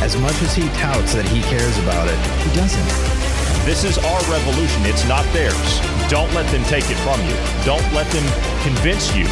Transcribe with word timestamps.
As 0.00 0.16
much 0.16 0.40
as 0.40 0.54
he 0.54 0.66
touts 0.80 1.12
that 1.12 1.28
he 1.28 1.42
cares 1.42 1.76
about 1.84 2.08
it, 2.08 2.16
he 2.40 2.48
doesn't. 2.56 2.88
This 3.66 3.84
is 3.84 3.98
our 3.98 4.20
revolution. 4.32 4.86
It's 4.86 5.06
not 5.06 5.24
theirs. 5.32 5.80
Don't 6.08 6.32
let 6.32 6.50
them 6.50 6.64
take 6.64 6.88
it 6.88 6.96
from 7.04 7.20
you. 7.28 7.36
Don't 7.64 7.84
let 7.92 8.08
them 8.08 8.24
convince 8.64 9.14
you 9.14 9.24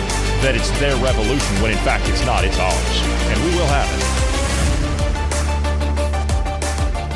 that 0.45 0.55
it's 0.55 0.71
their 0.79 0.95
revolution 1.03 1.57
when 1.63 1.73
in 1.73 1.79
fact 1.79 2.07
it's 2.09 2.25
not. 2.27 2.45
It's 2.45 2.59
ours. 2.59 3.03
And 3.33 3.43
we 3.45 3.51
will 3.57 3.67
have 3.67 3.89
it. 3.97 4.19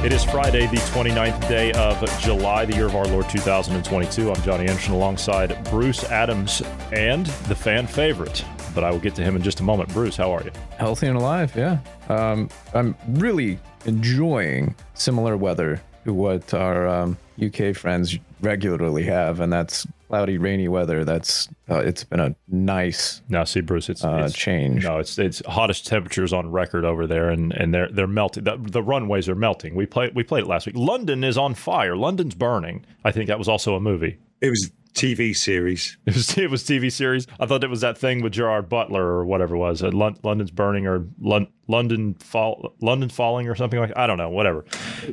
It 0.07 0.12
is 0.12 0.24
Friday, 0.24 0.66
the 0.66 0.79
29th 0.79 1.46
day 1.46 1.73
of 1.73 2.01
July, 2.21 2.65
the 2.65 2.74
year 2.74 2.87
of 2.87 2.96
our 2.96 3.05
Lord 3.05 3.29
2022. 3.29 4.32
I'm 4.32 4.43
Johnny 4.43 4.66
Anderson 4.66 4.95
alongside 4.95 5.62
Bruce 5.71 6.05
Adams 6.05 6.62
and 6.91 7.27
the 7.27 7.55
fan 7.55 7.87
favorite, 7.87 8.45
but 8.74 8.84
I 8.84 8.90
will 8.90 8.98
get 8.98 9.14
to 9.16 9.22
him 9.22 9.36
in 9.36 9.42
just 9.42 9.60
a 9.60 9.62
moment. 9.62 9.92
Bruce, 9.92 10.16
how 10.16 10.34
are 10.34 10.42
you? 10.42 10.50
Healthy 10.78 11.06
and 11.08 11.16
alive, 11.16 11.54
yeah. 11.56 11.78
Um, 12.08 12.48
I'm 12.74 12.96
really 13.08 13.58
enjoying 13.84 14.74
similar 14.95 15.36
weather 15.36 15.80
to 16.04 16.12
what 16.12 16.52
our 16.54 16.86
um, 16.86 17.16
UK 17.42 17.74
friends 17.74 18.18
regularly 18.40 19.04
have, 19.04 19.40
and 19.40 19.52
that's 19.52 19.87
cloudy, 20.09 20.37
rainy 20.37 20.68
weather. 20.68 21.04
That's 21.04 21.48
uh, 21.70 21.79
it's 21.79 22.04
been 22.04 22.20
a 22.20 22.34
nice. 22.48 23.23
Now, 23.29 23.45
see, 23.45 23.60
Bruce, 23.60 23.88
it's, 23.88 24.04
uh, 24.04 24.24
it's 24.26 24.34
change. 24.34 24.84
No, 24.84 24.98
it's 24.98 25.18
it's 25.18 25.42
hottest 25.46 25.86
temperatures 25.86 26.32
on 26.32 26.51
record 26.51 26.84
over 26.84 27.07
there, 27.07 27.30
and, 27.30 27.52
and 27.52 27.73
they're 27.73 27.88
they're 27.88 28.07
melting. 28.07 28.45
The, 28.45 28.59
the 28.59 28.82
runways 28.82 29.29
are 29.29 29.34
melting. 29.34 29.74
We 29.74 29.86
played 29.86 30.14
we 30.14 30.23
played 30.23 30.45
it 30.45 30.48
last 30.48 30.66
week. 30.66 30.76
London 30.76 31.24
is 31.24 31.38
on 31.38 31.54
fire. 31.54 31.96
London's 31.96 32.34
burning. 32.34 32.84
I 33.04 33.12
think 33.12 33.29
that 33.29 33.38
was 33.38 33.48
also 33.48 33.74
a 33.74 33.80
movie. 33.80 34.18
It 34.40 34.51
was 34.51 34.70
TV 34.95 35.35
series. 35.37 35.96
It 36.07 36.15
was 36.15 36.37
it 36.38 36.51
was 36.51 36.62
TV 36.65 36.90
series. 36.93 37.26
I 37.40 37.46
thought 37.46 37.65
it 37.65 37.71
was 37.71 37.80
that 37.80 37.96
thing 37.98 38.23
with 38.23 38.32
Gerard 38.32 38.68
Butler 38.68 39.02
or 39.04 39.24
whatever 39.24 39.54
it 39.54 39.59
was. 39.59 39.82
Uh, 39.82 39.90
Lon- 39.93 40.18
London's 40.23 40.51
burning 40.51 40.87
or 40.87 41.07
Lon- 41.21 41.48
London 41.68 42.15
fall 42.15 42.74
London 42.80 43.09
falling 43.09 43.48
or 43.48 43.54
something 43.54 43.79
like. 43.80 43.93
I 43.96 44.07
don't 44.07 44.18
know. 44.18 44.29
Whatever. 44.30 44.65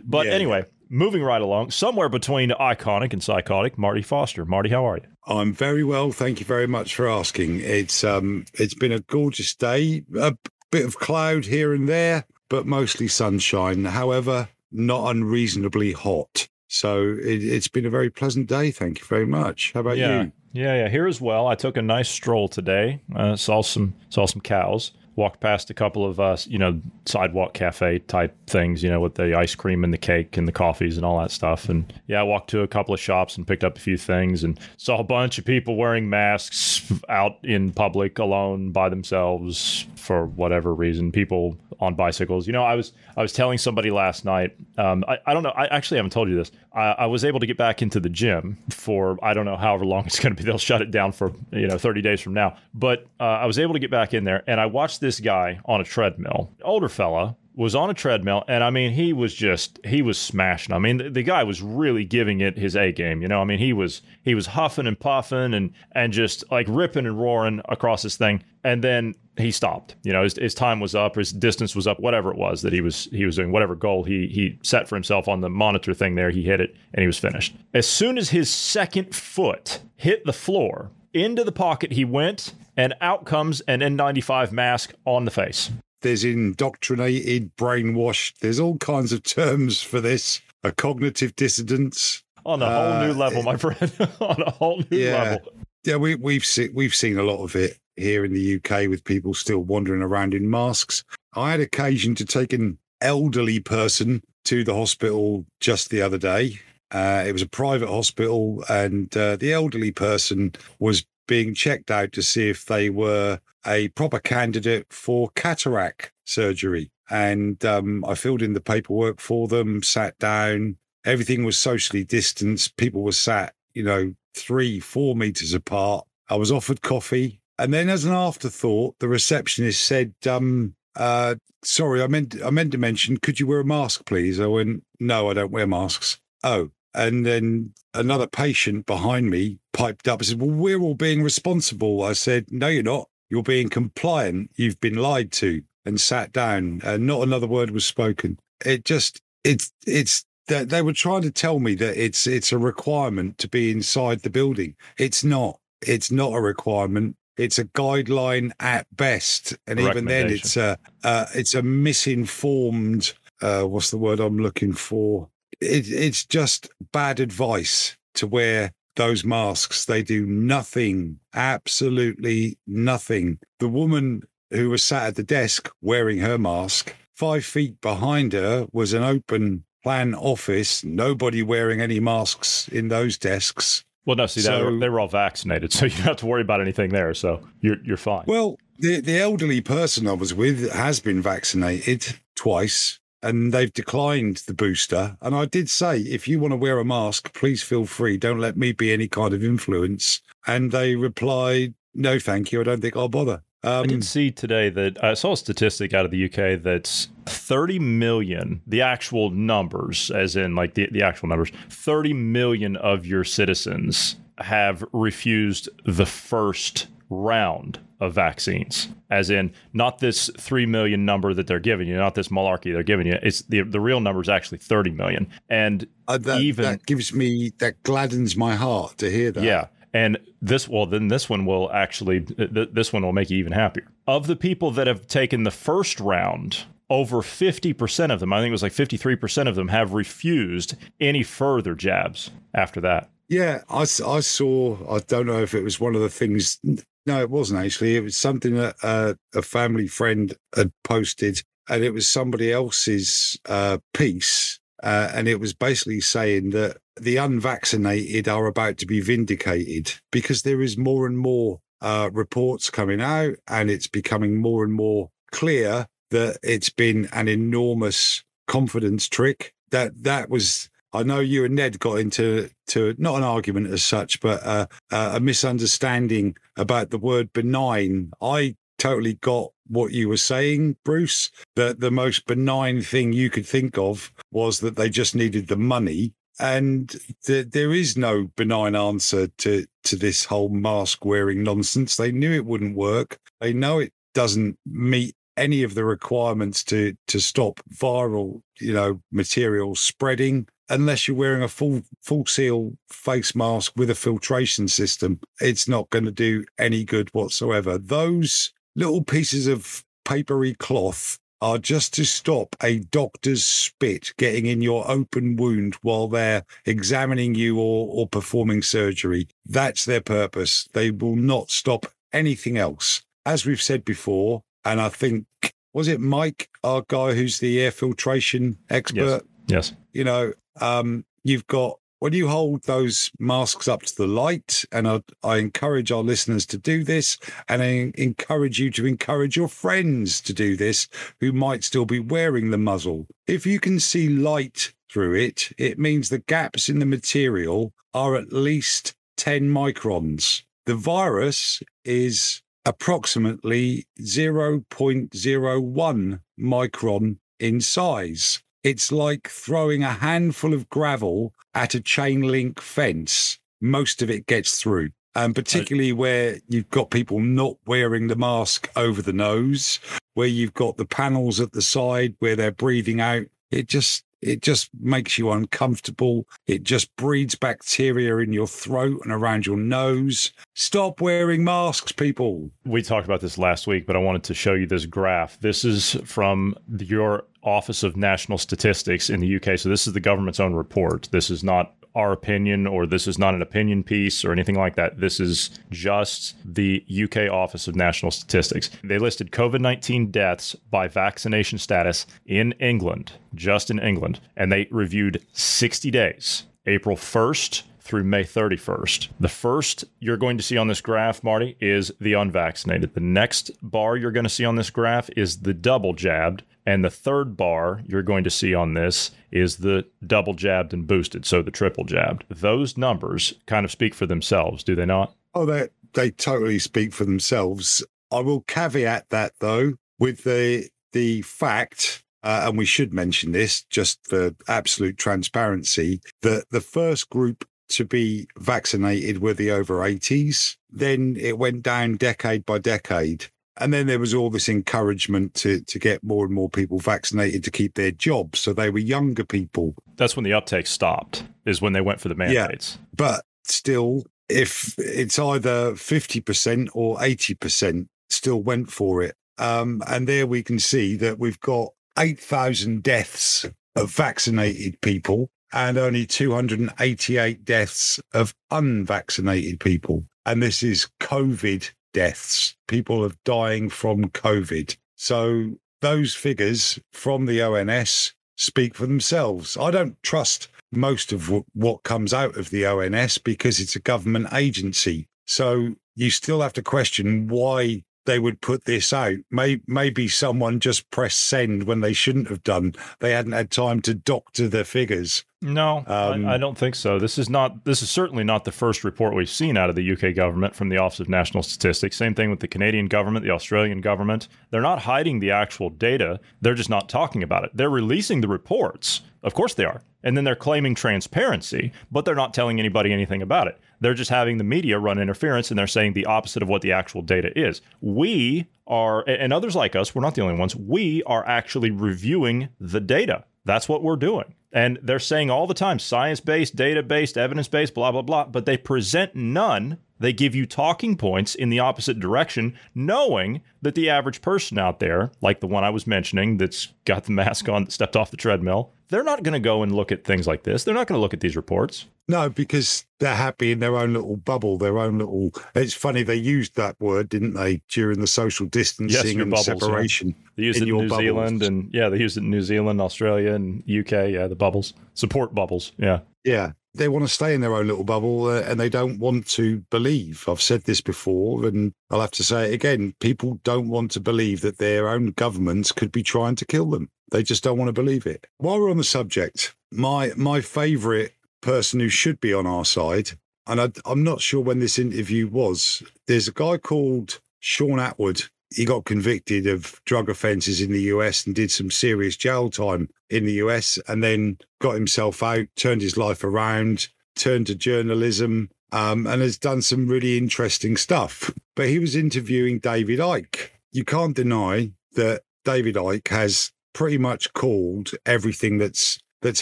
But 0.03 0.27
Yeah, 0.27 0.33
anyway, 0.33 0.65
moving 0.89 1.21
right 1.23 1.41
along, 1.41 1.71
somewhere 1.71 2.09
between 2.09 2.49
iconic 2.51 3.13
and 3.13 3.23
psychotic, 3.23 3.77
Marty 3.77 4.01
Foster. 4.01 4.45
Marty, 4.45 4.69
how 4.69 4.85
are 4.87 4.97
you? 4.97 5.03
I'm 5.27 5.53
very 5.53 5.83
well, 5.83 6.11
thank 6.11 6.39
you 6.39 6.45
very 6.45 6.65
much 6.67 6.95
for 6.95 7.07
asking. 7.07 7.59
It's 7.61 8.03
um, 8.03 8.45
it's 8.55 8.73
been 8.73 8.91
a 8.91 8.99
gorgeous 8.99 9.53
day. 9.55 10.03
A 10.19 10.35
bit 10.71 10.85
of 10.85 10.97
cloud 10.97 11.45
here 11.45 11.73
and 11.73 11.87
there, 11.87 12.25
but 12.49 12.65
mostly 12.65 13.07
sunshine. 13.07 13.85
However, 13.85 14.49
not 14.71 15.09
unreasonably 15.15 15.93
hot. 15.93 16.47
So 16.69 17.17
it, 17.19 17.43
it's 17.43 17.67
been 17.67 17.85
a 17.85 17.89
very 17.89 18.09
pleasant 18.09 18.47
day. 18.47 18.71
Thank 18.71 18.99
you 18.99 19.05
very 19.05 19.25
much. 19.25 19.73
How 19.73 19.81
about 19.81 19.97
yeah. 19.97 20.21
you? 20.21 20.31
Yeah, 20.53 20.75
yeah. 20.75 20.89
Here 20.89 21.07
as 21.07 21.19
well. 21.19 21.47
I 21.47 21.55
took 21.55 21.77
a 21.77 21.81
nice 21.81 22.09
stroll 22.09 22.47
today. 22.47 23.01
Uh, 23.13 23.35
saw 23.35 23.61
some 23.61 23.95
saw 24.09 24.25
some 24.25 24.41
cows. 24.41 24.91
Walked 25.19 25.41
past 25.41 25.69
a 25.69 25.73
couple 25.73 26.05
of 26.05 26.19
uh, 26.19 26.37
you 26.45 26.57
know 26.57 26.79
sidewalk 27.05 27.53
cafe 27.53 27.99
type 27.99 28.33
things, 28.47 28.81
you 28.81 28.89
know, 28.89 29.01
with 29.01 29.15
the 29.15 29.37
ice 29.37 29.53
cream 29.53 29.83
and 29.83 29.93
the 29.93 29.97
cake 29.97 30.37
and 30.37 30.47
the 30.47 30.53
coffees 30.53 30.95
and 30.95 31.05
all 31.05 31.19
that 31.19 31.31
stuff. 31.31 31.67
And 31.67 31.91
yeah, 32.07 32.21
I 32.21 32.23
walked 32.23 32.49
to 32.51 32.61
a 32.61 32.67
couple 32.67 32.93
of 32.93 32.99
shops 32.99 33.35
and 33.35 33.45
picked 33.45 33.65
up 33.65 33.77
a 33.77 33.81
few 33.81 33.97
things 33.97 34.45
and 34.45 34.57
saw 34.77 34.99
a 34.99 35.03
bunch 35.03 35.37
of 35.37 35.43
people 35.43 35.75
wearing 35.75 36.09
masks 36.09 36.91
out 37.09 37.37
in 37.43 37.71
public 37.73 38.17
alone 38.17 38.71
by 38.71 38.87
themselves 38.87 39.85
for 39.95 40.25
whatever 40.25 40.73
reason. 40.73 41.11
People 41.11 41.57
on 41.79 41.95
bicycles. 41.95 42.45
You 42.45 42.53
know, 42.53 42.63
I 42.63 42.75
was 42.75 42.93
I 43.15 43.21
was 43.21 43.33
telling 43.33 43.57
somebody 43.57 43.91
last 43.91 44.25
night. 44.25 44.55
Um, 44.77 45.03
I, 45.07 45.17
I 45.25 45.33
don't 45.33 45.43
know. 45.43 45.51
I 45.51 45.67
actually 45.67 45.97
haven't 45.97 46.11
told 46.11 46.29
you 46.29 46.35
this. 46.35 46.51
I, 46.73 46.91
I 46.91 47.05
was 47.05 47.23
able 47.23 47.39
to 47.39 47.45
get 47.45 47.57
back 47.57 47.81
into 47.81 47.99
the 47.99 48.09
gym 48.09 48.57
for 48.69 49.17
I 49.23 49.33
don't 49.33 49.45
know 49.45 49.55
however 49.55 49.85
long 49.85 50.05
it's 50.05 50.19
going 50.19 50.35
to 50.35 50.41
be. 50.41 50.45
They'll 50.45 50.57
shut 50.57 50.81
it 50.81 50.91
down 50.91 51.11
for 51.11 51.31
you 51.51 51.67
know 51.67 51.77
30 51.77 52.01
days 52.01 52.21
from 52.21 52.33
now. 52.33 52.57
But 52.73 53.07
uh, 53.19 53.23
I 53.23 53.45
was 53.45 53.59
able 53.59 53.73
to 53.73 53.79
get 53.79 53.91
back 53.91 54.13
in 54.13 54.23
there, 54.23 54.43
and 54.47 54.59
I 54.59 54.65
watched 54.65 55.01
this 55.01 55.08
guy 55.17 55.61
on 55.63 55.79
a 55.79 55.85
treadmill, 55.85 56.51
older 56.61 56.89
fella. 56.89 57.37
Was 57.55 57.75
on 57.75 57.89
a 57.89 57.93
treadmill, 57.93 58.45
and 58.47 58.63
I 58.63 58.69
mean, 58.69 58.93
he 58.93 59.11
was 59.11 59.33
just 59.33 59.81
he 59.83 60.01
was 60.01 60.17
smashing. 60.17 60.73
I 60.73 60.79
mean, 60.79 60.95
the, 60.95 61.09
the 61.09 61.23
guy 61.23 61.43
was 61.43 61.61
really 61.61 62.05
giving 62.05 62.39
it 62.39 62.57
his 62.57 62.73
A 62.73 62.93
game. 62.93 63.21
You 63.21 63.27
know, 63.27 63.41
I 63.41 63.43
mean, 63.43 63.59
he 63.59 63.73
was 63.73 64.01
he 64.23 64.33
was 64.33 64.45
huffing 64.45 64.87
and 64.87 64.97
puffing 64.97 65.53
and 65.53 65.73
and 65.91 66.13
just 66.13 66.49
like 66.51 66.67
ripping 66.69 67.05
and 67.05 67.19
roaring 67.19 67.61
across 67.67 68.03
this 68.03 68.15
thing. 68.15 68.45
And 68.63 68.81
then 68.81 69.13
he 69.37 69.51
stopped. 69.51 69.97
You 70.03 70.13
know, 70.13 70.23
his, 70.23 70.37
his 70.37 70.53
time 70.53 70.79
was 70.79 70.95
up, 70.95 71.15
his 71.15 71.33
distance 71.33 71.75
was 71.75 71.85
up, 71.85 71.99
whatever 71.99 72.31
it 72.31 72.37
was 72.37 72.61
that 72.61 72.71
he 72.71 72.79
was 72.79 73.09
he 73.11 73.25
was 73.25 73.35
doing, 73.35 73.51
whatever 73.51 73.75
goal 73.75 74.05
he 74.05 74.27
he 74.27 74.57
set 74.63 74.87
for 74.87 74.95
himself 74.95 75.27
on 75.27 75.41
the 75.41 75.49
monitor 75.49 75.93
thing 75.93 76.15
there, 76.15 76.29
he 76.29 76.43
hit 76.43 76.61
it 76.61 76.77
and 76.93 77.01
he 77.01 77.07
was 77.07 77.19
finished. 77.19 77.57
As 77.73 77.85
soon 77.85 78.17
as 78.17 78.29
his 78.29 78.49
second 78.49 79.13
foot 79.13 79.81
hit 79.97 80.23
the 80.23 80.31
floor, 80.31 80.91
into 81.13 81.43
the 81.43 81.51
pocket 81.51 81.91
he 81.91 82.05
went, 82.05 82.53
and 82.79 82.95
out 83.01 83.25
comes 83.25 83.59
an 83.67 83.81
N95 83.81 84.53
mask 84.53 84.93
on 85.03 85.25
the 85.25 85.31
face. 85.31 85.69
There's 86.01 86.23
indoctrinated, 86.23 87.53
brainwashed. 87.57 88.37
There's 88.39 88.59
all 88.59 88.77
kinds 88.77 89.11
of 89.11 89.21
terms 89.23 89.81
for 89.81 89.99
this. 89.99 90.41
A 90.63 90.71
cognitive 90.71 91.35
dissidence 91.35 92.23
On 92.45 92.61
a 92.61 92.65
whole 92.73 93.05
new 93.05 93.11
Uh, 93.11 93.15
level, 93.15 93.43
my 93.43 93.57
friend. 93.57 93.91
on 94.21 94.41
a 94.41 94.49
whole 94.51 94.81
new 94.89 94.97
Yeah. 94.97 95.23
level. 95.23 95.51
Yeah, 95.83 95.97
we, 95.97 96.15
we've 96.15 96.45
seen 96.45 96.71
we've 96.73 96.95
seen 96.95 97.17
a 97.17 97.23
lot 97.23 97.43
of 97.43 97.55
it 97.55 97.77
here 97.97 98.23
in 98.23 98.33
the 98.33 98.55
UK 98.55 98.87
with 98.87 99.03
people 99.03 99.33
still 99.33 99.59
wandering 99.59 100.01
around 100.01 100.33
in 100.33 100.49
masks. 100.49 101.03
I 101.33 101.51
had 101.51 101.59
occasion 101.59 102.15
to 102.15 102.25
take 102.25 102.53
an 102.53 102.77
elderly 103.01 103.59
person 103.59 104.21
to 104.45 104.63
the 104.63 104.73
hospital 104.73 105.45
just 105.59 105.89
the 105.89 106.01
other 106.01 106.17
day. 106.17 106.59
Uh, 106.91 107.23
it 107.27 107.33
was 107.33 107.41
a 107.41 107.47
private 107.47 107.87
hospital, 107.89 108.63
and 108.69 109.15
uh, 109.15 109.35
the 109.35 109.53
elderly 109.53 109.91
person 109.91 110.53
was 110.79 111.05
being 111.29 111.53
checked 111.53 111.91
out 111.91 112.11
to 112.11 112.23
see 112.23 112.49
if 112.49 112.65
they 112.65 112.89
were 112.89 113.39
a 113.65 113.87
proper 113.89 114.19
candidate 114.19 114.87
for 114.89 115.29
cataract 115.35 116.11
surgery. 116.25 116.91
And 117.09 117.63
um, 117.63 118.03
I 118.03 118.15
filled 118.15 118.41
in 118.41 118.53
the 118.53 118.61
paperwork 118.61 119.21
for 119.21 119.47
them, 119.47 119.83
sat 119.83 120.17
down. 120.17 120.77
Everything 121.05 121.43
was 121.43 121.57
socially 121.57 122.03
distanced. 122.03 122.75
People 122.77 123.03
were 123.03 123.11
sat, 123.11 123.53
you 123.73 123.83
know, 123.83 124.13
three, 124.33 124.79
four 124.79 125.15
meters 125.15 125.53
apart. 125.53 126.05
I 126.29 126.35
was 126.35 126.51
offered 126.51 126.81
coffee. 126.81 127.39
And 127.59 127.73
then 127.73 127.89
as 127.89 128.05
an 128.05 128.13
afterthought, 128.13 128.97
the 128.99 129.07
receptionist 129.07 129.83
said, 129.83 130.13
um, 130.27 130.75
uh, 130.95 131.35
sorry, 131.63 132.01
I 132.01 132.07
meant 132.07 132.35
I 132.43 132.49
meant 132.49 132.71
to 132.71 132.77
mention, 132.77 133.17
could 133.17 133.39
you 133.39 133.47
wear 133.47 133.59
a 133.59 133.65
mask, 133.65 134.05
please? 134.05 134.39
I 134.39 134.47
went, 134.47 134.83
no, 134.99 135.29
I 135.29 135.33
don't 135.35 135.51
wear 135.51 135.67
masks. 135.67 136.19
Oh. 136.43 136.71
And 136.93 137.25
then 137.25 137.73
another 137.93 138.27
patient 138.27 138.85
behind 138.85 139.29
me 139.29 139.59
piped 139.73 140.07
up 140.07 140.19
and 140.19 140.27
said, 140.27 140.41
Well, 140.41 140.49
we're 140.49 140.79
all 140.79 140.95
being 140.95 141.21
responsible. 141.21 142.03
I 142.03 142.13
said, 142.13 142.47
No, 142.49 142.67
you're 142.67 142.83
not. 142.83 143.09
You're 143.29 143.43
being 143.43 143.69
compliant. 143.69 144.51
You've 144.55 144.79
been 144.79 144.95
lied 144.95 145.31
to 145.33 145.61
and 145.85 146.01
sat 146.01 146.31
down. 146.31 146.81
And 146.83 147.05
not 147.05 147.21
another 147.21 147.47
word 147.47 147.71
was 147.71 147.85
spoken. 147.85 148.39
It 148.65 148.85
just 148.85 149.21
it's 149.43 149.71
it's 149.85 150.25
that 150.47 150.69
they 150.69 150.81
were 150.81 150.93
trying 150.93 151.21
to 151.21 151.31
tell 151.31 151.59
me 151.59 151.75
that 151.75 152.03
it's 152.03 152.27
it's 152.27 152.51
a 152.51 152.57
requirement 152.57 153.37
to 153.37 153.47
be 153.47 153.71
inside 153.71 154.21
the 154.21 154.29
building. 154.29 154.75
It's 154.97 155.23
not. 155.23 155.59
It's 155.81 156.11
not 156.11 156.33
a 156.33 156.41
requirement. 156.41 157.15
It's 157.37 157.57
a 157.57 157.65
guideline 157.65 158.51
at 158.59 158.85
best, 158.97 159.55
and 159.65 159.79
even 159.79 160.05
then, 160.05 160.29
it's 160.29 160.57
a 160.57 160.77
uh, 161.05 161.27
it's 161.33 161.53
a 161.53 161.61
misinformed. 161.61 163.13
Uh, 163.41 163.63
what's 163.63 163.91
the 163.91 163.97
word 163.97 164.19
I'm 164.19 164.39
looking 164.39 164.73
for? 164.73 165.29
It, 165.61 165.89
it's 165.91 166.25
just 166.25 166.69
bad 166.91 167.19
advice 167.19 167.97
to 168.15 168.27
wear 168.27 168.71
those 168.95 169.23
masks. 169.23 169.85
They 169.85 170.03
do 170.03 170.25
nothing, 170.25 171.19
absolutely 171.33 172.57
nothing. 172.67 173.39
The 173.59 173.69
woman 173.69 174.23
who 174.51 174.69
was 174.69 174.83
sat 174.83 175.07
at 175.07 175.15
the 175.15 175.23
desk 175.23 175.69
wearing 175.81 176.19
her 176.19 176.37
mask, 176.37 176.95
five 177.15 177.45
feet 177.45 177.79
behind 177.81 178.33
her 178.33 178.67
was 178.71 178.93
an 178.93 179.03
open 179.03 179.63
plan 179.83 180.13
office, 180.15 180.83
nobody 180.83 181.41
wearing 181.41 181.81
any 181.81 181.99
masks 181.99 182.67
in 182.67 182.89
those 182.89 183.17
desks. 183.17 183.83
Well, 184.05 184.15
no, 184.15 184.25
see, 184.25 184.41
So- 184.41 184.77
they, 184.79 184.89
were 184.89 184.99
all 184.99 185.07
vaccinated, 185.07 185.71
so 185.73 185.85
you 185.85 185.91
don't 185.91 186.01
have 186.01 186.17
to 186.17 186.25
worry 186.25 186.41
about 186.41 186.61
anything 186.61 186.89
there. 186.91 187.13
So 187.13 187.47
you're 187.61 187.77
you're 187.83 187.97
fine. 187.97 188.23
Well, 188.27 188.57
the, 188.79 189.01
the 189.01 189.19
elderly 189.19 189.61
person 189.61 190.07
I 190.07 190.13
was 190.13 190.33
with 190.33 190.71
has 190.71 190.99
been 190.99 191.21
vaccinated 191.21 192.19
twice 192.35 192.99
and 193.21 193.51
they've 193.51 193.73
declined 193.73 194.37
the 194.47 194.53
booster. 194.53 195.17
And 195.21 195.35
I 195.35 195.45
did 195.45 195.69
say, 195.69 195.99
if 195.99 196.27
you 196.27 196.39
want 196.39 196.53
to 196.53 196.57
wear 196.57 196.79
a 196.79 196.85
mask, 196.85 197.33
please 197.33 197.61
feel 197.61 197.85
free. 197.85 198.17
Don't 198.17 198.39
let 198.39 198.57
me 198.57 198.71
be 198.71 198.93
any 198.93 199.07
kind 199.07 199.33
of 199.33 199.43
influence. 199.43 200.21
And 200.47 200.71
they 200.71 200.95
replied, 200.95 201.73
no, 201.93 202.19
thank 202.19 202.51
you. 202.51 202.61
I 202.61 202.63
don't 202.63 202.81
think 202.81 202.95
I'll 202.95 203.09
bother. 203.09 203.43
I 203.61 203.83
did 203.83 203.95
um, 203.95 204.01
see 204.01 204.31
today 204.31 204.69
that 204.69 205.03
I 205.03 205.15
saw 205.15 205.33
a 205.33 205.37
statistic 205.37 205.93
out 205.93 206.05
of 206.05 206.11
the 206.11 206.25
UK 206.25 206.61
that's 206.63 207.09
30 207.25 207.79
million, 207.79 208.61
the 208.65 208.81
actual 208.81 209.31
numbers, 209.31 210.09
as 210.11 210.37
in 210.37 210.55
like 210.55 210.75
the, 210.75 210.87
the 210.91 211.03
actual 211.03 211.27
numbers, 211.27 211.51
30 211.69 212.13
million 212.13 212.77
of 212.77 213.05
your 213.05 213.25
citizens 213.25 214.15
have 214.37 214.85
refused 214.93 215.67
the 215.85 216.05
first 216.05 216.87
round 217.09 217.79
of 217.99 218.13
vaccines, 218.13 218.87
as 219.09 219.29
in 219.29 219.51
not 219.73 219.99
this 219.99 220.29
3 220.37 220.65
million 220.65 221.05
number 221.05 221.33
that 221.33 221.47
they're 221.47 221.59
giving 221.59 221.87
you, 221.87 221.97
not 221.97 222.15
this 222.15 222.29
malarkey 222.29 222.71
they're 222.73 222.83
giving 222.83 223.07
you. 223.07 223.17
It's 223.21 223.41
the, 223.41 223.61
the 223.61 223.79
real 223.79 223.99
number 223.99 224.21
is 224.21 224.29
actually 224.29 224.59
30 224.59 224.91
million. 224.91 225.27
And 225.49 225.87
Uh, 226.07 226.17
that, 226.19 226.41
even 226.41 226.63
that 226.65 226.85
gives 226.85 227.13
me 227.13 227.51
that 227.59 227.81
gladdens 227.83 228.37
my 228.37 228.55
heart 228.55 228.97
to 228.99 229.11
hear 229.11 229.31
that. 229.31 229.43
yeah. 229.43 229.67
And 229.91 230.19
this, 230.39 230.69
well, 230.69 230.85
then 230.85 231.07
this 231.07 231.29
one 231.29 231.45
will 231.47 231.71
actually, 231.71 232.21
th- 232.21 232.69
this 232.71 232.93
one 232.93 233.03
will 233.03 233.11
make 233.11 233.31
you 233.31 233.37
even 233.39 233.53
happier. 233.53 233.87
Of 234.07 234.27
the 234.27 234.35
people 234.35 234.69
that 234.71 234.85
have 234.85 235.07
taken 235.07 235.43
the 235.43 235.51
first 235.51 235.99
round, 235.99 236.59
over 236.91 237.17
50% 237.17 238.13
of 238.13 238.19
them, 238.19 238.31
I 238.31 238.39
think 238.39 238.49
it 238.49 238.51
was 238.51 238.61
like 238.61 238.71
53% 238.71 239.47
of 239.47 239.55
them, 239.55 239.67
have 239.69 239.93
refused 239.93 240.75
any 241.01 241.23
further 241.23 241.73
jabs 241.73 242.29
after 242.53 242.79
that. 242.81 243.09
Yeah, 243.29 243.61
I, 243.69 243.81
I 243.81 243.85
saw. 244.21 244.95
I 244.95 244.99
don't 244.99 245.27
know 245.27 245.41
if 245.41 245.53
it 245.53 245.63
was 245.63 245.79
one 245.79 245.93
of 245.95 246.01
the 246.01 246.09
things. 246.09 246.59
No, 247.05 247.21
it 247.21 247.29
wasn't 247.29 247.63
actually. 247.65 247.95
It 247.95 248.03
was 248.03 248.17
something 248.17 248.55
that 248.55 248.75
uh, 248.83 249.13
a 249.33 249.41
family 249.41 249.87
friend 249.87 250.33
had 250.55 250.71
posted, 250.83 251.41
and 251.69 251.83
it 251.83 251.93
was 251.93 252.09
somebody 252.09 252.51
else's 252.51 253.39
uh, 253.47 253.79
piece, 253.93 254.59
uh, 254.83 255.11
and 255.13 255.27
it 255.27 255.39
was 255.39 255.53
basically 255.53 256.01
saying 256.01 256.51
that 256.51 256.77
the 256.99 257.17
unvaccinated 257.17 258.27
are 258.27 258.45
about 258.45 258.77
to 258.77 258.85
be 258.85 258.99
vindicated 258.99 259.93
because 260.11 260.41
there 260.41 260.61
is 260.61 260.77
more 260.77 261.07
and 261.07 261.17
more 261.17 261.61
uh, 261.81 262.09
reports 262.11 262.69
coming 262.69 263.01
out, 263.01 263.35
and 263.47 263.71
it's 263.71 263.87
becoming 263.87 264.37
more 264.37 264.63
and 264.63 264.73
more 264.73 265.09
clear 265.31 265.87
that 266.11 266.37
it's 266.43 266.69
been 266.69 267.07
an 267.13 267.27
enormous 267.27 268.23
confidence 268.47 269.07
trick. 269.07 269.53
That 269.71 270.03
that 270.03 270.29
was 270.29 270.69
I 270.93 271.03
know 271.03 271.19
you 271.19 271.45
and 271.45 271.55
Ned 271.55 271.79
got 271.79 271.99
into 271.99 272.49
to 272.67 272.95
not 272.97 273.17
an 273.17 273.23
argument 273.23 273.67
as 273.67 273.83
such, 273.83 274.19
but 274.19 274.43
uh, 274.45 274.67
uh, 274.91 275.13
a 275.15 275.19
misunderstanding 275.19 276.35
about 276.55 276.89
the 276.89 276.97
word 276.97 277.31
benign. 277.33 278.11
I 278.21 278.55
totally 278.77 279.15
got 279.15 279.51
what 279.67 279.91
you 279.91 280.09
were 280.09 280.17
saying, 280.17 280.77
Bruce. 280.83 281.29
That 281.55 281.79
the 281.79 281.91
most 281.91 282.25
benign 282.25 282.81
thing 282.81 283.13
you 283.13 283.29
could 283.29 283.45
think 283.45 283.77
of 283.77 284.11
was 284.31 284.59
that 284.61 284.75
they 284.75 284.89
just 284.89 285.15
needed 285.15 285.47
the 285.47 285.57
money, 285.57 286.13
and 286.39 286.95
th- 287.23 287.49
there 287.51 287.73
is 287.73 287.95
no 287.95 288.29
benign 288.35 288.75
answer 288.75 289.27
to 289.27 289.65
to 289.83 289.95
this 289.95 290.25
whole 290.25 290.49
mask 290.49 291.05
wearing 291.05 291.43
nonsense. 291.43 291.97
They 291.97 292.11
knew 292.11 292.31
it 292.31 292.45
wouldn't 292.45 292.75
work. 292.75 293.19
They 293.41 293.53
know 293.53 293.79
it 293.79 293.93
doesn't 294.15 294.57
meet 294.65 295.15
any 295.37 295.63
of 295.63 295.73
the 295.73 295.85
requirements 295.85 296.63
to 296.65 296.95
to 297.07 297.19
stop 297.19 297.61
viral 297.73 298.41
you 298.59 298.73
know 298.73 299.01
material 299.11 299.73
spreading 299.73 300.47
unless 300.69 301.07
you're 301.07 301.17
wearing 301.17 301.43
a 301.43 301.47
full 301.47 301.81
full 302.01 302.25
seal 302.25 302.73
face 302.89 303.35
mask 303.35 303.73
with 303.75 303.89
a 303.89 303.95
filtration 303.95 304.67
system 304.67 305.19
it's 305.41 305.67
not 305.67 305.89
going 305.89 306.05
to 306.05 306.11
do 306.11 306.45
any 306.57 306.83
good 306.83 307.09
whatsoever 307.09 307.77
those 307.77 308.53
little 308.75 309.03
pieces 309.03 309.47
of 309.47 309.83
papery 310.05 310.53
cloth 310.53 311.19
are 311.41 311.57
just 311.57 311.93
to 311.93 312.05
stop 312.05 312.55
a 312.61 312.79
doctor's 312.79 313.43
spit 313.43 314.13
getting 314.17 314.45
in 314.45 314.61
your 314.61 314.89
open 314.89 315.35
wound 315.37 315.75
while 315.81 316.07
they're 316.07 316.43
examining 316.65 317.35
you 317.35 317.57
or, 317.57 317.87
or 317.89 318.07
performing 318.07 318.61
surgery. 318.61 319.27
That's 319.45 319.85
their 319.85 320.01
purpose. 320.01 320.67
They 320.73 320.91
will 320.91 321.15
not 321.15 321.49
stop 321.49 321.85
anything 322.11 322.57
else. 322.57 323.03
As 323.25 323.45
we've 323.45 323.61
said 323.61 323.85
before, 323.85 324.43
and 324.65 324.81
I 324.81 324.89
think, 324.89 325.25
was 325.73 325.87
it 325.87 326.01
Mike, 326.01 326.49
our 326.63 326.83
guy 326.87 327.13
who's 327.13 327.39
the 327.39 327.61
air 327.61 327.71
filtration 327.71 328.57
expert? 328.69 329.23
Yes. 329.47 329.71
yes. 329.71 329.73
you 329.93 330.03
know, 330.03 330.33
um, 330.61 331.05
you've 331.23 331.47
got 331.47 331.79
when 331.99 332.13
you 332.13 332.29
hold 332.29 332.63
those 332.63 333.11
masks 333.19 333.67
up 333.67 333.83
to 333.83 333.95
the 333.95 334.07
light, 334.07 334.63
and 334.71 334.87
I, 334.87 335.01
I 335.21 335.37
encourage 335.37 335.91
our 335.91 336.01
listeners 336.01 336.45
to 336.47 336.57
do 336.57 336.85
this, 336.85 337.17
and 337.49 337.61
I 337.61 337.91
encourage 337.95 338.57
you 338.57 338.71
to 338.71 338.85
encourage 338.85 339.35
your 339.35 339.49
friends 339.49 340.21
to 340.21 340.33
do 340.33 340.55
this 340.55 340.87
who 341.19 341.33
might 341.33 341.65
still 341.65 341.85
be 341.85 341.99
wearing 341.99 342.51
the 342.51 342.57
muzzle. 342.57 343.05
If 343.27 343.45
you 343.45 343.59
can 343.59 343.81
see 343.81 344.07
light 344.07 344.73
through 344.89 345.15
it, 345.15 345.51
it 345.57 345.77
means 345.77 346.07
the 346.07 346.19
gaps 346.19 346.69
in 346.69 346.79
the 346.79 346.85
material 346.85 347.73
are 347.93 348.15
at 348.15 348.31
least 348.31 348.95
10 349.17 349.49
microns. 349.49 350.43
The 350.65 350.75
virus 350.75 351.61
is 351.83 352.41
approximately 352.65 353.85
0.01 353.99 356.19
micron 356.39 357.17
in 357.39 357.61
size. 357.61 358.43
It's 358.63 358.91
like 358.91 359.27
throwing 359.29 359.83
a 359.83 359.93
handful 359.93 360.53
of 360.53 360.69
gravel 360.69 361.33
at 361.53 361.75
a 361.75 361.79
chain 361.79 362.21
link 362.21 362.61
fence. 362.61 363.39
Most 363.61 364.01
of 364.01 364.09
it 364.09 364.27
gets 364.27 364.61
through. 364.61 364.89
And 365.15 365.33
particularly 365.33 365.91
where 365.91 366.39
you've 366.47 366.69
got 366.69 366.91
people 366.91 367.19
not 367.19 367.57
wearing 367.65 368.07
the 368.07 368.15
mask 368.15 368.69
over 368.75 369.01
the 369.01 369.13
nose, 369.13 369.79
where 370.13 370.27
you've 370.27 370.53
got 370.53 370.77
the 370.77 370.85
panels 370.85 371.39
at 371.39 371.51
the 371.51 371.61
side 371.61 372.15
where 372.19 372.35
they're 372.35 372.51
breathing 372.51 373.01
out, 373.01 373.25
it 373.51 373.67
just 373.67 374.03
it 374.21 374.41
just 374.41 374.69
makes 374.79 375.17
you 375.17 375.31
uncomfortable. 375.31 376.27
It 376.47 376.63
just 376.63 376.93
breeds 376.97 377.35
bacteria 377.35 378.17
in 378.17 378.33
your 378.33 378.47
throat 378.47 378.99
and 379.03 379.13
around 379.13 379.45
your 379.45 379.57
nose. 379.57 380.33
Stop 380.55 380.99
wearing 380.99 381.43
masks, 381.43 381.91
people. 381.91 382.51
We 382.65 382.81
talked 382.81 383.05
about 383.05 383.21
this 383.21 383.37
last 383.37 383.65
week, 383.65 383.85
but 383.85 383.95
I 383.95 383.99
wanted 383.99 384.23
to 384.25 384.33
show 384.33 384.53
you 384.53 384.67
this 384.67 384.85
graph. 384.85 385.39
This 385.39 385.63
is 385.63 385.93
from 386.05 386.55
your 386.79 387.23
Office 387.43 387.83
of 387.83 387.95
National 387.95 388.37
Statistics 388.37 389.09
in 389.09 389.19
the 389.19 389.35
UK. 389.35 389.57
So 389.57 389.69
this 389.69 389.87
is 389.87 389.93
the 389.93 389.99
government's 389.99 390.39
own 390.39 390.53
report. 390.53 391.09
This 391.11 391.29
is 391.29 391.43
not 391.43 391.75
our 391.95 392.11
opinion 392.11 392.67
or 392.67 392.85
this 392.85 393.07
is 393.07 393.17
not 393.17 393.33
an 393.33 393.41
opinion 393.41 393.83
piece 393.83 394.23
or 394.23 394.31
anything 394.31 394.55
like 394.55 394.75
that. 394.75 394.99
This 394.99 395.19
is 395.19 395.49
just 395.71 396.35
the 396.45 396.85
UK 396.89 397.31
Office 397.31 397.67
of 397.67 397.75
National 397.75 398.11
Statistics. 398.11 398.69
They 398.83 398.99
listed 398.99 399.31
COVID 399.31 399.59
19 399.59 400.11
deaths 400.11 400.55
by 400.69 400.87
vaccination 400.87 401.57
status 401.57 402.05
in 402.25 402.53
England, 402.53 403.13
just 403.33 403.71
in 403.71 403.79
England, 403.79 404.19
and 404.37 404.51
they 404.51 404.67
reviewed 404.71 405.25
60 405.33 405.91
days, 405.91 406.43
April 406.65 406.95
1st 406.95 407.63
through 407.81 408.03
May 408.03 408.23
31st. 408.23 409.07
The 409.19 409.27
first 409.27 409.83
you're 409.99 410.15
going 410.15 410.37
to 410.37 410.43
see 410.43 410.57
on 410.57 410.67
this 410.67 410.79
graph, 410.79 411.23
Marty, 411.23 411.57
is 411.59 411.91
the 411.99 412.13
unvaccinated. 412.13 412.93
The 412.93 412.99
next 412.99 413.49
bar 413.63 413.97
you're 413.97 414.11
going 414.11 414.25
to 414.25 414.29
see 414.29 414.45
on 414.45 414.57
this 414.57 414.69
graph 414.69 415.09
is 415.17 415.39
the 415.39 415.55
double 415.55 415.93
jabbed. 415.93 416.43
And 416.69 416.85
the 416.85 416.91
third 416.91 417.35
bar 417.35 417.81
you're 417.87 418.03
going 418.03 418.23
to 418.25 418.29
see 418.29 418.53
on 418.53 418.75
this 418.75 419.09
is 419.31 419.57
the 419.57 419.87
double 420.05 420.35
jabbed 420.35 420.71
and 420.71 420.85
boosted, 420.85 421.25
so 421.25 421.41
the 421.41 421.49
triple 421.49 421.83
jabbed. 421.83 422.25
Those 422.29 422.77
numbers 422.77 423.33
kind 423.47 423.65
of 423.65 423.71
speak 423.71 423.95
for 423.95 424.05
themselves, 424.05 424.63
do 424.63 424.75
they 424.75 424.85
not? 424.85 425.15
Oh, 425.33 425.47
they 425.47 425.69
they 425.93 426.11
totally 426.11 426.59
speak 426.59 426.93
for 426.93 427.05
themselves. 427.05 427.83
I 428.11 428.19
will 428.19 428.41
caveat 428.41 429.09
that 429.09 429.31
though 429.39 429.73
with 429.97 430.23
the 430.25 430.69
the 430.91 431.23
fact, 431.23 432.03
uh, 432.21 432.45
and 432.47 432.55
we 432.55 432.65
should 432.65 432.93
mention 432.93 433.31
this 433.31 433.63
just 433.63 434.05
for 434.05 434.35
absolute 434.47 434.99
transparency, 434.99 436.01
that 436.21 436.51
the 436.51 436.61
first 436.61 437.09
group 437.09 437.47
to 437.69 437.83
be 437.83 438.27
vaccinated 438.37 439.23
were 439.23 439.33
the 439.33 439.49
over 439.49 439.79
80s. 439.79 440.55
Then 440.69 441.15
it 441.19 441.39
went 441.39 441.63
down 441.63 441.97
decade 441.97 442.45
by 442.45 442.59
decade. 442.59 443.25
And 443.59 443.73
then 443.73 443.87
there 443.87 443.99
was 443.99 444.13
all 444.13 444.29
this 444.29 444.49
encouragement 444.49 445.33
to 445.35 445.61
to 445.61 445.79
get 445.79 446.03
more 446.03 446.25
and 446.25 446.33
more 446.33 446.49
people 446.49 446.79
vaccinated 446.79 447.43
to 447.43 447.51
keep 447.51 447.75
their 447.75 447.91
jobs. 447.91 448.39
So 448.39 448.53
they 448.53 448.69
were 448.69 448.79
younger 448.79 449.25
people 449.25 449.75
That's 449.97 450.15
when 450.15 450.23
the 450.23 450.33
uptake 450.33 450.67
stopped, 450.67 451.23
is 451.45 451.61
when 451.61 451.73
they 451.73 451.81
went 451.81 452.01
for 452.01 452.09
the 452.09 452.15
mandates. 452.15 452.77
Yeah, 452.77 452.85
but 452.95 453.25
still, 453.43 454.03
if 454.29 454.75
it's 454.77 455.19
either 455.19 455.73
50% 455.73 456.69
or 456.73 456.97
80%, 456.97 457.87
still 458.09 458.41
went 458.41 458.71
for 458.71 459.01
it. 459.01 459.15
Um, 459.37 459.81
and 459.87 460.07
there 460.07 460.27
we 460.27 460.43
can 460.43 460.59
see 460.59 460.95
that 460.97 461.17
we've 461.17 461.39
got 461.39 461.69
8,000 461.97 462.83
deaths 462.83 463.45
of 463.75 463.91
vaccinated 463.91 464.79
people 464.81 465.29
and 465.51 465.77
only 465.77 466.05
288 466.05 467.43
deaths 467.43 467.99
of 468.13 468.35
unvaccinated 468.51 469.59
people. 469.59 470.03
And 470.25 470.43
this 470.43 470.61
is 470.61 470.89
COVID 470.99 471.71
deaths. 471.93 472.55
People 472.67 473.05
are 473.05 473.11
dying 473.25 473.69
from 473.69 474.09
COVID. 474.09 474.75
So 474.95 475.55
those 475.81 476.13
figures 476.13 476.79
from 476.91 477.25
the 477.25 477.41
ONS 477.41 478.13
speak 478.35 478.75
for 478.75 478.85
themselves. 478.85 479.57
I 479.57 479.71
don't 479.71 480.01
trust 480.03 480.47
most 480.71 481.11
of 481.11 481.27
wh- 481.27 481.55
what 481.55 481.83
comes 481.83 482.13
out 482.13 482.37
of 482.37 482.49
the 482.49 482.65
ONS 482.65 483.17
because 483.17 483.59
it's 483.59 483.75
a 483.75 483.81
government 483.81 484.27
agency. 484.33 485.07
So 485.25 485.75
you 485.95 486.09
still 486.09 486.41
have 486.41 486.53
to 486.53 486.61
question 486.61 487.27
why 487.27 487.83
they 488.05 488.19
would 488.19 488.41
put 488.41 488.65
this 488.65 488.91
out. 488.93 489.17
May- 489.29 489.61
maybe 489.67 490.07
someone 490.07 490.59
just 490.59 490.89
pressed 490.89 491.19
send 491.19 491.63
when 491.63 491.81
they 491.81 491.93
shouldn't 491.93 492.29
have 492.29 492.43
done. 492.43 492.73
They 492.99 493.11
hadn't 493.11 493.33
had 493.33 493.51
time 493.51 493.81
to 493.81 493.93
doctor 493.93 494.47
the 494.47 494.63
figures. 494.63 495.23
No, 495.41 495.83
Um, 495.87 496.25
I, 496.25 496.33
I 496.33 496.37
don't 496.37 496.57
think 496.57 496.75
so. 496.75 496.99
This 496.99 497.17
is 497.17 497.29
not. 497.29 497.63
This 497.63 497.81
is 497.81 497.89
certainly 497.89 498.25
not 498.25 498.43
the 498.43 498.51
first 498.51 498.83
report 498.83 499.15
we've 499.15 499.29
seen 499.29 499.55
out 499.55 499.69
of 499.69 499.75
the 499.77 499.91
UK 499.93 500.13
government 500.13 500.53
from 500.53 500.67
the 500.67 500.77
Office 500.77 500.99
of 500.99 501.07
National 501.07 501.43
Statistics. 501.43 501.95
Same 501.95 502.13
thing 502.13 502.29
with 502.29 502.41
the 502.41 502.47
Canadian 502.47 502.87
government, 502.87 503.25
the 503.25 503.31
Australian 503.31 503.79
government. 503.79 504.27
They're 504.51 504.59
not 504.59 504.79
hiding 504.79 505.19
the 505.19 505.31
actual 505.31 505.69
data. 505.69 506.19
They're 506.41 506.55
just 506.55 506.69
not 506.69 506.89
talking 506.89 507.23
about 507.23 507.45
it. 507.45 507.51
They're 507.53 507.69
releasing 507.69 508.19
the 508.19 508.27
reports. 508.27 509.01
Of 509.23 509.33
course 509.33 509.53
they 509.53 509.63
are. 509.65 509.81
And 510.03 510.15
then 510.15 510.23
they're 510.23 510.35
claiming 510.35 510.75
transparency, 510.75 511.71
but 511.91 512.03
they're 512.05 512.15
not 512.15 512.33
telling 512.33 512.59
anybody 512.59 512.91
anything 512.91 513.21
about 513.21 513.47
it. 513.47 513.59
They're 513.81 513.93
just 513.93 514.09
having 514.09 514.37
the 514.37 514.43
media 514.45 514.77
run 514.79 514.99
interference 514.99 515.51
and 515.51 515.59
they're 515.59 515.67
saying 515.67 515.93
the 515.93 516.05
opposite 516.05 516.43
of 516.43 516.49
what 516.49 516.61
the 516.61 516.71
actual 516.71 517.01
data 517.01 517.37
is. 517.37 517.61
We 517.81 518.47
are, 518.67 519.03
and 519.07 519.33
others 519.33 519.55
like 519.55 519.75
us, 519.75 519.93
we're 519.95 520.01
not 520.01 520.15
the 520.15 520.21
only 520.21 520.37
ones, 520.37 520.55
we 520.55 521.03
are 521.03 521.25
actually 521.27 521.71
reviewing 521.71 522.49
the 522.59 522.79
data. 522.79 523.25
That's 523.45 523.67
what 523.67 523.83
we're 523.83 523.95
doing. 523.97 524.35
And 524.51 524.79
they're 524.81 524.99
saying 524.99 525.29
all 525.29 525.45
the 525.45 525.53
time 525.53 525.77
science 525.77 526.19
based, 526.19 526.55
data 526.55 526.81
based, 526.81 527.17
evidence 527.17 527.47
based, 527.47 527.73
blah, 527.75 527.91
blah, 527.91 528.01
blah, 528.01 528.25
but 528.25 528.45
they 528.45 528.57
present 528.57 529.15
none. 529.15 529.77
They 529.99 530.13
give 530.13 530.33
you 530.33 530.45
talking 530.45 530.95
points 530.95 531.35
in 531.35 531.49
the 531.49 531.59
opposite 531.59 531.99
direction, 531.99 532.57
knowing 532.73 533.41
that 533.61 533.75
the 533.75 533.89
average 533.89 534.21
person 534.21 534.57
out 534.57 534.79
there, 534.79 535.11
like 535.21 535.39
the 535.39 535.47
one 535.47 535.63
I 535.63 535.69
was 535.69 535.85
mentioning 535.85 536.37
that's 536.37 536.69
got 536.85 537.03
the 537.03 537.11
mask 537.11 537.47
on 537.47 537.65
that 537.65 537.71
stepped 537.71 537.95
off 537.95 538.11
the 538.11 538.17
treadmill, 538.17 538.71
they're 538.89 539.03
not 539.03 539.23
going 539.23 539.33
to 539.33 539.39
go 539.39 539.63
and 539.63 539.73
look 539.73 539.91
at 539.91 540.03
things 540.03 540.27
like 540.27 540.43
this. 540.43 540.63
They're 540.63 540.73
not 540.73 540.87
going 540.87 540.97
to 540.97 541.01
look 541.01 541.13
at 541.13 541.19
these 541.19 541.35
reports. 541.35 541.85
No, 542.07 542.27
because 542.27 542.85
they're 542.99 543.15
happy 543.15 543.51
in 543.51 543.59
their 543.59 543.77
own 543.77 543.93
little 543.93 544.17
bubble, 544.17 544.57
their 544.57 544.79
own 544.79 544.97
little. 544.97 545.31
It's 545.53 545.75
funny 545.75 546.01
they 546.01 546.15
used 546.15 546.55
that 546.55 546.75
word, 546.79 547.07
didn't 547.07 547.33
they, 547.33 547.61
during 547.69 547.99
the 547.99 548.07
social 548.07 548.47
distancing 548.47 549.17
your 549.17 549.23
and 549.23 549.31
bubbles, 549.31 549.47
yeah. 549.47 549.55
separation. 549.59 550.15
They 550.35 550.43
used 550.43 550.61
in 550.61 550.67
it 550.67 550.71
in 550.71 550.77
New 550.77 550.89
bubbles. 550.89 550.99
Zealand 550.99 551.43
and 551.43 551.69
yeah, 551.71 551.89
they 551.89 551.97
used 551.97 552.17
it 552.17 552.21
in 552.21 552.31
New 552.31 552.41
Zealand, 552.41 552.81
Australia, 552.81 553.33
and 553.33 553.61
UK. 553.69 554.09
Yeah, 554.09 554.27
the 554.27 554.35
bubbles, 554.35 554.73
support 554.95 555.35
bubbles. 555.35 555.71
Yeah. 555.77 555.99
Yeah, 556.25 556.51
they 556.73 556.87
want 556.87 557.03
to 557.05 557.13
stay 557.13 557.33
in 557.33 557.41
their 557.41 557.55
own 557.55 557.67
little 557.67 557.83
bubble 557.83 558.27
uh, 558.27 558.41
and 558.41 558.59
they 558.59 558.69
don't 558.69 558.99
want 558.99 559.27
to 559.27 559.59
believe. 559.69 560.25
I've 560.27 560.41
said 560.41 560.63
this 560.63 560.81
before 560.81 561.45
and 561.45 561.73
I'll 561.89 562.01
have 562.01 562.11
to 562.11 562.23
say 562.23 562.49
it 562.49 562.53
again. 562.53 562.93
People 562.99 563.39
don't 563.43 563.69
want 563.69 563.91
to 563.91 563.99
believe 563.99 564.41
that 564.41 564.57
their 564.57 564.87
own 564.89 565.11
governments 565.11 565.71
could 565.71 565.91
be 565.91 566.03
trying 566.03 566.35
to 566.35 566.45
kill 566.45 566.69
them. 566.69 566.89
They 567.11 567.23
just 567.23 567.43
don't 567.43 567.57
want 567.57 567.69
to 567.69 567.73
believe 567.73 568.05
it. 568.05 568.27
While 568.37 568.59
we're 568.59 568.71
on 568.71 568.77
the 568.77 568.83
subject, 568.83 569.55
my 569.71 570.11
my 570.15 570.41
favorite 570.41 571.13
person 571.41 571.79
who 571.79 571.89
should 571.89 572.19
be 572.19 572.33
on 572.33 572.45
our 572.45 572.65
side, 572.65 573.11
and 573.47 573.59
I, 573.59 573.71
I'm 573.85 574.03
not 574.03 574.21
sure 574.21 574.41
when 574.41 574.59
this 574.59 574.77
interview 574.77 575.27
was, 575.27 575.81
there's 576.07 576.27
a 576.27 576.33
guy 576.33 576.57
called 576.57 577.19
Shaun 577.39 577.79
Attwood. 577.79 578.29
He 578.51 578.65
got 578.65 578.85
convicted 578.85 579.45
of 579.47 579.79
drug 579.85 580.09
offences 580.09 580.61
in 580.61 580.71
the 580.71 580.81
US 580.83 581.25
and 581.25 581.35
did 581.35 581.51
some 581.51 581.69
serious 581.71 582.17
jail 582.17 582.49
time 582.49 582.89
in 583.09 583.25
the 583.25 583.33
US 583.33 583.77
and 583.87 584.03
then 584.03 584.37
got 584.59 584.73
himself 584.75 585.21
out, 585.21 585.47
turned 585.55 585.81
his 585.81 585.97
life 585.97 586.23
around, 586.23 586.89
turned 587.15 587.47
to 587.47 587.55
journalism, 587.55 588.49
um, 588.71 589.07
and 589.07 589.21
has 589.21 589.37
done 589.37 589.61
some 589.61 589.87
really 589.87 590.17
interesting 590.17 590.77
stuff. 590.77 591.31
But 591.55 591.69
he 591.69 591.79
was 591.79 591.95
interviewing 591.95 592.59
David 592.59 592.99
Icke. 592.99 593.49
You 593.71 593.83
can't 593.83 594.15
deny 594.15 594.71
that 594.93 595.21
David 595.45 595.75
Icke 595.75 596.07
has 596.09 596.51
pretty 596.73 596.97
much 596.97 597.33
called 597.33 597.91
everything 598.05 598.57
that's 598.57 598.99
that's 599.21 599.41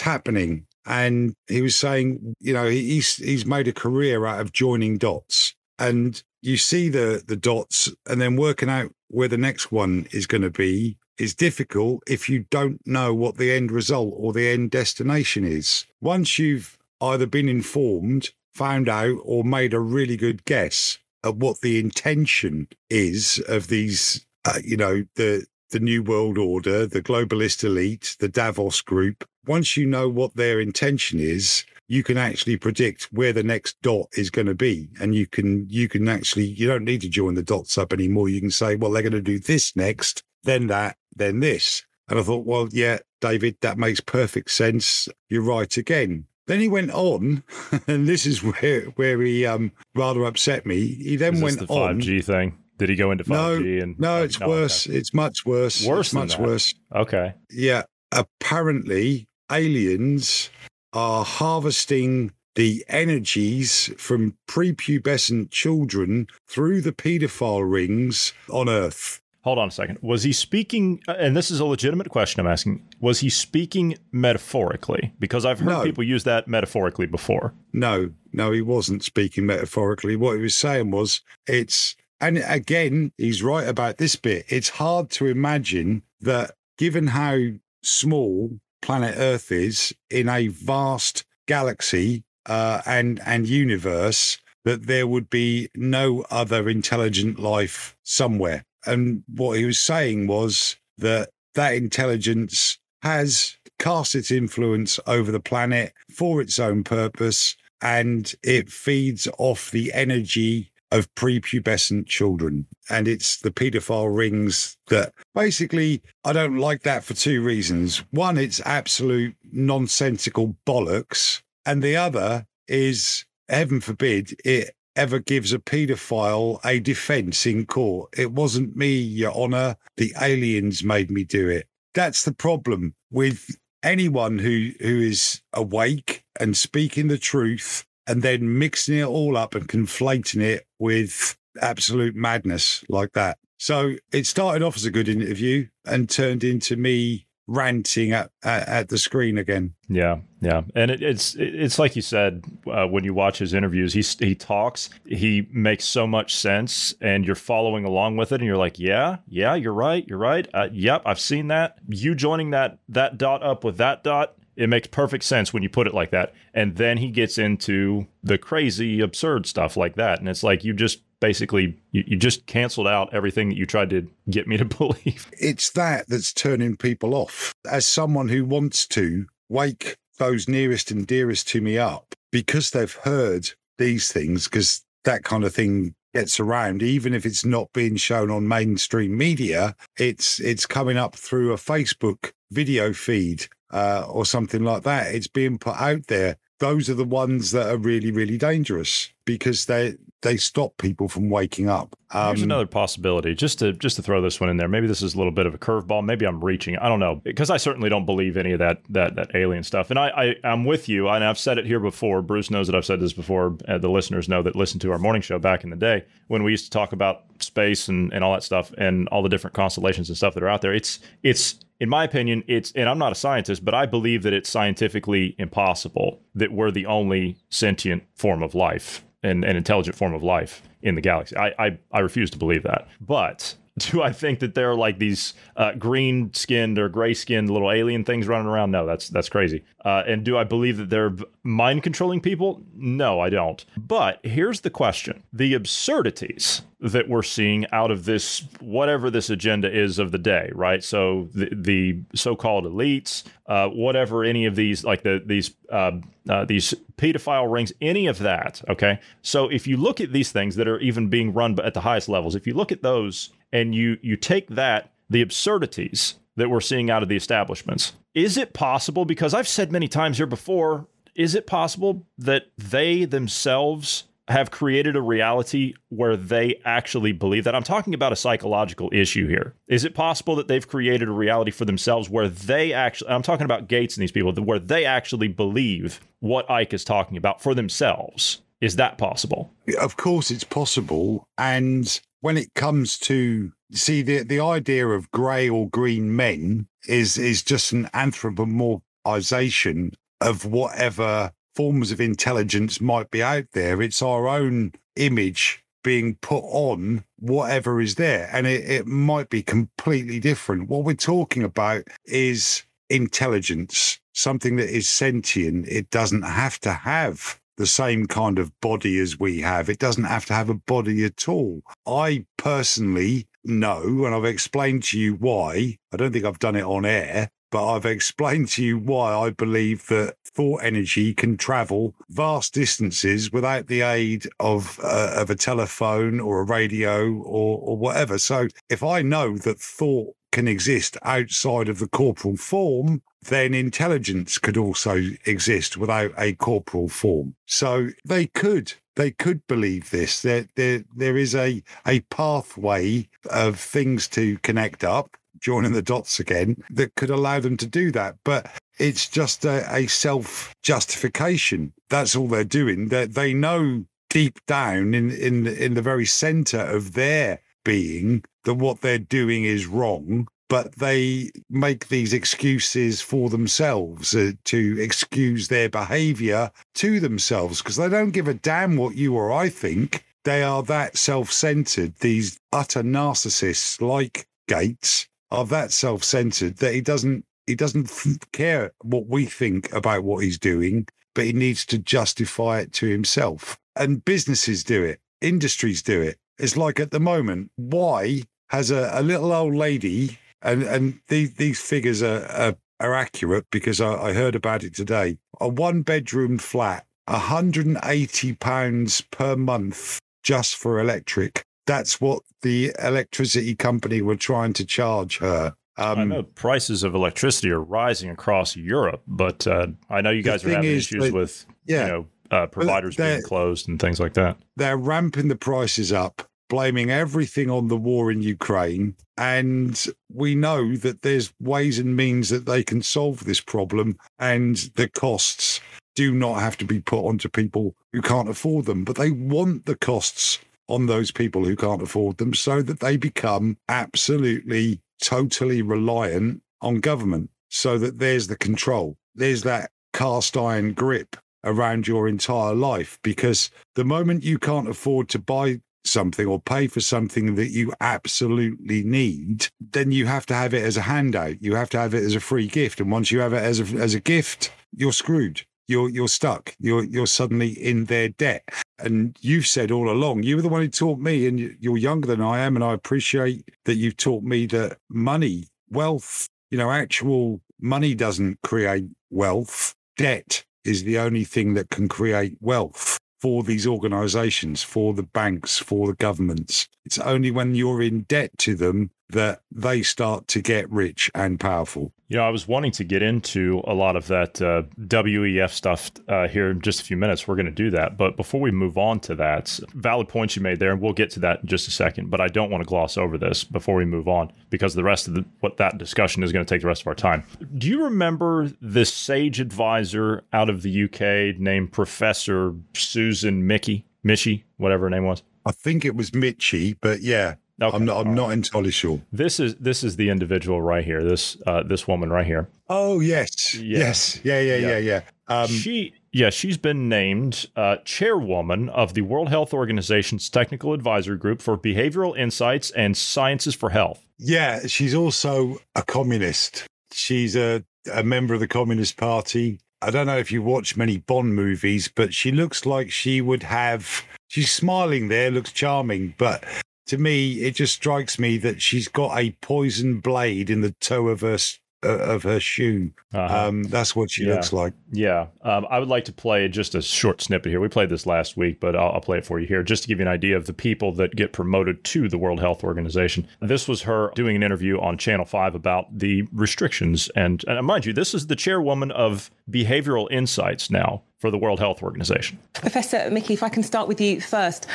happening. 0.00 0.66
And 0.86 1.34
he 1.48 1.60
was 1.60 1.76
saying, 1.76 2.34
you 2.40 2.52
know, 2.52 2.66
he- 2.68 2.88
he's 2.94 3.16
he's 3.16 3.46
made 3.46 3.68
a 3.68 3.72
career 3.72 4.26
out 4.26 4.40
of 4.40 4.52
joining 4.52 4.98
dots. 4.98 5.54
And 5.78 6.22
you 6.42 6.56
see 6.56 6.88
the 6.88 7.22
the 7.26 7.36
dots 7.36 7.92
and 8.06 8.20
then 8.20 8.36
working 8.36 8.68
out 8.70 8.92
where 9.08 9.28
the 9.28 9.38
next 9.38 9.72
one 9.72 10.06
is 10.12 10.26
going 10.26 10.42
to 10.42 10.50
be 10.50 10.96
is 11.18 11.34
difficult 11.34 12.02
if 12.06 12.28
you 12.28 12.44
don't 12.50 12.80
know 12.86 13.12
what 13.12 13.36
the 13.36 13.52
end 13.52 13.70
result 13.70 14.14
or 14.16 14.32
the 14.32 14.48
end 14.48 14.70
destination 14.70 15.44
is. 15.44 15.84
Once 16.00 16.38
you've 16.38 16.78
either 17.00 17.26
been 17.26 17.48
informed, 17.48 18.30
found 18.54 18.88
out, 18.88 19.18
or 19.22 19.44
made 19.44 19.74
a 19.74 19.80
really 19.80 20.16
good 20.16 20.44
guess 20.44 20.98
at 21.24 21.36
what 21.36 21.60
the 21.60 21.78
intention 21.78 22.68
is 22.90 23.42
of 23.48 23.68
these, 23.68 24.24
uh, 24.44 24.58
you 24.64 24.76
know, 24.76 25.04
the 25.16 25.46
the 25.70 25.80
New 25.80 26.02
World 26.02 26.38
Order, 26.38 26.86
the 26.86 27.02
globalist 27.02 27.62
elite, 27.62 28.16
the 28.20 28.28
Davos 28.28 28.80
group. 28.80 29.28
Once 29.46 29.76
you 29.76 29.84
know 29.86 30.08
what 30.08 30.34
their 30.34 30.60
intention 30.60 31.20
is, 31.20 31.64
you 31.88 32.02
can 32.02 32.18
actually 32.18 32.56
predict 32.56 33.04
where 33.12 33.32
the 33.32 33.42
next 33.42 33.80
dot 33.82 34.06
is 34.12 34.30
going 34.30 34.46
to 34.46 34.54
be, 34.54 34.88
and 35.00 35.14
you 35.14 35.26
can 35.26 35.66
you 35.68 35.88
can 35.88 36.06
actually 36.08 36.44
you 36.44 36.66
don't 36.66 36.84
need 36.84 37.00
to 37.00 37.08
join 37.08 37.34
the 37.34 37.42
dots 37.42 37.76
up 37.78 37.92
anymore. 37.92 38.28
You 38.28 38.40
can 38.40 38.50
say, 38.50 38.76
well, 38.76 38.90
they're 38.90 39.02
going 39.02 39.12
to 39.12 39.20
do 39.22 39.38
this 39.38 39.74
next, 39.74 40.22
then 40.44 40.66
that, 40.68 40.96
then 41.16 41.40
this. 41.40 41.82
And 42.08 42.18
I 42.18 42.22
thought, 42.22 42.46
well, 42.46 42.68
yeah, 42.70 42.98
David, 43.20 43.56
that 43.62 43.78
makes 43.78 44.00
perfect 44.00 44.50
sense. 44.50 45.08
You're 45.28 45.42
right 45.42 45.74
again. 45.76 46.26
Then 46.46 46.60
he 46.60 46.68
went 46.68 46.90
on, 46.92 47.42
and 47.86 48.06
this 48.06 48.24
is 48.26 48.42
where 48.42 48.82
where 48.96 49.20
he 49.22 49.44
um 49.46 49.72
rather 49.94 50.24
upset 50.24 50.66
me. 50.66 50.86
He 50.86 51.16
then 51.16 51.34
Is 51.36 51.42
went 51.42 51.58
the 51.58 51.66
on. 51.66 52.00
5G 52.00 52.24
thing? 52.24 52.58
Did 52.78 52.90
he 52.90 52.96
go 52.96 53.10
into 53.10 53.24
5G? 53.24 53.30
No, 53.30 53.82
and 53.82 53.98
no, 53.98 54.22
it's 54.22 54.36
okay. 54.36 54.46
worse. 54.46 54.86
It's 54.86 55.12
much 55.12 55.44
worse. 55.44 55.84
Worse 55.84 56.08
It's 56.08 56.14
much 56.14 56.36
that. 56.36 56.40
worse. 56.40 56.74
Okay. 56.94 57.34
Yeah. 57.50 57.82
Apparently, 58.12 59.28
aliens 59.50 60.48
are 60.92 61.24
harvesting 61.24 62.32
the 62.54 62.84
energies 62.88 63.90
from 63.98 64.36
prepubescent 64.48 65.50
children 65.50 66.26
through 66.48 66.80
the 66.80 66.92
paedophile 66.92 67.70
rings 67.70 68.32
on 68.50 68.68
Earth. 68.68 69.20
Hold 69.42 69.58
on 69.58 69.68
a 69.68 69.70
second. 69.70 69.98
Was 70.02 70.24
he 70.24 70.32
speaking, 70.32 71.00
uh, 71.06 71.12
and 71.18 71.36
this 71.36 71.50
is 71.50 71.60
a 71.60 71.64
legitimate 71.64 72.10
question 72.10 72.40
I'm 72.40 72.50
asking, 72.50 72.86
was 73.00 73.20
he 73.20 73.30
speaking 73.30 73.96
metaphorically? 74.12 75.14
Because 75.18 75.44
I've 75.44 75.60
heard 75.60 75.68
No. 75.68 75.84
people 75.84 76.04
use 76.04 76.24
that 76.24 76.48
metaphorically 76.48 77.06
before. 77.06 77.54
No, 77.72 78.10
no, 78.32 78.50
he 78.50 78.60
wasn't 78.60 79.04
speaking 79.04 79.46
metaphorically. 79.46 80.16
What 80.16 80.36
he 80.36 80.42
was 80.42 80.56
saying 80.56 80.90
was 80.90 81.20
it's, 81.46 81.94
and 82.20 82.38
again, 82.38 83.12
he's 83.16 83.42
right 83.42 83.66
about 83.66 83.98
this 83.98 84.16
bit. 84.16 84.44
It's 84.48 84.70
hard 84.70 85.08
to 85.10 85.26
imagine 85.26 86.02
that 86.20 86.52
given 86.76 87.08
how 87.08 87.38
small 87.82 88.58
planet 88.88 89.16
Earth 89.18 89.52
is 89.52 89.94
in 90.08 90.30
a 90.30 90.48
vast 90.48 91.26
galaxy 91.46 92.24
uh, 92.46 92.80
and 92.86 93.20
and 93.26 93.46
universe, 93.46 94.38
that 94.64 94.86
there 94.86 95.06
would 95.06 95.28
be 95.28 95.68
no 95.74 96.24
other 96.30 96.70
intelligent 96.70 97.38
life 97.38 97.94
somewhere. 98.02 98.64
And 98.86 99.24
what 99.28 99.58
he 99.58 99.66
was 99.66 99.78
saying 99.78 100.26
was 100.26 100.76
that 100.96 101.28
that 101.54 101.74
intelligence 101.74 102.78
has 103.02 103.58
cast 103.78 104.14
its 104.14 104.30
influence 104.30 104.98
over 105.06 105.30
the 105.30 105.38
planet 105.38 105.92
for 106.10 106.40
its 106.40 106.58
own 106.58 106.82
purpose 106.82 107.56
and 107.82 108.34
it 108.42 108.70
feeds 108.70 109.28
off 109.36 109.70
the 109.70 109.92
energy 109.92 110.72
of 110.90 111.12
prepubescent 111.14 112.06
children. 112.06 112.66
And 112.88 113.06
it's 113.06 113.38
the 113.38 113.50
paedophile 113.50 114.14
rings 114.14 114.76
that 114.88 115.12
basically, 115.34 116.02
I 116.24 116.32
don't 116.32 116.58
like 116.58 116.82
that 116.82 117.04
for 117.04 117.14
two 117.14 117.42
reasons. 117.42 118.02
One, 118.10 118.38
it's 118.38 118.60
absolute 118.64 119.36
nonsensical 119.52 120.56
bollocks. 120.66 121.42
And 121.66 121.82
the 121.82 121.96
other 121.96 122.46
is, 122.66 123.24
heaven 123.48 123.80
forbid, 123.80 124.34
it 124.44 124.74
ever 124.96 125.20
gives 125.20 125.52
a 125.52 125.58
paedophile 125.58 126.64
a 126.64 126.80
defense 126.80 127.46
in 127.46 127.66
court. 127.66 128.10
It 128.18 128.32
wasn't 128.32 128.76
me, 128.76 128.96
Your 128.96 129.32
Honor. 129.36 129.76
The 129.96 130.12
aliens 130.20 130.82
made 130.82 131.10
me 131.10 131.24
do 131.24 131.48
it. 131.48 131.66
That's 131.94 132.24
the 132.24 132.34
problem 132.34 132.94
with 133.10 133.56
anyone 133.82 134.38
who 134.38 134.72
who 134.80 135.00
is 135.00 135.40
awake 135.52 136.24
and 136.40 136.56
speaking 136.56 137.08
the 137.08 137.18
truth 137.18 137.84
and 138.08 138.22
then 138.22 138.58
mixing 138.58 138.98
it 138.98 139.04
all 139.04 139.36
up 139.36 139.54
and 139.54 139.68
conflating 139.68 140.40
it 140.42 140.66
with 140.78 141.36
absolute 141.60 142.16
madness 142.16 142.84
like 142.88 143.12
that. 143.12 143.38
So 143.58 143.94
it 144.12 144.26
started 144.26 144.62
off 144.64 144.76
as 144.76 144.84
a 144.84 144.90
good 144.90 145.08
interview 145.08 145.66
and 145.84 146.08
turned 146.08 146.42
into 146.44 146.76
me 146.76 147.26
ranting 147.50 148.12
at, 148.12 148.30
at, 148.44 148.68
at 148.68 148.88
the 148.90 148.98
screen 148.98 149.38
again. 149.38 149.74
Yeah, 149.88 150.18
yeah, 150.42 150.62
and 150.74 150.90
it, 150.90 151.02
it's 151.02 151.34
it- 151.34 151.54
it's 151.54 151.78
like 151.78 151.96
you 151.96 152.02
said 152.02 152.44
uh, 152.70 152.86
when 152.86 153.04
you 153.04 153.14
watch 153.14 153.38
his 153.38 153.54
interviews, 153.54 153.94
he 153.94 154.02
he 154.24 154.34
talks, 154.34 154.90
he 155.06 155.48
makes 155.50 155.84
so 155.86 156.06
much 156.06 156.36
sense, 156.36 156.94
and 157.00 157.24
you're 157.26 157.34
following 157.34 157.84
along 157.86 158.16
with 158.18 158.32
it, 158.32 158.36
and 158.36 158.44
you're 158.44 158.58
like, 158.58 158.78
yeah, 158.78 159.16
yeah, 159.26 159.54
you're 159.54 159.72
right, 159.72 160.06
you're 160.06 160.18
right, 160.18 160.46
uh, 160.52 160.68
yep, 160.72 161.00
I've 161.06 161.18
seen 161.18 161.48
that. 161.48 161.78
You 161.88 162.14
joining 162.14 162.50
that 162.50 162.78
that 162.90 163.16
dot 163.16 163.42
up 163.42 163.64
with 163.64 163.78
that 163.78 164.04
dot, 164.04 164.36
it 164.58 164.68
makes 164.68 164.88
perfect 164.88 165.22
sense 165.22 165.52
when 165.52 165.62
you 165.62 165.68
put 165.68 165.86
it 165.86 165.94
like 165.94 166.10
that, 166.10 166.34
and 166.52 166.76
then 166.76 166.98
he 166.98 167.10
gets 167.10 167.38
into 167.38 168.08
the 168.24 168.36
crazy, 168.36 169.00
absurd 169.00 169.46
stuff 169.46 169.76
like 169.76 169.94
that, 169.94 170.18
and 170.18 170.28
it's 170.28 170.42
like 170.42 170.64
you 170.64 170.74
just 170.74 171.00
basically 171.20 171.78
you, 171.92 172.02
you 172.08 172.16
just 172.16 172.44
canceled 172.46 172.88
out 172.88 173.08
everything 173.14 173.48
that 173.48 173.56
you 173.56 173.66
tried 173.66 173.90
to 173.90 174.08
get 174.28 174.48
me 174.48 174.56
to 174.56 174.64
believe. 174.78 175.30
it's 175.38 175.70
that 175.70 176.08
that's 176.08 176.32
turning 176.32 176.76
people 176.76 177.14
off. 177.14 177.54
As 177.70 177.86
someone 177.86 178.28
who 178.28 178.44
wants 178.44 178.86
to 178.88 179.26
wake 179.48 179.96
those 180.18 180.48
nearest 180.48 180.90
and 180.90 181.06
dearest 181.06 181.46
to 181.48 181.60
me 181.60 181.78
up 181.78 182.16
because 182.32 182.72
they've 182.72 182.92
heard 182.92 183.50
these 183.78 184.12
things, 184.12 184.48
because 184.48 184.82
that 185.04 185.22
kind 185.22 185.44
of 185.44 185.54
thing 185.54 185.94
gets 186.14 186.40
around, 186.40 186.82
even 186.82 187.14
if 187.14 187.26
it's 187.26 187.44
not 187.44 187.72
being 187.72 187.96
shown 187.96 188.30
on 188.30 188.48
mainstream 188.48 189.16
media, 189.16 189.74
it's 189.98 190.40
it's 190.40 190.66
coming 190.66 190.96
up 190.96 191.14
through 191.14 191.52
a 191.52 191.56
Facebook 191.56 192.32
video 192.50 192.92
feed 192.92 193.46
uh, 193.70 194.06
or 194.08 194.24
something 194.24 194.64
like 194.64 194.82
that. 194.84 195.14
It's 195.14 195.28
being 195.28 195.58
put 195.58 195.76
out 195.76 196.06
there. 196.08 196.36
Those 196.58 196.90
are 196.90 196.94
the 196.94 197.04
ones 197.04 197.52
that 197.52 197.68
are 197.68 197.76
really, 197.76 198.10
really 198.10 198.36
dangerous 198.36 199.10
because 199.24 199.66
they 199.66 199.96
they 200.22 200.36
stop 200.36 200.76
people 200.78 201.08
from 201.08 201.30
waking 201.30 201.68
up. 201.68 201.94
Um, 202.10 202.28
Here's 202.28 202.42
another 202.42 202.66
possibility, 202.66 203.34
just 203.34 203.60
to 203.60 203.72
just 203.72 203.96
to 203.96 204.02
throw 204.02 204.20
this 204.20 204.40
one 204.40 204.50
in 204.50 204.56
there. 204.56 204.66
Maybe 204.66 204.88
this 204.88 205.02
is 205.02 205.14
a 205.14 205.18
little 205.18 205.32
bit 205.32 205.46
of 205.46 205.54
a 205.54 205.58
curveball. 205.58 206.04
Maybe 206.04 206.26
I'm 206.26 206.44
reaching. 206.44 206.76
I 206.78 206.88
don't 206.88 206.98
know 206.98 207.16
because 207.16 207.50
I 207.50 207.58
certainly 207.58 207.88
don't 207.88 208.06
believe 208.06 208.36
any 208.36 208.52
of 208.52 208.58
that 208.58 208.82
that 208.88 209.14
that 209.14 209.30
alien 209.34 209.62
stuff. 209.62 209.90
And 209.90 209.98
I, 209.98 210.08
I 210.08 210.52
am 210.52 210.64
with 210.64 210.88
you. 210.88 211.08
And 211.08 211.22
I've 211.22 211.38
said 211.38 211.58
it 211.58 211.66
here 211.66 211.78
before. 211.78 212.22
Bruce 212.22 212.50
knows 212.50 212.66
that 212.66 212.74
I've 212.74 212.84
said 212.84 213.00
this 213.00 213.12
before. 213.12 213.56
Uh, 213.68 213.78
the 213.78 213.90
listeners 213.90 214.28
know 214.28 214.42
that 214.42 214.56
listen 214.56 214.80
to 214.80 214.90
our 214.90 214.98
morning 214.98 215.22
show 215.22 215.38
back 215.38 215.62
in 215.62 215.70
the 215.70 215.76
day 215.76 216.04
when 216.26 216.42
we 216.42 216.50
used 216.50 216.64
to 216.64 216.70
talk 216.70 216.92
about 216.92 217.24
space 217.40 217.86
and 217.86 218.12
and 218.12 218.24
all 218.24 218.32
that 218.32 218.42
stuff 218.42 218.72
and 218.78 219.08
all 219.08 219.22
the 219.22 219.28
different 219.28 219.54
constellations 219.54 220.08
and 220.08 220.16
stuff 220.16 220.34
that 220.34 220.42
are 220.42 220.48
out 220.48 220.62
there. 220.62 220.74
It's 220.74 220.98
it's 221.22 221.60
in 221.80 221.88
my 221.88 222.04
opinion, 222.04 222.42
it's, 222.48 222.72
and 222.72 222.88
I'm 222.88 222.98
not 222.98 223.12
a 223.12 223.14
scientist, 223.14 223.64
but 223.64 223.74
I 223.74 223.86
believe 223.86 224.22
that 224.24 224.32
it's 224.32 224.50
scientifically 224.50 225.36
impossible 225.38 226.20
that 226.34 226.52
we're 226.52 226.70
the 226.70 226.86
only 226.86 227.36
sentient 227.50 228.02
form 228.14 228.42
of 228.42 228.54
life 228.54 229.04
and 229.22 229.44
an 229.44 229.56
intelligent 229.56 229.96
form 229.96 230.14
of 230.14 230.22
life 230.22 230.62
in 230.82 230.94
the 230.94 231.00
galaxy. 231.00 231.36
I, 231.36 231.54
I, 231.58 231.78
I 231.92 232.00
refuse 232.00 232.30
to 232.30 232.38
believe 232.38 232.62
that. 232.64 232.88
But 233.00 233.56
do 233.78 234.02
I 234.02 234.12
think 234.12 234.40
that 234.40 234.54
there 234.54 234.70
are 234.70 234.74
like 234.74 234.98
these 234.98 235.34
uh, 235.56 235.72
green 235.72 236.32
skinned 236.34 236.78
or 236.78 236.88
gray 236.88 237.14
skinned 237.14 237.50
little 237.50 237.70
alien 237.70 238.04
things 238.04 238.26
running 238.26 238.46
around? 238.46 238.70
No, 238.70 238.86
that's 238.86 239.08
that's 239.08 239.28
crazy. 239.28 239.64
Uh, 239.84 240.02
and 240.06 240.24
do 240.24 240.36
I 240.36 240.44
believe 240.44 240.76
that 240.76 240.90
they're 240.90 241.14
mind 241.42 241.82
controlling 241.82 242.20
people? 242.20 242.62
No, 242.74 243.20
I 243.20 243.30
don't. 243.30 243.64
But 243.76 244.20
here's 244.24 244.60
the 244.60 244.70
question: 244.70 245.22
the 245.32 245.54
absurdities 245.54 246.62
that 246.80 247.08
we're 247.08 247.22
seeing 247.22 247.66
out 247.72 247.90
of 247.90 248.04
this 248.04 248.44
whatever 248.60 249.10
this 249.10 249.30
agenda 249.30 249.70
is 249.70 249.98
of 249.98 250.12
the 250.12 250.18
day, 250.18 250.50
right? 250.54 250.84
So 250.84 251.28
the, 251.34 251.48
the 251.52 251.98
so-called 252.14 252.66
elites, 252.66 253.24
uh, 253.46 253.68
whatever 253.68 254.22
any 254.22 254.46
of 254.46 254.54
these 254.54 254.84
like 254.84 255.02
the 255.02 255.22
these 255.24 255.54
uh, 255.70 255.92
uh, 256.28 256.44
these 256.44 256.74
pedophile 256.96 257.50
rings, 257.50 257.72
any 257.80 258.06
of 258.06 258.18
that. 258.20 258.62
Okay, 258.68 259.00
so 259.22 259.48
if 259.48 259.66
you 259.66 259.76
look 259.76 260.00
at 260.00 260.12
these 260.12 260.30
things 260.30 260.56
that 260.56 260.68
are 260.68 260.78
even 260.78 261.08
being 261.08 261.32
run 261.32 261.58
at 261.60 261.74
the 261.74 261.80
highest 261.80 262.08
levels, 262.08 262.34
if 262.34 262.46
you 262.46 262.54
look 262.54 262.70
at 262.70 262.82
those 262.82 263.30
and 263.52 263.74
you 263.74 263.98
you 264.02 264.16
take 264.16 264.48
that 264.48 264.92
the 265.10 265.22
absurdities 265.22 266.16
that 266.36 266.50
we're 266.50 266.60
seeing 266.60 266.90
out 266.90 267.02
of 267.02 267.08
the 267.08 267.16
establishments. 267.16 267.94
Is 268.14 268.36
it 268.36 268.52
possible 268.52 269.04
because 269.04 269.34
I've 269.34 269.48
said 269.48 269.72
many 269.72 269.88
times 269.88 270.16
here 270.18 270.26
before, 270.26 270.86
is 271.14 271.34
it 271.34 271.46
possible 271.46 272.06
that 272.16 272.46
they 272.56 273.04
themselves 273.04 274.04
have 274.28 274.50
created 274.50 274.94
a 274.94 275.00
reality 275.00 275.74
where 275.88 276.16
they 276.16 276.60
actually 276.64 277.12
believe 277.12 277.44
that. 277.44 277.54
I'm 277.54 277.62
talking 277.62 277.94
about 277.94 278.12
a 278.12 278.16
psychological 278.16 278.90
issue 278.92 279.26
here. 279.26 279.54
Is 279.68 279.84
it 279.84 279.94
possible 279.94 280.36
that 280.36 280.48
they've 280.48 280.66
created 280.68 281.08
a 281.08 281.12
reality 281.12 281.50
for 281.50 281.64
themselves 281.64 282.10
where 282.10 282.28
they 282.28 282.72
actually, 282.72 283.10
I'm 283.10 283.22
talking 283.22 283.46
about 283.46 283.68
Gates 283.68 283.96
and 283.96 284.02
these 284.02 284.12
people, 284.12 284.32
where 284.34 284.58
they 284.58 284.84
actually 284.84 285.28
believe 285.28 286.00
what 286.20 286.46
Icke 286.48 286.74
is 286.74 286.84
talking 286.84 287.16
about 287.16 287.42
for 287.42 287.54
themselves? 287.54 288.42
Is 288.60 288.76
that 288.76 288.98
possible? 288.98 289.52
Of 289.80 289.96
course, 289.96 290.30
it's 290.30 290.44
possible. 290.44 291.24
And 291.38 292.00
when 292.20 292.36
it 292.36 292.54
comes 292.54 292.98
to 292.98 293.52
see 293.72 294.02
the 294.02 294.22
the 294.22 294.40
idea 294.40 294.88
of 294.88 295.10
grey 295.10 295.48
or 295.48 295.68
green 295.68 296.14
men 296.14 296.68
is 296.86 297.18
is 297.18 297.42
just 297.42 297.72
an 297.72 297.86
anthropomorphization 297.94 299.94
of 300.20 300.44
whatever 300.44 301.32
forms 301.54 301.90
of 301.90 302.00
intelligence 302.00 302.80
might 302.80 303.10
be 303.10 303.22
out 303.22 303.46
there. 303.52 303.82
It's 303.82 304.02
our 304.02 304.28
own 304.28 304.72
image 304.96 305.64
being 305.82 306.16
put 306.16 306.44
on 306.44 307.04
whatever 307.18 307.80
is 307.80 307.94
there. 307.94 308.28
And 308.32 308.46
it, 308.46 308.68
it 308.68 308.86
might 308.86 309.30
be 309.30 309.42
completely 309.42 310.20
different. 310.20 310.68
What 310.68 310.84
we're 310.84 310.94
talking 310.94 311.42
about 311.42 311.84
is 312.04 312.64
intelligence, 312.90 313.98
something 314.12 314.56
that 314.56 314.68
is 314.68 314.88
sentient. 314.88 315.68
It 315.68 315.90
doesn't 315.90 316.22
have 316.22 316.58
to 316.60 316.72
have 316.72 317.40
the 317.58 317.66
same 317.66 318.06
kind 318.06 318.38
of 318.38 318.58
body 318.60 318.98
as 318.98 319.18
we 319.18 319.40
have. 319.40 319.68
It 319.68 319.78
doesn't 319.78 320.04
have 320.04 320.24
to 320.26 320.34
have 320.34 320.48
a 320.48 320.54
body 320.54 321.04
at 321.04 321.28
all. 321.28 321.62
I 321.86 322.24
personally 322.36 323.26
know, 323.44 324.04
and 324.04 324.14
I've 324.14 324.24
explained 324.24 324.84
to 324.84 324.98
you 324.98 325.14
why. 325.14 325.76
I 325.92 325.96
don't 325.96 326.12
think 326.12 326.24
I've 326.24 326.38
done 326.38 326.56
it 326.56 326.64
on 326.64 326.86
air, 326.86 327.30
but 327.50 327.66
I've 327.66 327.86
explained 327.86 328.48
to 328.50 328.64
you 328.64 328.78
why 328.78 329.14
I 329.14 329.30
believe 329.30 329.86
that 329.88 330.16
thought 330.24 330.62
energy 330.62 331.14
can 331.14 331.36
travel 331.36 331.94
vast 332.10 332.54
distances 332.54 333.32
without 333.32 333.66
the 333.66 333.82
aid 333.82 334.28
of 334.38 334.78
uh, 334.82 335.14
of 335.16 335.30
a 335.30 335.34
telephone 335.34 336.20
or 336.20 336.40
a 336.40 336.44
radio 336.44 337.12
or, 337.12 337.58
or 337.60 337.76
whatever. 337.76 338.18
So 338.18 338.48
if 338.68 338.82
I 338.82 339.02
know 339.02 339.36
that 339.38 339.58
thought 339.58 340.14
can 340.30 340.46
exist 340.46 340.96
outside 341.02 341.68
of 341.68 341.78
the 341.78 341.88
corporal 341.88 342.36
form, 342.36 343.02
then 343.22 343.54
intelligence 343.54 344.38
could 344.38 344.56
also 344.56 345.02
exist 345.24 345.76
without 345.76 346.12
a 346.18 346.34
corporal 346.34 346.88
form. 346.88 347.34
So 347.46 347.88
they 348.04 348.26
could 348.26 348.74
they 348.96 349.10
could 349.10 349.46
believe 349.46 349.90
this. 349.90 350.22
There 350.22 350.48
there 350.56 350.84
there 350.94 351.16
is 351.16 351.34
a 351.34 351.62
a 351.86 352.00
pathway 352.00 353.08
of 353.30 353.58
things 353.58 354.08
to 354.08 354.38
connect 354.38 354.84
up 354.84 355.16
joining 355.40 355.72
the 355.72 355.82
dots 355.82 356.20
again 356.20 356.62
that 356.70 356.94
could 356.94 357.10
allow 357.10 357.40
them 357.40 357.56
to 357.58 357.66
do 357.66 357.90
that. 357.92 358.16
But 358.24 358.50
it's 358.78 359.08
just 359.08 359.44
a, 359.44 359.66
a 359.74 359.86
self 359.86 360.54
justification. 360.62 361.72
That's 361.88 362.14
all 362.16 362.28
they're 362.28 362.44
doing. 362.44 362.88
They, 362.88 363.06
they 363.06 363.34
know 363.34 363.84
deep 364.10 364.38
down 364.46 364.94
in, 364.94 365.10
in, 365.10 365.46
in 365.46 365.74
the 365.74 365.82
very 365.82 366.06
center 366.06 366.60
of 366.60 366.94
their 366.94 367.40
being 367.64 368.24
that 368.44 368.54
what 368.54 368.80
they're 368.80 368.98
doing 368.98 369.44
is 369.44 369.66
wrong. 369.66 370.28
But 370.48 370.76
they 370.76 371.30
make 371.50 371.88
these 371.88 372.14
excuses 372.14 373.02
for 373.02 373.28
themselves 373.28 374.16
uh, 374.16 374.32
to 374.44 374.80
excuse 374.80 375.48
their 375.48 375.68
behavior 375.68 376.50
to 376.76 377.00
themselves 377.00 377.60
because 377.60 377.76
they 377.76 377.90
don't 377.90 378.12
give 378.12 378.28
a 378.28 378.34
damn 378.34 378.76
what 378.76 378.96
you 378.96 379.14
or 379.14 379.30
I 379.30 379.50
think. 379.50 380.06
They 380.24 380.42
are 380.42 380.62
that 380.62 380.96
self 380.96 381.30
centered, 381.30 381.96
these 381.96 382.40
utter 382.50 382.82
narcissists 382.82 383.82
like 383.82 384.26
Gates 384.48 385.06
are 385.30 385.44
that 385.46 385.72
self-centered 385.72 386.56
that 386.56 386.74
he 386.74 386.80
doesn't 386.80 387.24
he 387.46 387.54
doesn't 387.54 387.90
care 388.32 388.72
what 388.82 389.06
we 389.06 389.24
think 389.24 389.72
about 389.72 390.04
what 390.04 390.22
he's 390.22 390.38
doing, 390.38 390.86
but 391.14 391.24
he 391.24 391.32
needs 391.32 391.64
to 391.66 391.78
justify 391.78 392.60
it 392.60 392.72
to 392.74 392.86
himself. 392.86 393.58
And 393.74 394.04
businesses 394.04 394.62
do 394.62 394.84
it, 394.84 395.00
industries 395.22 395.82
do 395.82 396.02
it. 396.02 396.18
It's 396.38 396.58
like 396.58 396.78
at 396.78 396.90
the 396.90 397.00
moment, 397.00 397.50
why 397.56 398.22
has 398.50 398.70
a, 398.70 398.90
a 398.92 399.02
little 399.02 399.32
old 399.32 399.54
lady, 399.54 400.18
and 400.42 400.62
and 400.62 401.00
these 401.08 401.34
these 401.34 401.60
figures 401.60 402.02
are 402.02 402.24
are, 402.26 402.56
are 402.80 402.94
accurate 402.94 403.46
because 403.50 403.80
I, 403.80 403.94
I 403.94 404.12
heard 404.12 404.34
about 404.34 404.62
it 404.62 404.74
today. 404.74 405.18
A 405.40 405.48
one 405.48 405.82
bedroom 405.82 406.38
flat, 406.38 406.86
180 407.06 408.34
pounds 408.34 409.00
per 409.00 409.36
month 409.36 410.00
just 410.22 410.56
for 410.56 410.78
electric. 410.78 411.44
That's 411.68 412.00
what 412.00 412.22
the 412.40 412.72
electricity 412.82 413.54
company 413.54 414.00
were 414.00 414.16
trying 414.16 414.54
to 414.54 414.64
charge 414.64 415.18
her. 415.18 415.54
Um, 415.76 415.98
I 415.98 416.04
know 416.04 416.22
prices 416.22 416.82
of 416.82 416.94
electricity 416.94 417.50
are 417.50 417.60
rising 417.60 418.08
across 418.08 418.56
Europe, 418.56 419.02
but 419.06 419.46
uh, 419.46 419.68
I 419.90 420.00
know 420.00 420.10
you 420.10 420.22
guys 420.22 420.44
are 420.44 420.48
having 420.48 420.70
issues 420.70 421.04
that, 421.04 421.12
with 421.12 421.44
yeah, 421.66 421.82
you 421.82 421.92
know 421.92 422.06
uh, 422.30 422.46
providers 422.46 422.96
being 422.96 423.22
closed 423.22 423.68
and 423.68 423.78
things 423.78 424.00
like 424.00 424.14
that. 424.14 424.38
They're 424.56 424.78
ramping 424.78 425.28
the 425.28 425.36
prices 425.36 425.92
up, 425.92 426.26
blaming 426.48 426.90
everything 426.90 427.50
on 427.50 427.68
the 427.68 427.76
war 427.76 428.10
in 428.10 428.22
Ukraine, 428.22 428.96
and 429.18 429.86
we 430.10 430.34
know 430.34 430.74
that 430.76 431.02
there's 431.02 431.34
ways 431.38 431.78
and 431.78 431.94
means 431.94 432.30
that 432.30 432.46
they 432.46 432.64
can 432.64 432.80
solve 432.80 433.24
this 433.24 433.42
problem, 433.42 433.98
and 434.18 434.56
the 434.74 434.88
costs 434.88 435.60
do 435.94 436.14
not 436.14 436.40
have 436.40 436.56
to 436.56 436.64
be 436.64 436.80
put 436.80 437.06
onto 437.06 437.28
people 437.28 437.74
who 437.92 438.00
can't 438.00 438.28
afford 438.28 438.64
them, 438.64 438.84
but 438.84 438.96
they 438.96 439.10
want 439.10 439.66
the 439.66 439.76
costs 439.76 440.38
on 440.68 440.86
those 440.86 441.10
people 441.10 441.44
who 441.44 441.56
can't 441.56 441.82
afford 441.82 442.18
them 442.18 442.34
so 442.34 442.62
that 442.62 442.80
they 442.80 442.96
become 442.96 443.56
absolutely, 443.68 444.80
totally 445.02 445.62
reliant 445.62 446.42
on 446.60 446.80
government 446.80 447.30
so 447.48 447.78
that 447.78 447.98
there's 447.98 448.28
the 448.28 448.36
control. 448.36 448.96
There's 449.14 449.42
that 449.42 449.70
cast 449.92 450.36
iron 450.36 450.74
grip 450.74 451.16
around 451.44 451.88
your 451.88 452.08
entire 452.08 452.54
life 452.54 452.98
because 453.02 453.50
the 453.74 453.84
moment 453.84 454.24
you 454.24 454.38
can't 454.38 454.68
afford 454.68 455.08
to 455.10 455.18
buy 455.18 455.60
something 455.84 456.26
or 456.26 456.40
pay 456.40 456.66
for 456.66 456.80
something 456.80 457.36
that 457.36 457.50
you 457.50 457.72
absolutely 457.80 458.82
need, 458.84 459.48
then 459.58 459.90
you 459.90 460.06
have 460.06 460.26
to 460.26 460.34
have 460.34 460.52
it 460.52 460.62
as 460.62 460.76
a 460.76 460.82
handout. 460.82 461.42
You 461.42 461.54
have 461.54 461.70
to 461.70 461.78
have 461.78 461.94
it 461.94 462.04
as 462.04 462.14
a 462.14 462.20
free 462.20 462.46
gift. 462.46 462.80
And 462.80 462.90
once 462.90 463.10
you 463.10 463.20
have 463.20 463.32
it 463.32 463.42
as 463.42 463.60
a, 463.60 463.76
as 463.78 463.94
a 463.94 464.00
gift, 464.00 464.52
you're 464.76 464.92
screwed 464.92 465.42
you're 465.68 465.88
you're 465.88 466.08
stuck. 466.08 466.54
You're 466.58 466.84
you're 466.84 467.06
suddenly 467.06 467.50
in 467.50 467.84
their 467.84 468.08
debt. 468.08 468.42
And 468.80 469.16
you've 469.20 469.46
said 469.46 469.70
all 469.70 469.90
along, 469.90 470.22
you 470.22 470.36
were 470.36 470.42
the 470.42 470.48
one 470.48 470.62
who 470.62 470.68
taught 470.68 471.00
me, 471.00 471.26
and 471.26 471.56
you're 471.60 471.76
younger 471.76 472.06
than 472.06 472.20
I 472.20 472.40
am, 472.40 472.56
and 472.56 472.64
I 472.64 472.72
appreciate 472.74 473.50
that 473.64 473.74
you've 473.74 473.96
taught 473.96 474.22
me 474.22 474.46
that 474.46 474.78
money, 474.88 475.48
wealth, 475.70 476.28
you 476.50 476.58
know, 476.58 476.70
actual 476.70 477.40
money 477.60 477.94
doesn't 477.94 478.40
create 478.42 478.84
wealth. 479.10 479.74
Debt 479.96 480.44
is 480.64 480.84
the 480.84 480.98
only 480.98 481.24
thing 481.24 481.54
that 481.54 481.70
can 481.70 481.88
create 481.88 482.36
wealth. 482.40 482.98
for 483.20 483.42
these 483.42 483.66
organizations, 483.66 484.62
for 484.62 484.94
the 484.94 485.02
banks, 485.02 485.58
for 485.58 485.88
the 485.88 485.94
governments. 485.94 486.68
It's 486.84 486.98
only 486.98 487.30
when 487.30 487.54
you're 487.54 487.82
in 487.82 488.02
debt 488.02 488.30
to 488.38 488.54
them 488.54 488.90
that 489.10 489.42
they 489.50 489.82
start 489.82 490.28
to 490.28 490.42
get 490.42 490.70
rich 490.70 491.10
and 491.14 491.40
powerful. 491.40 491.92
You 492.08 492.16
know, 492.16 492.24
I 492.24 492.30
was 492.30 492.48
wanting 492.48 492.72
to 492.72 492.84
get 492.84 493.02
into 493.02 493.62
a 493.66 493.74
lot 493.74 493.94
of 493.94 494.06
that 494.08 494.40
uh, 494.40 494.62
WEF 494.80 495.50
stuff 495.50 495.90
uh, 496.08 496.26
here 496.26 496.50
in 496.50 496.62
just 496.62 496.80
a 496.80 496.84
few 496.84 496.96
minutes. 496.96 497.28
We're 497.28 497.34
going 497.34 497.46
to 497.46 497.52
do 497.52 497.70
that. 497.70 497.98
But 497.98 498.16
before 498.16 498.40
we 498.40 498.50
move 498.50 498.78
on 498.78 499.00
to 499.00 499.14
that, 499.16 499.60
valid 499.74 500.08
points 500.08 500.34
you 500.34 500.40
made 500.40 500.58
there, 500.58 500.72
and 500.72 500.80
we'll 500.80 500.94
get 500.94 501.10
to 501.12 501.20
that 501.20 501.40
in 501.42 501.48
just 501.48 501.68
a 501.68 501.70
second. 501.70 502.08
But 502.08 502.22
I 502.22 502.28
don't 502.28 502.50
want 502.50 502.62
to 502.62 502.68
gloss 502.68 502.96
over 502.96 503.18
this 503.18 503.44
before 503.44 503.74
we 503.76 503.84
move 503.84 504.08
on 504.08 504.32
because 504.48 504.74
the 504.74 504.84
rest 504.84 505.06
of 505.06 505.14
the, 505.14 505.24
what 505.40 505.58
that 505.58 505.76
discussion 505.76 506.22
is 506.22 506.32
going 506.32 506.44
to 506.44 506.48
take 506.48 506.62
the 506.62 506.66
rest 506.66 506.82
of 506.82 506.86
our 506.86 506.94
time. 506.94 507.24
Do 507.56 507.68
you 507.68 507.84
remember 507.84 508.50
this 508.62 508.92
sage 508.92 509.38
advisor 509.38 510.24
out 510.32 510.48
of 510.48 510.62
the 510.62 510.84
UK 510.84 511.38
named 511.38 511.72
Professor 511.72 512.54
Susan 512.74 513.46
Mickey? 513.46 513.84
Michie, 514.02 514.44
whatever 514.56 514.84
her 514.84 514.90
name 514.90 515.04
was. 515.04 515.22
I 515.44 515.52
think 515.52 515.84
it 515.84 515.94
was 515.94 516.10
Mitchie, 516.10 516.76
but 516.80 517.00
yeah, 517.00 517.34
Okay. 517.60 517.76
I'm 517.76 517.84
not. 517.84 518.06
I'm 518.06 518.14
not 518.14 518.30
entirely 518.30 518.70
sure. 518.70 519.00
This 519.12 519.40
is 519.40 519.56
this 519.56 519.82
is 519.82 519.96
the 519.96 520.10
individual 520.10 520.62
right 520.62 520.84
here. 520.84 521.02
This 521.02 521.36
uh, 521.46 521.62
this 521.64 521.88
woman 521.88 522.10
right 522.10 522.26
here. 522.26 522.48
Oh 522.68 523.00
yes, 523.00 523.54
Yeah. 523.54 523.78
yes, 523.78 524.20
yeah, 524.22 524.40
yeah, 524.40 524.56
yeah, 524.56 524.78
yeah. 524.78 525.00
Um, 525.26 525.46
she 525.48 525.92
yeah 526.12 526.30
she's 526.30 526.56
been 526.56 526.88
named 526.88 527.46
uh, 527.56 527.76
chairwoman 527.84 528.68
of 528.68 528.94
the 528.94 529.02
World 529.02 529.28
Health 529.28 529.52
Organization's 529.52 530.30
Technical 530.30 530.72
Advisory 530.72 531.18
Group 531.18 531.42
for 531.42 531.58
Behavioral 531.58 532.16
Insights 532.16 532.70
and 532.70 532.96
Sciences 532.96 533.54
for 533.54 533.70
Health. 533.70 534.04
yeah, 534.18 534.66
she's 534.66 534.94
also 534.94 535.58
a 535.74 535.82
communist. 535.82 536.64
She's 536.92 537.34
a 537.36 537.64
a 537.92 538.02
member 538.02 538.34
of 538.34 538.40
the 538.40 538.48
Communist 538.48 538.96
Party. 538.96 539.58
I 539.82 539.90
don't 539.90 540.06
know 540.06 540.18
if 540.18 540.30
you 540.32 540.42
watch 540.42 540.76
many 540.76 540.98
Bond 540.98 541.34
movies, 541.34 541.88
but 541.88 542.12
she 542.14 542.32
looks 542.32 542.66
like 542.66 542.90
she 542.90 543.20
would 543.20 543.42
have. 543.44 544.04
She's 544.28 544.50
smiling 544.50 545.08
there, 545.08 545.30
looks 545.30 545.52
charming, 545.52 546.14
but 546.18 546.44
to 546.88 546.98
me, 546.98 547.34
it 547.42 547.54
just 547.54 547.74
strikes 547.74 548.18
me 548.18 548.36
that 548.38 548.60
she's 548.60 548.88
got 548.88 549.18
a 549.18 549.30
poison 549.40 550.00
blade 550.00 550.50
in 550.50 550.60
the 550.60 550.72
toe 550.80 551.08
of 551.08 551.20
her 551.22 551.38
uh, 551.84 551.90
of 551.90 552.24
her 552.24 552.40
shoe. 552.40 552.90
Uh-huh. 553.14 553.46
Um, 553.48 553.62
that's 553.62 553.94
what 553.94 554.10
she 554.10 554.24
Yeah. 554.24 554.34
looks 554.34 554.52
like. 554.52 554.72
Yeah, 554.90 555.26
um, 555.42 555.64
I 555.70 555.78
would 555.78 555.86
like 555.86 556.04
to 556.06 556.12
play 556.12 556.48
just 556.48 556.74
a 556.74 556.82
short 556.82 557.22
snippet 557.22 557.50
here. 557.52 557.60
We 557.60 557.68
played 557.68 557.88
this 557.88 558.04
last 558.04 558.36
week, 558.36 558.58
but 558.58 558.74
I'll, 558.74 558.94
I'll 558.94 559.00
play 559.00 559.18
it 559.18 559.24
for 559.24 559.38
you 559.38 559.46
here 559.46 559.62
just 559.62 559.82
to 559.84 559.88
give 559.88 560.00
you 560.00 560.06
an 560.06 560.12
idea 560.12 560.36
of 560.36 560.46
the 560.46 560.52
people 560.52 560.92
that 560.94 561.14
get 561.14 561.32
promoted 561.32 561.84
to 561.84 562.08
the 562.08 562.18
World 562.18 562.40
Health 562.40 562.64
Organization. 562.64 563.28
This 563.40 563.68
was 563.68 563.82
her 563.82 564.10
doing 564.16 564.34
an 564.34 564.42
interview 564.42 564.80
on 564.80 564.98
Channel 564.98 565.24
5 565.24 565.54
about 565.54 565.96
the 565.96 566.22
restrictions. 566.32 567.10
And, 567.14 567.44
and 567.46 567.64
mind 567.64 567.86
you, 567.86 567.92
this 567.92 568.12
is 568.12 568.26
the 568.26 568.34
chairwoman 568.36 568.90
of 568.90 569.30
Behavioral 569.48 570.08
Insights 570.10 570.70
now 570.72 571.04
for 571.18 571.32
the 571.32 571.38
World 571.38 571.58
Health 571.58 571.82
Organization. 571.82 572.38
Professor 572.54 573.10
Michie, 573.10 573.34
if 573.34 573.42
I 573.42 573.48
can 573.48 573.64
start 573.64 573.88
with 573.88 574.00
you 574.00 574.20
first, 574.20 574.68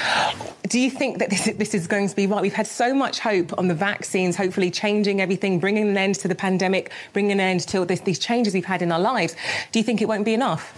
do 0.67 0.77
you 0.77 0.89
think 0.89 1.19
that 1.19 1.29
this, 1.29 1.45
this 1.55 1.73
is 1.73 1.87
going 1.87 2.09
to 2.09 2.15
be 2.15 2.27
right? 2.27 2.41
We've 2.41 2.53
had 2.53 2.67
so 2.67 2.93
much 2.93 3.19
hope 3.19 3.57
on 3.57 3.69
the 3.69 3.73
vaccines, 3.73 4.35
hopefully 4.35 4.69
changing 4.69 5.21
everything, 5.21 5.59
bringing 5.59 5.87
an 5.87 5.97
end 5.97 6.15
to 6.15 6.27
the 6.27 6.35
pandemic, 6.35 6.91
bringing 7.13 7.31
an 7.31 7.39
end 7.39 7.61
to 7.69 7.85
this, 7.85 8.01
these 8.01 8.19
changes 8.19 8.53
we've 8.53 8.65
had 8.65 8.81
in 8.81 8.91
our 8.91 8.99
lives. 8.99 9.35
Do 9.71 9.79
you 9.79 9.83
think 9.83 10.01
it 10.01 10.07
won't 10.07 10.25
be 10.25 10.33
enough? 10.33 10.73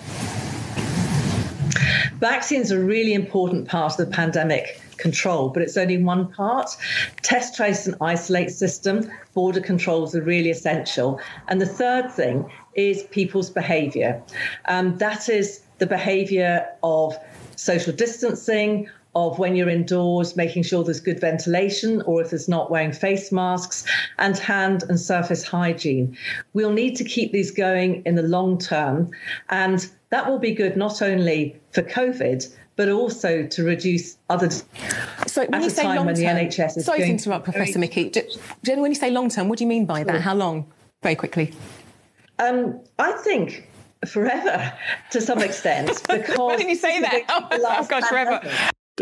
Vaccines 2.19 2.71
are 2.71 2.81
a 2.81 2.85
really 2.85 3.13
important 3.13 3.67
part 3.67 3.91
of 3.93 3.97
the 3.97 4.05
pandemic 4.05 4.81
control, 4.97 5.49
but 5.49 5.61
it's 5.61 5.77
only 5.77 6.01
one 6.01 6.31
part. 6.31 6.69
Test, 7.21 7.55
trace, 7.55 7.85
and 7.87 7.95
isolate 8.01 8.51
system, 8.51 9.09
border 9.33 9.61
controls 9.61 10.15
are 10.15 10.21
really 10.21 10.49
essential. 10.49 11.19
And 11.47 11.61
the 11.61 11.65
third 11.65 12.11
thing 12.11 12.49
is 12.73 13.03
people's 13.03 13.49
behavior. 13.49 14.21
Um, 14.65 14.97
that 14.97 15.29
is 15.29 15.61
the 15.77 15.85
behavior 15.87 16.67
of 16.83 17.17
social 17.55 17.93
distancing, 17.93 18.89
of 19.15 19.39
when 19.39 19.55
you're 19.55 19.69
indoors, 19.69 20.35
making 20.35 20.63
sure 20.63 20.83
there's 20.83 20.99
good 20.99 21.21
ventilation, 21.21 22.01
or 22.01 22.21
if 22.21 22.31
there's 22.31 22.49
not, 22.49 22.69
wearing 22.69 22.91
face 22.91 23.31
masks, 23.31 23.85
and 24.19 24.37
hand 24.37 24.83
and 24.89 24.99
surface 24.99 25.43
hygiene. 25.43 26.17
We'll 26.53 26.73
need 26.73 26.95
to 26.97 27.03
keep 27.05 27.31
these 27.31 27.51
going 27.51 28.03
in 28.05 28.15
the 28.15 28.23
long 28.23 28.57
term, 28.57 29.09
and 29.49 29.89
that 30.09 30.29
will 30.29 30.39
be 30.39 30.53
good 30.53 30.75
not 30.75 31.01
only 31.01 31.59
for 31.71 31.81
COVID, 31.81 32.53
but 32.75 32.89
also 32.89 33.45
to 33.47 33.63
reduce 33.63 34.17
other. 34.29 34.49
So 35.27 35.41
when 35.45 35.53
At 35.55 35.61
you 35.61 35.67
a 35.67 35.69
say 35.69 35.83
time 35.83 35.95
long 35.97 36.05
when 36.07 36.15
the 36.15 36.23
term, 36.23 36.37
NHS 36.37 36.77
is 36.77 36.85
sorry 36.85 36.99
to 36.99 37.05
interrupt, 37.05 37.45
Professor 37.45 37.79
very- 37.79 37.87
Michie. 37.87 38.11
Jen, 38.63 38.81
when 38.81 38.91
you 38.91 38.95
say 38.95 39.11
long 39.11 39.29
term, 39.29 39.47
what 39.49 39.57
do 39.57 39.63
you 39.63 39.67
mean 39.67 39.85
by 39.85 40.03
that? 40.03 40.21
How 40.21 40.33
long? 40.35 40.71
Very 41.03 41.15
quickly. 41.15 41.53
Um, 42.39 42.81
I 42.99 43.13
think 43.13 43.67
forever 44.07 44.73
to 45.11 45.21
some 45.21 45.39
extent 45.41 45.89
because 46.09 46.37
Why 46.37 46.57
didn't 46.57 46.69
you 46.69 46.75
say 46.75 46.99
that? 47.01 47.21
Oh, 47.29 47.47
the 47.49 47.61
last 47.61 47.89
gosh, 47.89 48.03
forever. 48.03 48.41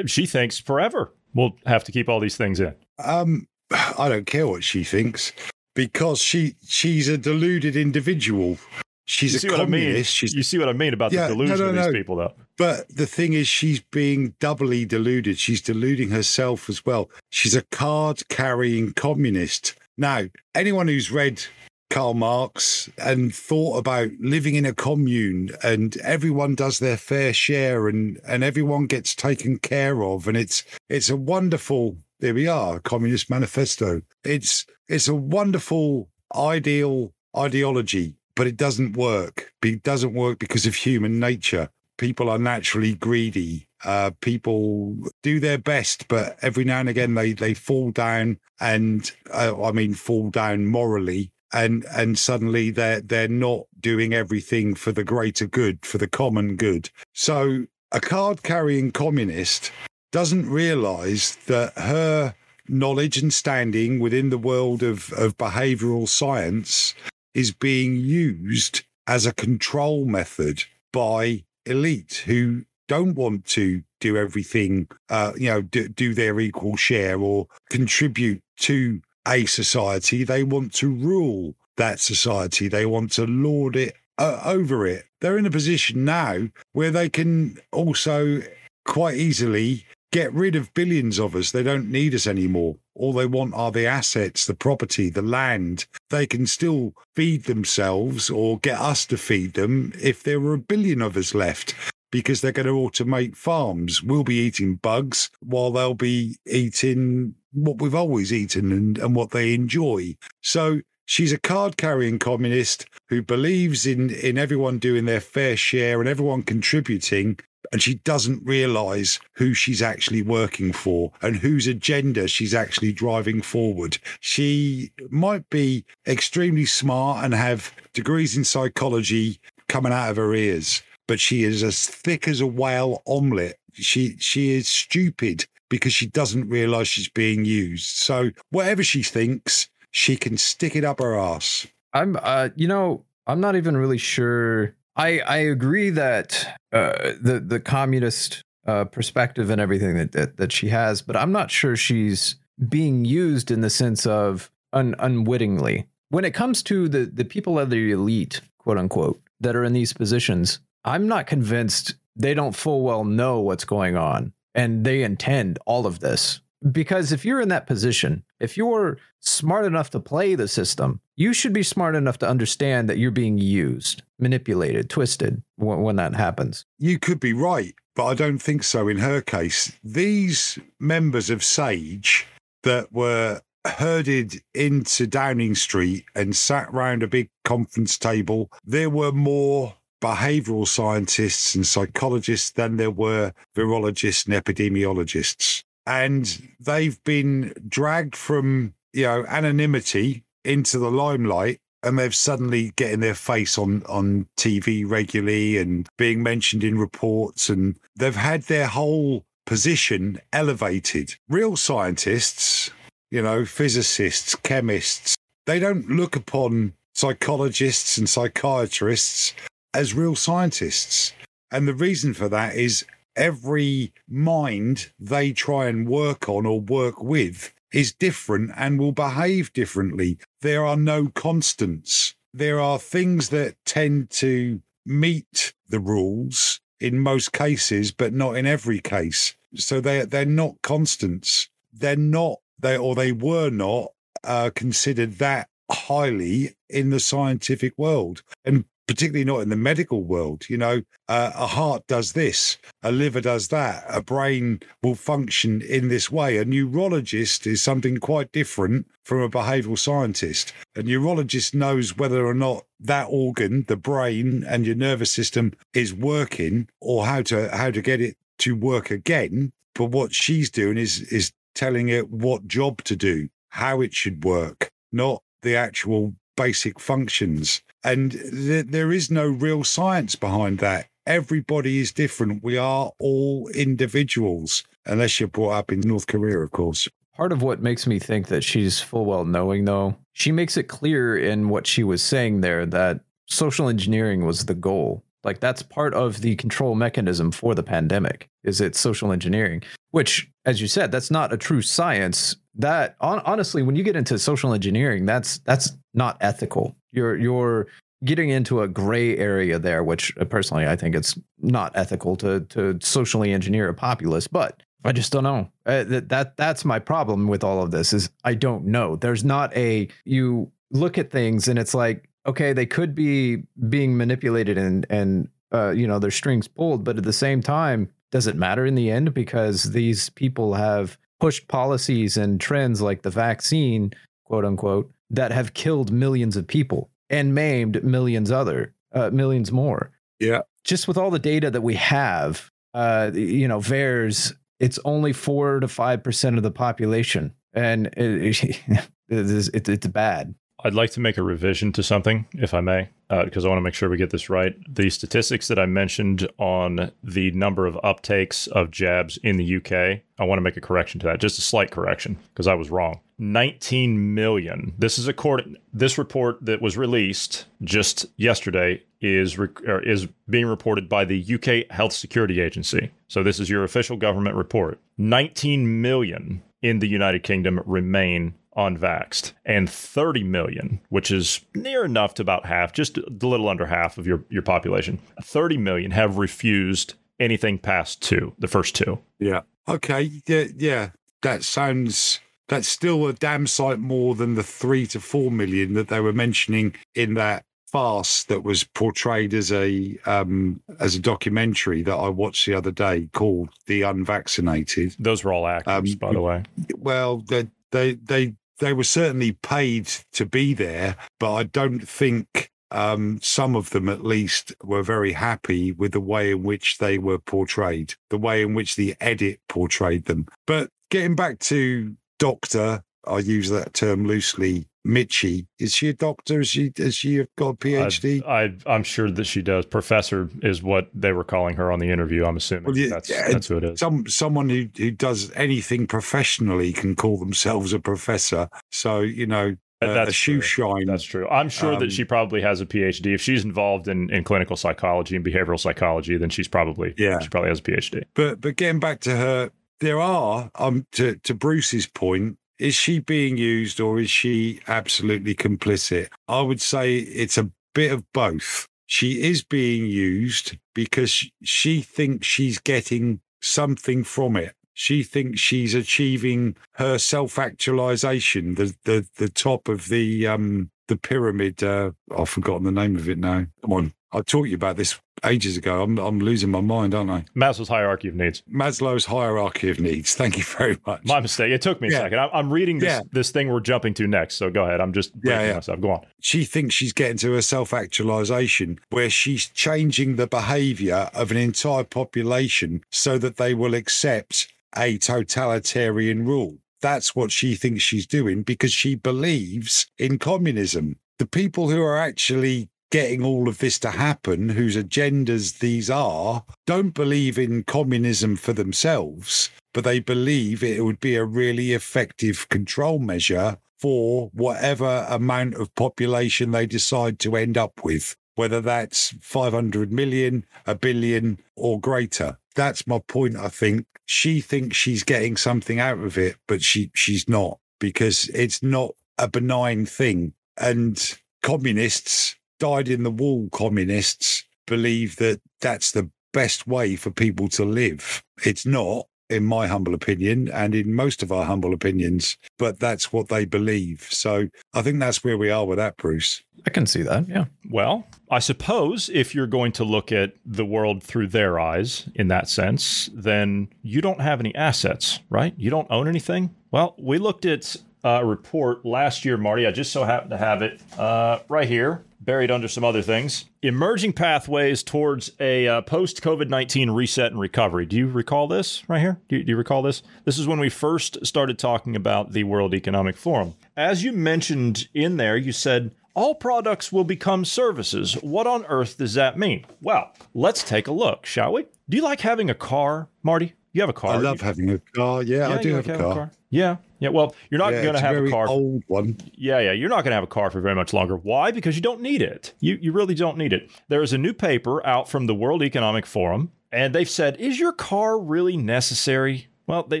She 0.06 0.26
thinks 0.26 0.58
forever 0.58 1.12
we'll 1.34 1.52
have 1.66 1.84
to 1.84 1.92
keep 1.92 2.08
all 2.08 2.20
these 2.20 2.36
things 2.36 2.58
in. 2.60 2.74
Um, 3.04 3.46
I 3.72 4.08
don't 4.08 4.26
care 4.26 4.48
what 4.48 4.64
she 4.64 4.82
thinks 4.82 5.32
because 5.74 6.20
she 6.20 6.54
she's 6.66 7.08
a 7.08 7.16
deluded 7.16 7.76
individual. 7.76 8.58
She's 9.04 9.32
You 9.32 9.36
a 9.36 9.40
see 9.40 9.48
what 9.50 9.60
I 9.60 9.64
mean? 9.66 9.82
communist. 9.82 10.12
She's 10.14 10.34
You 10.34 10.42
see 10.42 10.58
what 10.58 10.68
I 10.68 10.72
mean 10.72 10.92
about 10.94 11.12
Yeah, 11.12 11.22
the 11.28 11.34
no, 11.34 11.44
delusion 11.44 11.58
no, 11.58 11.64
of 11.70 11.74
these 11.76 11.86
no. 11.86 11.92
people, 11.92 12.16
though. 12.16 12.32
But 12.60 12.94
the 12.94 13.06
thing 13.06 13.32
is, 13.32 13.48
she's 13.48 13.80
being 13.80 14.34
doubly 14.38 14.84
deluded. 14.84 15.38
She's 15.38 15.62
deluding 15.62 16.10
herself 16.10 16.68
as 16.68 16.84
well. 16.84 17.10
She's 17.30 17.54
a 17.54 17.62
card 17.62 18.28
carrying 18.28 18.92
communist. 18.92 19.76
Now, 19.96 20.26
anyone 20.54 20.86
who's 20.86 21.10
read 21.10 21.42
Karl 21.88 22.12
Marx 22.12 22.90
and 22.98 23.34
thought 23.34 23.78
about 23.78 24.10
living 24.20 24.56
in 24.56 24.66
a 24.66 24.74
commune 24.74 25.52
and 25.62 25.96
everyone 26.02 26.54
does 26.54 26.80
their 26.80 26.98
fair 26.98 27.32
share 27.32 27.88
and, 27.88 28.20
and 28.28 28.44
everyone 28.44 28.84
gets 28.84 29.14
taken 29.14 29.56
care 29.56 30.02
of 30.02 30.28
and 30.28 30.36
it's 30.36 30.62
it's 30.90 31.08
a 31.08 31.16
wonderful 31.16 31.96
there 32.18 32.34
we 32.34 32.46
are, 32.46 32.78
Communist 32.78 33.30
Manifesto. 33.30 34.02
It's 34.22 34.66
it's 34.86 35.08
a 35.08 35.14
wonderful 35.14 36.10
ideal 36.36 37.14
ideology, 37.34 38.16
but 38.36 38.46
it 38.46 38.58
doesn't 38.58 38.98
work. 38.98 39.54
It 39.64 39.82
doesn't 39.82 40.12
work 40.12 40.38
because 40.38 40.66
of 40.66 40.74
human 40.74 41.18
nature 41.18 41.70
people 42.00 42.30
are 42.30 42.38
naturally 42.38 42.94
greedy. 42.94 43.68
Uh, 43.84 44.10
people 44.22 44.96
do 45.22 45.38
their 45.38 45.58
best, 45.58 46.08
but 46.08 46.36
every 46.42 46.64
now 46.64 46.80
and 46.80 46.88
again 46.88 47.14
they 47.14 47.32
they 47.32 47.54
fall 47.54 47.92
down, 47.92 48.38
and 48.58 49.12
uh, 49.32 49.62
I 49.62 49.70
mean 49.70 49.94
fall 49.94 50.30
down 50.30 50.66
morally, 50.66 51.30
and 51.52 51.84
and 51.92 52.18
suddenly 52.18 52.70
they're 52.70 53.00
they're 53.00 53.28
not 53.28 53.66
doing 53.78 54.12
everything 54.12 54.74
for 54.74 54.90
the 54.90 55.04
greater 55.04 55.46
good, 55.46 55.86
for 55.86 55.98
the 55.98 56.08
common 56.08 56.56
good. 56.56 56.90
So 57.14 57.66
a 57.92 58.00
card 58.00 58.42
carrying 58.42 58.90
communist 58.90 59.70
doesn't 60.10 60.50
realise 60.50 61.36
that 61.46 61.74
her 61.78 62.34
knowledge 62.68 63.18
and 63.18 63.32
standing 63.32 64.00
within 64.00 64.30
the 64.30 64.38
world 64.38 64.82
of, 64.82 65.12
of 65.12 65.36
behavioral 65.36 66.08
science 66.08 66.94
is 67.34 67.52
being 67.52 67.96
used 67.96 68.82
as 69.06 69.26
a 69.26 69.34
control 69.34 70.04
method 70.04 70.64
by 70.92 71.44
elite 71.66 72.22
who 72.26 72.64
don't 72.88 73.14
want 73.14 73.44
to 73.44 73.82
do 74.00 74.16
everything, 74.16 74.88
uh, 75.08 75.32
you 75.36 75.48
know, 75.48 75.62
do, 75.62 75.88
do 75.88 76.14
their 76.14 76.40
equal 76.40 76.76
share 76.76 77.20
or 77.20 77.46
contribute 77.68 78.42
to 78.58 79.00
a 79.28 79.46
society. 79.46 80.24
They 80.24 80.42
want 80.42 80.72
to 80.74 80.92
rule 80.92 81.54
that 81.76 82.00
society. 82.00 82.68
They 82.68 82.86
want 82.86 83.12
to 83.12 83.26
lord 83.26 83.76
it 83.76 83.94
uh, 84.18 84.40
over 84.44 84.86
it. 84.86 85.04
They're 85.20 85.38
in 85.38 85.46
a 85.46 85.50
position 85.50 86.04
now 86.04 86.48
where 86.72 86.90
they 86.90 87.08
can 87.08 87.58
also 87.72 88.42
quite 88.84 89.16
easily 89.16 89.86
get 90.12 90.32
rid 90.32 90.56
of 90.56 90.74
billions 90.74 91.18
of 91.18 91.34
us. 91.34 91.52
They 91.52 91.62
don't 91.62 91.90
need 91.90 92.14
us 92.14 92.26
anymore. 92.26 92.76
All 93.00 93.14
they 93.14 93.24
want 93.24 93.54
are 93.54 93.72
the 93.72 93.86
assets, 93.86 94.44
the 94.44 94.54
property, 94.54 95.08
the 95.08 95.22
land. 95.22 95.86
They 96.10 96.26
can 96.26 96.46
still 96.46 96.92
feed 97.16 97.44
themselves 97.44 98.28
or 98.28 98.58
get 98.58 98.78
us 98.78 99.06
to 99.06 99.16
feed 99.16 99.54
them 99.54 99.94
if 99.98 100.22
there 100.22 100.38
were 100.38 100.52
a 100.52 100.58
billion 100.58 101.00
of 101.00 101.16
us 101.16 101.34
left 101.34 101.74
because 102.10 102.42
they're 102.42 102.52
going 102.52 102.66
to 102.66 102.72
automate 102.72 103.36
farms. 103.36 104.02
We'll 104.02 104.22
be 104.22 104.34
eating 104.34 104.74
bugs 104.74 105.30
while 105.40 105.70
they'll 105.70 105.94
be 105.94 106.36
eating 106.46 107.36
what 107.54 107.80
we've 107.80 107.94
always 107.94 108.34
eaten 108.34 108.70
and, 108.70 108.98
and 108.98 109.16
what 109.16 109.30
they 109.30 109.54
enjoy. 109.54 110.16
So 110.42 110.82
she's 111.06 111.32
a 111.32 111.40
card 111.40 111.78
carrying 111.78 112.18
communist 112.18 112.84
who 113.08 113.22
believes 113.22 113.86
in, 113.86 114.10
in 114.10 114.36
everyone 114.36 114.78
doing 114.78 115.06
their 115.06 115.20
fair 115.22 115.56
share 115.56 116.00
and 116.00 116.08
everyone 116.08 116.42
contributing 116.42 117.38
and 117.72 117.82
she 117.82 117.94
doesn't 117.96 118.44
realize 118.44 119.18
who 119.34 119.54
she's 119.54 119.82
actually 119.82 120.22
working 120.22 120.72
for 120.72 121.12
and 121.22 121.36
whose 121.36 121.66
agenda 121.66 122.26
she's 122.28 122.54
actually 122.54 122.92
driving 122.92 123.42
forward. 123.42 123.98
She 124.20 124.90
might 125.10 125.48
be 125.50 125.84
extremely 126.06 126.66
smart 126.66 127.24
and 127.24 127.34
have 127.34 127.72
degrees 127.92 128.36
in 128.36 128.44
psychology 128.44 129.40
coming 129.68 129.92
out 129.92 130.10
of 130.10 130.16
her 130.16 130.34
ears, 130.34 130.82
but 131.06 131.20
she 131.20 131.44
is 131.44 131.62
as 131.62 131.86
thick 131.86 132.26
as 132.26 132.40
a 132.40 132.46
whale 132.46 133.02
omelette. 133.06 133.56
She 133.72 134.16
she 134.18 134.52
is 134.52 134.68
stupid 134.68 135.46
because 135.68 135.92
she 135.92 136.06
doesn't 136.06 136.48
realize 136.48 136.88
she's 136.88 137.08
being 137.08 137.44
used. 137.44 137.86
So 137.86 138.30
whatever 138.50 138.82
she 138.82 139.02
thinks, 139.02 139.68
she 139.92 140.16
can 140.16 140.36
stick 140.36 140.74
it 140.74 140.84
up 140.84 140.98
her 140.98 141.16
ass. 141.18 141.66
I'm 141.92 142.18
uh 142.22 142.48
you 142.56 142.66
know, 142.66 143.04
I'm 143.26 143.40
not 143.40 143.54
even 143.54 143.76
really 143.76 143.98
sure 143.98 144.74
I 145.00 145.20
I 145.20 145.38
agree 145.38 145.90
that 145.90 146.58
uh 146.72 147.12
the 147.20 147.40
the 147.40 147.60
communist 147.60 148.44
uh, 148.66 148.84
perspective 148.84 149.48
and 149.48 149.60
everything 149.60 149.96
that, 149.96 150.12
that 150.12 150.36
that 150.36 150.52
she 150.52 150.68
has, 150.68 151.00
but 151.00 151.16
I'm 151.16 151.32
not 151.32 151.50
sure 151.50 151.74
she's 151.74 152.36
being 152.68 153.06
used 153.06 153.50
in 153.50 153.62
the 153.62 153.70
sense 153.70 154.04
of 154.04 154.50
un, 154.74 154.94
unwittingly. 154.98 155.86
When 156.10 156.26
it 156.26 156.34
comes 156.34 156.62
to 156.64 156.88
the 156.88 157.06
the 157.06 157.24
people 157.24 157.58
of 157.58 157.70
the 157.70 157.90
elite, 157.92 158.42
quote 158.58 158.76
unquote, 158.76 159.20
that 159.40 159.56
are 159.56 159.64
in 159.64 159.72
these 159.72 159.94
positions, 159.94 160.60
I'm 160.84 161.08
not 161.08 161.26
convinced 161.26 161.94
they 162.14 162.34
don't 162.34 162.54
full 162.54 162.82
well 162.82 163.04
know 163.04 163.40
what's 163.40 163.64
going 163.64 163.96
on 163.96 164.34
and 164.54 164.84
they 164.84 165.02
intend 165.02 165.58
all 165.64 165.86
of 165.86 166.00
this. 166.00 166.40
Because 166.70 167.10
if 167.10 167.24
you're 167.24 167.40
in 167.40 167.48
that 167.48 167.66
position, 167.66 168.22
if 168.38 168.58
you're 168.58 168.98
smart 169.20 169.64
enough 169.64 169.88
to 169.90 170.00
play 170.00 170.34
the 170.34 170.46
system, 170.46 171.00
you 171.20 171.34
should 171.34 171.52
be 171.52 171.62
smart 171.62 171.94
enough 171.94 172.16
to 172.16 172.26
understand 172.26 172.88
that 172.88 172.96
you're 172.96 173.10
being 173.10 173.36
used, 173.36 174.02
manipulated, 174.18 174.88
twisted 174.88 175.42
when, 175.56 175.82
when 175.82 175.96
that 175.96 176.14
happens. 176.14 176.64
You 176.78 176.98
could 176.98 177.20
be 177.20 177.34
right, 177.34 177.74
but 177.94 178.06
I 178.06 178.14
don't 178.14 178.38
think 178.38 178.62
so 178.62 178.88
in 178.88 178.96
her 178.96 179.20
case. 179.20 179.70
These 179.84 180.58
members 180.78 181.28
of 181.28 181.44
SAGE 181.44 182.26
that 182.62 182.90
were 182.90 183.42
herded 183.66 184.40
into 184.54 185.06
Downing 185.06 185.54
Street 185.54 186.06
and 186.14 186.34
sat 186.34 186.72
round 186.72 187.02
a 187.02 187.06
big 187.06 187.28
conference 187.44 187.98
table, 187.98 188.50
there 188.64 188.88
were 188.88 189.12
more 189.12 189.74
behavioral 190.02 190.66
scientists 190.66 191.54
and 191.54 191.66
psychologists 191.66 192.52
than 192.52 192.78
there 192.78 192.90
were 192.90 193.34
virologists 193.54 194.24
and 194.24 194.42
epidemiologists. 194.42 195.64
And 195.86 196.54
they've 196.58 197.02
been 197.04 197.52
dragged 197.68 198.16
from, 198.16 198.72
you 198.94 199.02
know, 199.02 199.26
anonymity 199.28 200.24
into 200.44 200.78
the 200.78 200.90
limelight 200.90 201.58
and 201.82 201.98
they've 201.98 202.14
suddenly 202.14 202.72
getting 202.76 203.00
their 203.00 203.14
face 203.14 203.56
on 203.56 203.82
on 203.88 204.26
TV 204.36 204.88
regularly 204.88 205.56
and 205.56 205.88
being 205.96 206.22
mentioned 206.22 206.64
in 206.64 206.78
reports 206.78 207.48
and 207.48 207.78
they've 207.96 208.16
had 208.16 208.42
their 208.42 208.66
whole 208.66 209.24
position 209.46 210.20
elevated. 210.32 211.14
Real 211.28 211.56
scientists, 211.56 212.70
you 213.10 213.22
know, 213.22 213.44
physicists, 213.44 214.34
chemists, 214.36 215.16
they 215.46 215.58
don't 215.58 215.88
look 215.88 216.16
upon 216.16 216.74
psychologists 216.94 217.98
and 217.98 218.08
psychiatrists 218.08 219.34
as 219.74 219.94
real 219.94 220.14
scientists. 220.14 221.12
And 221.50 221.66
the 221.66 221.74
reason 221.74 222.14
for 222.14 222.28
that 222.28 222.54
is 222.54 222.84
every 223.16 223.92
mind 224.08 224.92
they 224.98 225.32
try 225.32 225.66
and 225.66 225.88
work 225.88 226.28
on 226.28 226.46
or 226.46 226.60
work 226.60 227.02
with 227.02 227.52
is 227.72 227.92
different 227.92 228.50
and 228.56 228.78
will 228.78 228.92
behave 228.92 229.52
differently. 229.52 230.18
There 230.40 230.64
are 230.64 230.76
no 230.76 231.08
constants. 231.08 232.14
There 232.32 232.60
are 232.60 232.78
things 232.78 233.30
that 233.30 233.56
tend 233.64 234.10
to 234.10 234.62
meet 234.86 235.52
the 235.68 235.80
rules 235.80 236.60
in 236.78 236.98
most 236.98 237.32
cases, 237.32 237.92
but 237.92 238.12
not 238.12 238.36
in 238.36 238.46
every 238.46 238.80
case. 238.80 239.34
So 239.54 239.80
they 239.80 240.04
they're 240.04 240.24
not 240.24 240.62
constants. 240.62 241.48
They're 241.72 241.96
not 241.96 242.40
they 242.58 242.76
or 242.76 242.94
they 242.94 243.12
were 243.12 243.50
not 243.50 243.92
uh, 244.24 244.50
considered 244.54 245.18
that 245.18 245.48
highly 245.70 246.54
in 246.68 246.90
the 246.90 247.00
scientific 247.00 247.74
world. 247.76 248.22
And 248.44 248.64
particularly 248.90 249.24
not 249.24 249.38
in 249.38 249.50
the 249.50 249.56
medical 249.56 250.02
world. 250.02 250.50
You 250.50 250.56
know, 250.56 250.82
uh, 251.06 251.30
a 251.36 251.46
heart 251.46 251.86
does 251.86 252.12
this, 252.12 252.58
a 252.82 252.90
liver 252.90 253.20
does 253.20 253.46
that, 253.48 253.84
a 253.88 254.02
brain 254.02 254.58
will 254.82 254.96
function 254.96 255.62
in 255.62 255.86
this 255.86 256.10
way. 256.10 256.38
A 256.38 256.44
neurologist 256.44 257.46
is 257.46 257.62
something 257.62 257.98
quite 257.98 258.32
different 258.32 258.88
from 259.04 259.20
a 259.20 259.28
behavioral 259.28 259.78
scientist. 259.78 260.52
A 260.74 260.82
neurologist 260.82 261.54
knows 261.54 261.96
whether 261.96 262.26
or 262.26 262.34
not 262.34 262.64
that 262.80 263.06
organ, 263.08 263.64
the 263.68 263.76
brain 263.76 264.42
and 264.48 264.66
your 264.66 264.74
nervous 264.74 265.12
system 265.12 265.52
is 265.72 265.94
working 265.94 266.68
or 266.80 267.06
how 267.06 267.22
to 267.22 267.48
how 267.56 267.70
to 267.70 267.80
get 267.80 268.00
it 268.00 268.16
to 268.38 268.56
work 268.56 268.90
again. 268.90 269.52
But 269.76 269.92
what 269.92 270.12
she's 270.12 270.50
doing 270.50 270.78
is 270.78 271.00
is 271.12 271.30
telling 271.54 271.90
it 271.90 272.10
what 272.10 272.48
job 272.48 272.82
to 272.84 272.96
do, 272.96 273.28
how 273.50 273.82
it 273.82 273.94
should 273.94 274.24
work, 274.24 274.68
not 274.90 275.22
the 275.42 275.54
actual 275.54 276.14
basic 276.36 276.80
functions. 276.80 277.62
And 277.82 278.12
th- 278.12 278.66
there 278.66 278.92
is 278.92 279.10
no 279.10 279.26
real 279.26 279.64
science 279.64 280.16
behind 280.16 280.58
that. 280.58 280.86
Everybody 281.06 281.78
is 281.78 281.92
different. 281.92 282.42
We 282.44 282.56
are 282.56 282.92
all 282.98 283.48
individuals, 283.48 284.64
unless 284.86 285.18
you're 285.18 285.28
brought 285.28 285.52
up 285.52 285.72
in 285.72 285.80
North 285.80 286.06
Korea, 286.06 286.38
of 286.38 286.50
course. 286.50 286.88
Part 287.16 287.32
of 287.32 287.42
what 287.42 287.62
makes 287.62 287.86
me 287.86 287.98
think 287.98 288.28
that 288.28 288.44
she's 288.44 288.80
full 288.80 289.04
well 289.04 289.24
knowing, 289.24 289.64
though, 289.64 289.96
she 290.12 290.32
makes 290.32 290.56
it 290.56 290.64
clear 290.64 291.16
in 291.16 291.48
what 291.48 291.66
she 291.66 291.82
was 291.82 292.02
saying 292.02 292.40
there 292.40 292.66
that 292.66 293.00
social 293.26 293.68
engineering 293.68 294.24
was 294.24 294.46
the 294.46 294.54
goal. 294.54 295.02
Like 295.24 295.40
that's 295.40 295.62
part 295.62 295.94
of 295.94 296.20
the 296.20 296.36
control 296.36 296.74
mechanism 296.74 297.30
for 297.30 297.54
the 297.54 297.62
pandemic. 297.62 298.28
Is 298.44 298.60
it 298.60 298.74
social 298.74 299.12
engineering? 299.12 299.62
Which, 299.90 300.30
as 300.44 300.60
you 300.60 300.68
said, 300.68 300.92
that's 300.92 301.10
not 301.10 301.32
a 301.32 301.36
true 301.36 301.62
science. 301.62 302.36
That 302.54 302.96
on, 303.00 303.20
honestly, 303.20 303.62
when 303.62 303.76
you 303.76 303.82
get 303.82 303.96
into 303.96 304.18
social 304.18 304.54
engineering, 304.54 305.06
that's 305.06 305.38
that's 305.38 305.76
not 305.94 306.16
ethical. 306.20 306.76
You're 306.92 307.16
you're 307.16 307.66
getting 308.04 308.30
into 308.30 308.62
a 308.62 308.68
gray 308.68 309.16
area 309.16 309.58
there, 309.58 309.84
which 309.84 310.16
uh, 310.18 310.24
personally 310.24 310.66
I 310.66 310.76
think 310.76 310.94
it's 310.94 311.18
not 311.38 311.72
ethical 311.74 312.16
to 312.16 312.40
to 312.40 312.78
socially 312.80 313.32
engineer 313.32 313.68
a 313.68 313.74
populace. 313.74 314.26
But 314.26 314.62
I 314.84 314.92
just 314.92 315.12
don't 315.12 315.24
know. 315.24 315.50
Uh, 315.66 315.84
that, 315.84 316.08
that 316.08 316.36
that's 316.36 316.64
my 316.64 316.78
problem 316.78 317.28
with 317.28 317.44
all 317.44 317.62
of 317.62 317.70
this 317.70 317.92
is 317.92 318.10
I 318.24 318.34
don't 318.34 318.66
know. 318.66 318.96
There's 318.96 319.24
not 319.24 319.54
a 319.56 319.88
you 320.04 320.50
look 320.70 320.98
at 320.98 321.10
things 321.10 321.48
and 321.48 321.58
it's 321.58 321.74
like 321.74 322.08
okay, 322.26 322.52
they 322.52 322.66
could 322.66 322.94
be 322.94 323.44
being 323.68 323.96
manipulated 323.96 324.58
and 324.58 324.86
and 324.90 325.28
uh, 325.52 325.70
you 325.70 325.86
know 325.86 325.98
their 325.98 326.10
strings 326.10 326.48
pulled, 326.48 326.84
but 326.84 326.98
at 326.98 327.04
the 327.04 327.12
same 327.12 327.42
time, 327.42 327.90
does 328.10 328.26
it 328.26 328.36
matter 328.36 328.66
in 328.66 328.74
the 328.74 328.90
end 328.90 329.14
because 329.14 329.72
these 329.72 330.10
people 330.10 330.54
have 330.54 330.98
pushed 331.18 331.48
policies 331.48 332.16
and 332.16 332.40
trends 332.40 332.80
like 332.80 333.02
the 333.02 333.10
vaccine, 333.10 333.92
quote 334.24 334.44
unquote, 334.44 334.90
that 335.10 335.32
have 335.32 335.54
killed 335.54 335.92
millions 335.92 336.36
of 336.36 336.46
people 336.46 336.90
and 337.10 337.34
maimed 337.34 337.84
millions 337.84 338.30
other 338.30 338.74
uh, 338.92 339.10
millions 339.10 339.52
more. 339.52 339.90
Yeah, 340.18 340.42
just 340.64 340.88
with 340.88 340.96
all 340.96 341.10
the 341.10 341.18
data 341.18 341.50
that 341.50 341.62
we 341.62 341.74
have, 341.74 342.50
uh, 342.74 343.10
you 343.14 343.48
know, 343.48 343.58
VAERS, 343.58 344.34
it's 344.58 344.78
only 344.84 345.12
four 345.12 345.60
to 345.60 345.68
five 345.68 346.02
percent 346.02 346.36
of 346.36 346.42
the 346.42 346.50
population, 346.50 347.32
and 347.52 347.86
it, 347.96 348.44
it, 348.44 348.88
it's, 349.08 349.68
it's 349.68 349.86
bad. 349.86 350.34
I'd 350.64 350.74
like 350.74 350.90
to 350.92 351.00
make 351.00 351.16
a 351.16 351.22
revision 351.22 351.72
to 351.72 351.82
something, 351.82 352.26
if 352.32 352.54
I 352.54 352.60
may, 352.60 352.88
because 353.08 353.44
uh, 353.44 353.48
I 353.48 353.50
want 353.50 353.58
to 353.58 353.64
make 353.64 353.74
sure 353.74 353.88
we 353.88 353.96
get 353.96 354.10
this 354.10 354.30
right. 354.30 354.54
The 354.72 354.90
statistics 354.90 355.48
that 355.48 355.58
I 355.58 355.66
mentioned 355.66 356.28
on 356.38 356.90
the 357.02 357.30
number 357.32 357.66
of 357.66 357.74
uptakes 357.76 358.48
of 358.48 358.70
jabs 358.70 359.18
in 359.22 359.36
the 359.36 359.56
UK, 359.56 360.00
I 360.18 360.24
want 360.24 360.38
to 360.38 360.42
make 360.42 360.56
a 360.56 360.60
correction 360.60 361.00
to 361.00 361.06
that, 361.06 361.20
just 361.20 361.38
a 361.38 361.42
slight 361.42 361.70
correction, 361.70 362.18
because 362.32 362.46
I 362.46 362.54
was 362.54 362.70
wrong. 362.70 363.00
19 363.18 364.14
million. 364.14 364.74
This 364.78 364.98
is 364.98 365.06
according. 365.06 365.56
This 365.72 365.98
report 365.98 366.38
that 366.42 366.62
was 366.62 366.76
released 366.76 367.46
just 367.62 368.06
yesterday 368.16 368.82
is 369.00 369.38
is 369.84 370.06
being 370.28 370.46
reported 370.46 370.88
by 370.88 371.04
the 371.04 371.34
UK 371.34 371.70
Health 371.74 371.92
Security 371.92 372.40
Agency. 372.40 372.90
So 373.08 373.22
this 373.22 373.38
is 373.38 373.50
your 373.50 373.64
official 373.64 373.96
government 373.96 374.36
report. 374.36 374.78
19 374.98 375.82
million 375.82 376.42
in 376.62 376.78
the 376.78 376.88
United 376.88 377.22
Kingdom 377.22 377.60
remain 377.66 378.34
unvaxxed 378.60 379.32
and 379.44 379.68
30 379.68 380.24
million, 380.24 380.80
which 380.88 381.10
is 381.10 381.40
near 381.54 381.84
enough 381.84 382.14
to 382.14 382.22
about 382.22 382.46
half, 382.46 382.72
just 382.72 382.98
a 382.98 383.10
little 383.22 383.48
under 383.48 383.66
half 383.66 383.98
of 383.98 384.06
your, 384.06 384.24
your 384.28 384.42
population, 384.42 385.00
30 385.22 385.56
million 385.56 385.90
have 385.90 386.18
refused 386.18 386.94
anything 387.18 387.58
past 387.58 388.02
two, 388.02 388.32
the 388.38 388.48
first 388.48 388.74
two. 388.74 388.98
Yeah. 389.18 389.42
Okay. 389.68 390.10
Yeah. 390.26 390.44
Yeah. 390.56 390.90
That 391.22 391.42
sounds, 391.42 392.20
that's 392.48 392.68
still 392.68 393.06
a 393.06 393.12
damn 393.12 393.46
sight 393.46 393.78
more 393.78 394.14
than 394.14 394.34
the 394.34 394.42
three 394.42 394.86
to 394.88 395.00
four 395.00 395.30
million 395.30 395.74
that 395.74 395.88
they 395.88 396.00
were 396.00 396.12
mentioning 396.12 396.74
in 396.94 397.14
that 397.14 397.44
farce 397.70 398.24
that 398.24 398.42
was 398.42 398.64
portrayed 398.64 399.32
as 399.32 399.52
a 399.52 399.96
um, 400.06 400.60
as 400.80 400.96
a 400.96 401.00
documentary 401.00 401.82
that 401.82 401.94
I 401.94 402.08
watched 402.08 402.46
the 402.46 402.54
other 402.54 402.72
day 402.72 403.08
called 403.12 403.50
"The 403.66 403.82
Unvaccinated." 403.82 404.96
Those 404.98 405.22
were 405.22 405.32
all 405.32 405.46
actors, 405.46 405.92
um, 405.92 405.98
by 405.98 406.12
the 406.12 406.20
way. 406.20 406.42
Well, 406.76 407.18
they 407.28 407.48
they 407.70 407.94
they 407.94 408.34
they 408.60 408.72
were 408.72 408.84
certainly 408.84 409.32
paid 409.32 409.90
to 410.12 410.24
be 410.24 410.54
there, 410.54 410.96
but 411.18 411.34
I 411.34 411.42
don't 411.42 411.86
think 411.86 412.50
um, 412.70 413.18
some 413.20 413.56
of 413.56 413.70
them 413.70 413.88
at 413.88 414.04
least 414.04 414.54
were 414.62 414.82
very 414.82 415.12
happy 415.12 415.72
with 415.72 415.92
the 415.92 416.00
way 416.00 416.30
in 416.30 416.44
which 416.44 416.78
they 416.78 416.98
were 416.98 417.18
portrayed, 417.18 417.94
the 418.10 418.18
way 418.18 418.42
in 418.42 418.54
which 418.54 418.76
the 418.76 418.94
edit 419.00 419.40
portrayed 419.48 420.04
them. 420.04 420.26
But 420.46 420.70
getting 420.90 421.16
back 421.16 421.40
to 421.40 421.96
Doctor, 422.18 422.82
I 423.06 423.18
use 423.18 423.50
that 423.50 423.74
term 423.74 424.06
loosely, 424.06 424.66
Michie. 424.84 425.46
Is 425.58 425.74
she 425.74 425.88
a 425.90 425.92
doctor? 425.92 426.38
Has 426.38 426.48
she 426.48 426.72
has 426.76 426.94
she 426.94 427.26
got 427.36 427.48
a 427.50 427.54
PhD? 427.54 428.26
I, 428.26 428.54
am 428.72 428.82
sure 428.82 429.10
that 429.10 429.24
she 429.24 429.42
does. 429.42 429.66
Professor 429.66 430.28
is 430.42 430.62
what 430.62 430.88
they 430.94 431.12
were 431.12 431.24
calling 431.24 431.56
her 431.56 431.70
on 431.70 431.78
the 431.78 431.90
interview. 431.90 432.24
I'm 432.24 432.36
assuming 432.36 432.64
well, 432.64 432.76
yeah, 432.76 432.88
that's 432.88 433.08
that's 433.08 433.48
who 433.48 433.58
it 433.58 433.64
is. 433.64 433.80
Some 433.80 434.06
someone 434.06 434.48
who 434.48 434.68
who 434.76 434.90
does 434.90 435.30
anything 435.32 435.86
professionally 435.86 436.72
can 436.72 436.96
call 436.96 437.18
themselves 437.18 437.72
a 437.72 437.78
professor. 437.78 438.48
So 438.70 439.00
you 439.00 439.26
know 439.26 439.56
uh, 439.82 439.94
That's 439.94 440.10
a 440.10 440.12
shoe 440.12 440.40
true. 440.40 440.42
shine. 440.42 440.86
That's 440.86 441.02
true. 441.04 441.26
I'm 441.28 441.48
sure 441.48 441.74
Um, 441.74 441.80
that 441.80 441.90
she 441.90 442.04
probably 442.04 442.42
has 442.42 442.60
a 442.60 442.66
PhD. 442.66 443.14
If 443.14 443.22
she's 443.22 443.44
involved 443.44 443.88
in, 443.88 444.10
in 444.10 444.24
clinical 444.24 444.56
psychology 444.56 445.16
and 445.16 445.24
behavioral 445.24 445.58
psychology, 445.58 446.18
then 446.18 446.28
she's 446.28 446.48
probably 446.48 446.92
Yeah. 446.98 447.18
she 447.20 447.28
probably 447.28 447.48
has 447.48 447.60
a 447.60 447.62
PhD. 447.62 448.02
But 448.14 448.40
but 448.40 448.56
getting 448.56 448.78
back 448.80 449.00
to 449.00 449.16
her, 449.16 449.50
there 449.80 449.98
are 450.00 450.50
um 450.56 450.86
to 450.92 451.16
to 451.16 451.34
Bruce's 451.34 451.86
point. 451.86 452.36
Is 452.60 452.74
she 452.74 452.98
being 452.98 453.38
used 453.38 453.80
or 453.80 453.98
is 453.98 454.10
she 454.10 454.60
absolutely 454.68 455.34
complicit? 455.34 456.08
I 456.28 456.42
would 456.42 456.60
say 456.60 456.98
it's 456.98 457.38
a 457.38 457.50
bit 457.74 457.90
of 457.90 458.04
both. 458.12 458.68
She 458.84 459.22
is 459.22 459.42
being 459.42 459.86
used 459.86 460.58
because 460.74 461.24
she 461.42 461.80
thinks 461.80 462.26
she's 462.26 462.58
getting 462.58 463.20
something 463.40 464.04
from 464.04 464.36
it. 464.36 464.54
She 464.74 465.02
thinks 465.02 465.40
she's 465.40 465.74
achieving 465.74 466.54
her 466.72 466.98
self-actualization, 466.98 468.56
the 468.56 468.74
the 468.84 469.06
the 469.16 469.30
top 469.30 469.66
of 469.68 469.88
the 469.88 470.26
um 470.26 470.70
the 470.88 470.96
pyramid. 470.96 471.62
Uh, 471.62 471.92
I've 472.14 472.28
forgotten 472.28 472.64
the 472.64 472.72
name 472.72 472.94
of 472.94 473.08
it 473.08 473.18
now. 473.18 473.46
Come 473.62 473.72
on, 473.72 473.94
I 474.12 474.22
taught 474.22 474.48
you 474.48 474.54
about 474.56 474.76
this 474.76 474.98
ages 475.24 475.56
ago. 475.56 475.82
I'm 475.82 475.98
I'm 475.98 476.18
losing 476.18 476.50
my 476.50 476.60
mind, 476.60 476.94
aren't 476.94 477.10
I? 477.10 477.24
Maslow's 477.36 477.68
hierarchy 477.68 478.08
of 478.08 478.14
needs. 478.16 478.42
Maslow's 478.52 479.04
hierarchy 479.04 479.70
of 479.70 479.78
needs. 479.78 480.14
Thank 480.14 480.36
you 480.38 480.42
very 480.44 480.78
much. 480.86 481.04
My 481.04 481.20
mistake. 481.20 481.52
It 481.52 481.62
took 481.62 481.80
me 481.80 481.88
a 481.88 481.92
second. 481.92 482.18
I'm, 482.18 482.30
I'm 482.32 482.52
reading 482.52 482.78
this 482.78 482.88
Yeah. 482.88 483.00
this 483.12 483.30
thing 483.30 483.48
we're 483.48 483.60
jumping 483.60 483.94
to 483.94 484.06
next. 484.08 484.36
So 484.36 484.50
go 484.50 484.64
ahead. 484.64 484.80
I'm 484.80 484.92
just 484.92 485.12
Yeah, 485.22 485.36
breaking 485.36 485.46
yeah. 485.48 485.54
myself. 485.54 485.80
Go 485.80 485.90
on. 485.92 486.06
she 486.20 486.44
thinks 486.44 486.74
she's 486.74 486.92
getting 486.92 487.18
to 487.18 487.32
her 487.34 487.42
self 487.42 487.72
actualization, 487.72 488.80
where 488.90 489.10
she's 489.10 489.46
changing 489.48 490.16
the 490.16 490.26
behavior 490.26 491.10
of 491.14 491.30
an 491.30 491.36
entire 491.36 491.84
population 491.84 492.80
so 492.90 493.16
that 493.18 493.36
they 493.36 493.54
will 493.54 493.74
accept 493.74 494.48
a 494.76 494.98
totalitarian 495.44 496.24
rule. 496.26 496.58
That's 496.80 497.14
what 497.14 497.30
she 497.30 497.54
thinks 497.54 497.82
she's 497.82 498.06
doing 498.06 498.42
because 498.42 498.72
she 498.72 498.94
believes 498.94 499.86
in 499.98 500.18
communism. 500.18 500.96
The 501.18 501.26
people 501.26 501.68
who 501.68 501.82
are 501.82 501.98
actually 501.98 502.68
getting 502.90 503.24
all 503.24 503.48
of 503.48 503.58
this 503.58 503.78
to 503.80 503.90
happen, 503.90 504.50
whose 504.50 504.76
agendas 504.76 505.58
these 505.60 505.88
are, 505.88 506.44
don't 506.66 506.94
believe 506.94 507.38
in 507.38 507.62
communism 507.64 508.36
for 508.36 508.52
themselves, 508.52 509.50
but 509.72 509.84
they 509.84 510.00
believe 510.00 510.62
it 510.62 510.84
would 510.84 511.00
be 511.00 511.16
a 511.16 511.24
really 511.24 511.72
effective 511.72 512.48
control 512.48 512.98
measure 512.98 513.58
for 513.78 514.30
whatever 514.34 515.06
amount 515.08 515.54
of 515.54 515.74
population 515.74 516.50
they 516.50 516.66
decide 516.66 517.18
to 517.18 517.36
end 517.36 517.56
up 517.56 517.82
with, 517.82 518.14
whether 518.34 518.60
that's 518.60 519.14
500 519.22 519.92
million, 519.92 520.44
a 520.66 520.74
billion, 520.74 521.38
or 521.56 521.80
greater. 521.80 522.36
That's 522.54 522.86
my 522.86 522.98
point, 522.98 523.36
I 523.36 523.48
think. 523.48 523.86
She 524.04 524.40
thinks 524.40 524.76
she's 524.76 525.04
getting 525.04 525.36
something 525.36 525.78
out 525.78 525.98
of 525.98 526.18
it, 526.18 526.36
but 526.46 526.62
she 526.62 526.90
she's 526.94 527.28
not 527.28 527.58
because 527.78 528.28
it's 528.34 528.62
not 528.62 528.90
a 529.16 529.28
benign 529.28 529.86
thing. 529.86 530.34
And 530.58 531.00
communists, 531.42 532.36
died 532.60 532.88
in 532.88 533.02
the 533.02 533.10
wall 533.10 533.48
communists, 533.50 534.44
believe 534.66 535.16
that 535.16 535.40
that's 535.60 535.90
the 535.90 536.08
best 536.32 536.68
way 536.68 536.94
for 536.94 537.10
people 537.10 537.48
to 537.48 537.64
live. 537.64 538.22
It's 538.44 538.64
not, 538.64 539.06
in 539.28 539.44
my 539.44 539.66
humble 539.66 539.94
opinion, 539.94 540.48
and 540.52 540.74
in 540.74 540.94
most 540.94 541.22
of 541.22 541.32
our 541.32 541.44
humble 541.44 541.74
opinions, 541.74 542.36
but 542.58 542.78
that's 542.78 543.12
what 543.12 543.28
they 543.28 543.44
believe. 543.44 544.06
So 544.10 544.46
I 544.74 544.82
think 544.82 545.00
that's 545.00 545.24
where 545.24 545.38
we 545.38 545.50
are 545.50 545.66
with 545.66 545.78
that, 545.78 545.96
Bruce. 545.96 546.42
I 546.66 546.70
can 546.70 546.86
see 546.86 547.02
that. 547.02 547.28
Yeah. 547.28 547.46
Well, 547.70 548.06
I 548.30 548.38
suppose 548.38 549.08
if 549.08 549.34
you're 549.34 549.46
going 549.46 549.72
to 549.72 549.84
look 549.84 550.12
at 550.12 550.34
the 550.44 550.64
world 550.64 551.02
through 551.02 551.28
their 551.28 551.58
eyes 551.58 552.08
in 552.14 552.28
that 552.28 552.48
sense, 552.48 553.08
then 553.14 553.68
you 553.82 554.00
don't 554.00 554.20
have 554.20 554.40
any 554.40 554.54
assets, 554.54 555.20
right? 555.30 555.54
You 555.56 555.70
don't 555.70 555.90
own 555.90 556.06
anything. 556.06 556.54
Well, 556.70 556.94
we 556.98 557.18
looked 557.18 557.46
at 557.46 557.76
a 558.04 558.24
report 558.24 558.84
last 558.84 559.24
year, 559.24 559.36
Marty. 559.36 559.66
I 559.66 559.72
just 559.72 559.92
so 559.92 560.04
happen 560.04 560.30
to 560.30 560.36
have 560.36 560.62
it 560.62 560.80
uh, 560.98 561.40
right 561.48 561.68
here, 561.68 562.04
buried 562.20 562.50
under 562.50 562.68
some 562.68 562.84
other 562.84 563.02
things. 563.02 563.46
Emerging 563.62 564.12
pathways 564.12 564.82
towards 564.82 565.32
a 565.40 565.66
uh, 565.66 565.80
post 565.82 566.22
COVID 566.22 566.48
19 566.48 566.90
reset 566.90 567.32
and 567.32 567.40
recovery. 567.40 567.86
Do 567.86 567.96
you 567.96 568.06
recall 568.06 568.46
this 568.48 568.88
right 568.88 569.00
here? 569.00 569.18
Do 569.28 569.36
you, 569.36 569.44
do 569.44 569.50
you 569.50 569.56
recall 569.56 569.82
this? 569.82 570.02
This 570.24 570.38
is 570.38 570.46
when 570.46 570.60
we 570.60 570.68
first 570.68 571.24
started 571.26 571.58
talking 571.58 571.96
about 571.96 572.32
the 572.32 572.44
World 572.44 572.74
Economic 572.74 573.16
Forum. 573.16 573.54
As 573.76 574.04
you 574.04 574.12
mentioned 574.12 574.88
in 574.94 575.16
there, 575.16 575.36
you 575.36 575.52
said, 575.52 575.92
all 576.14 576.34
products 576.34 576.92
will 576.92 577.04
become 577.04 577.44
services. 577.44 578.14
What 578.14 578.46
on 578.46 578.66
earth 578.66 578.98
does 578.98 579.14
that 579.14 579.38
mean? 579.38 579.64
Well, 579.80 580.12
let's 580.34 580.62
take 580.62 580.86
a 580.86 580.92
look, 580.92 581.24
shall 581.24 581.52
we? 581.52 581.66
Do 581.88 581.96
you 581.96 582.02
like 582.02 582.20
having 582.20 582.50
a 582.50 582.54
car, 582.54 583.08
Marty? 583.22 583.54
You 583.72 583.82
have 583.82 583.90
a 583.90 583.94
car. 583.94 584.14
I 584.14 584.16
love 584.16 584.40
having 584.40 584.70
a 584.70 584.78
car. 584.78 585.22
Yeah, 585.22 585.48
I 585.48 585.62
do 585.62 585.74
have 585.74 585.86
a 585.88 585.92
having 585.92 586.12
car. 586.12 586.30
Yeah. 586.50 586.76
Yeah. 587.00 587.08
Well, 587.08 587.34
you're 587.50 587.58
not 587.58 587.72
Yeah, 587.72 587.82
going 587.82 587.94
to 587.94 588.00
have 588.00 588.14
very 588.14 588.28
a 588.28 588.30
car. 588.30 588.46
old 588.48 588.84
one. 588.86 589.16
Yeah, 589.34 589.58
yeah. 589.58 589.72
You're 589.72 589.88
not 589.88 590.04
going 590.04 590.12
to 590.12 590.16
have 590.16 590.24
a 590.24 590.28
car 590.28 590.50
for 590.50 590.60
very 590.60 590.74
much 590.76 590.92
longer. 590.92 591.16
Why? 591.16 591.50
Because 591.50 591.74
you 591.74 591.82
don't 591.82 592.00
need 592.00 592.22
it. 592.22 592.52
You 592.60 592.78
you 592.80 592.92
really 592.92 593.14
don't 593.14 593.36
need 593.36 593.52
it. 593.52 593.70
There 593.88 594.02
is 594.02 594.12
a 594.12 594.18
new 594.18 594.32
paper 594.32 594.86
out 594.86 595.08
from 595.08 595.26
the 595.26 595.34
World 595.34 595.62
Economic 595.62 596.06
Forum, 596.06 596.52
and 596.70 596.94
they've 596.94 597.10
said, 597.10 597.36
is 597.40 597.58
your 597.58 597.72
car 597.72 598.20
really 598.20 598.56
necessary? 598.56 599.48
Well, 599.66 599.84
they, 599.84 600.00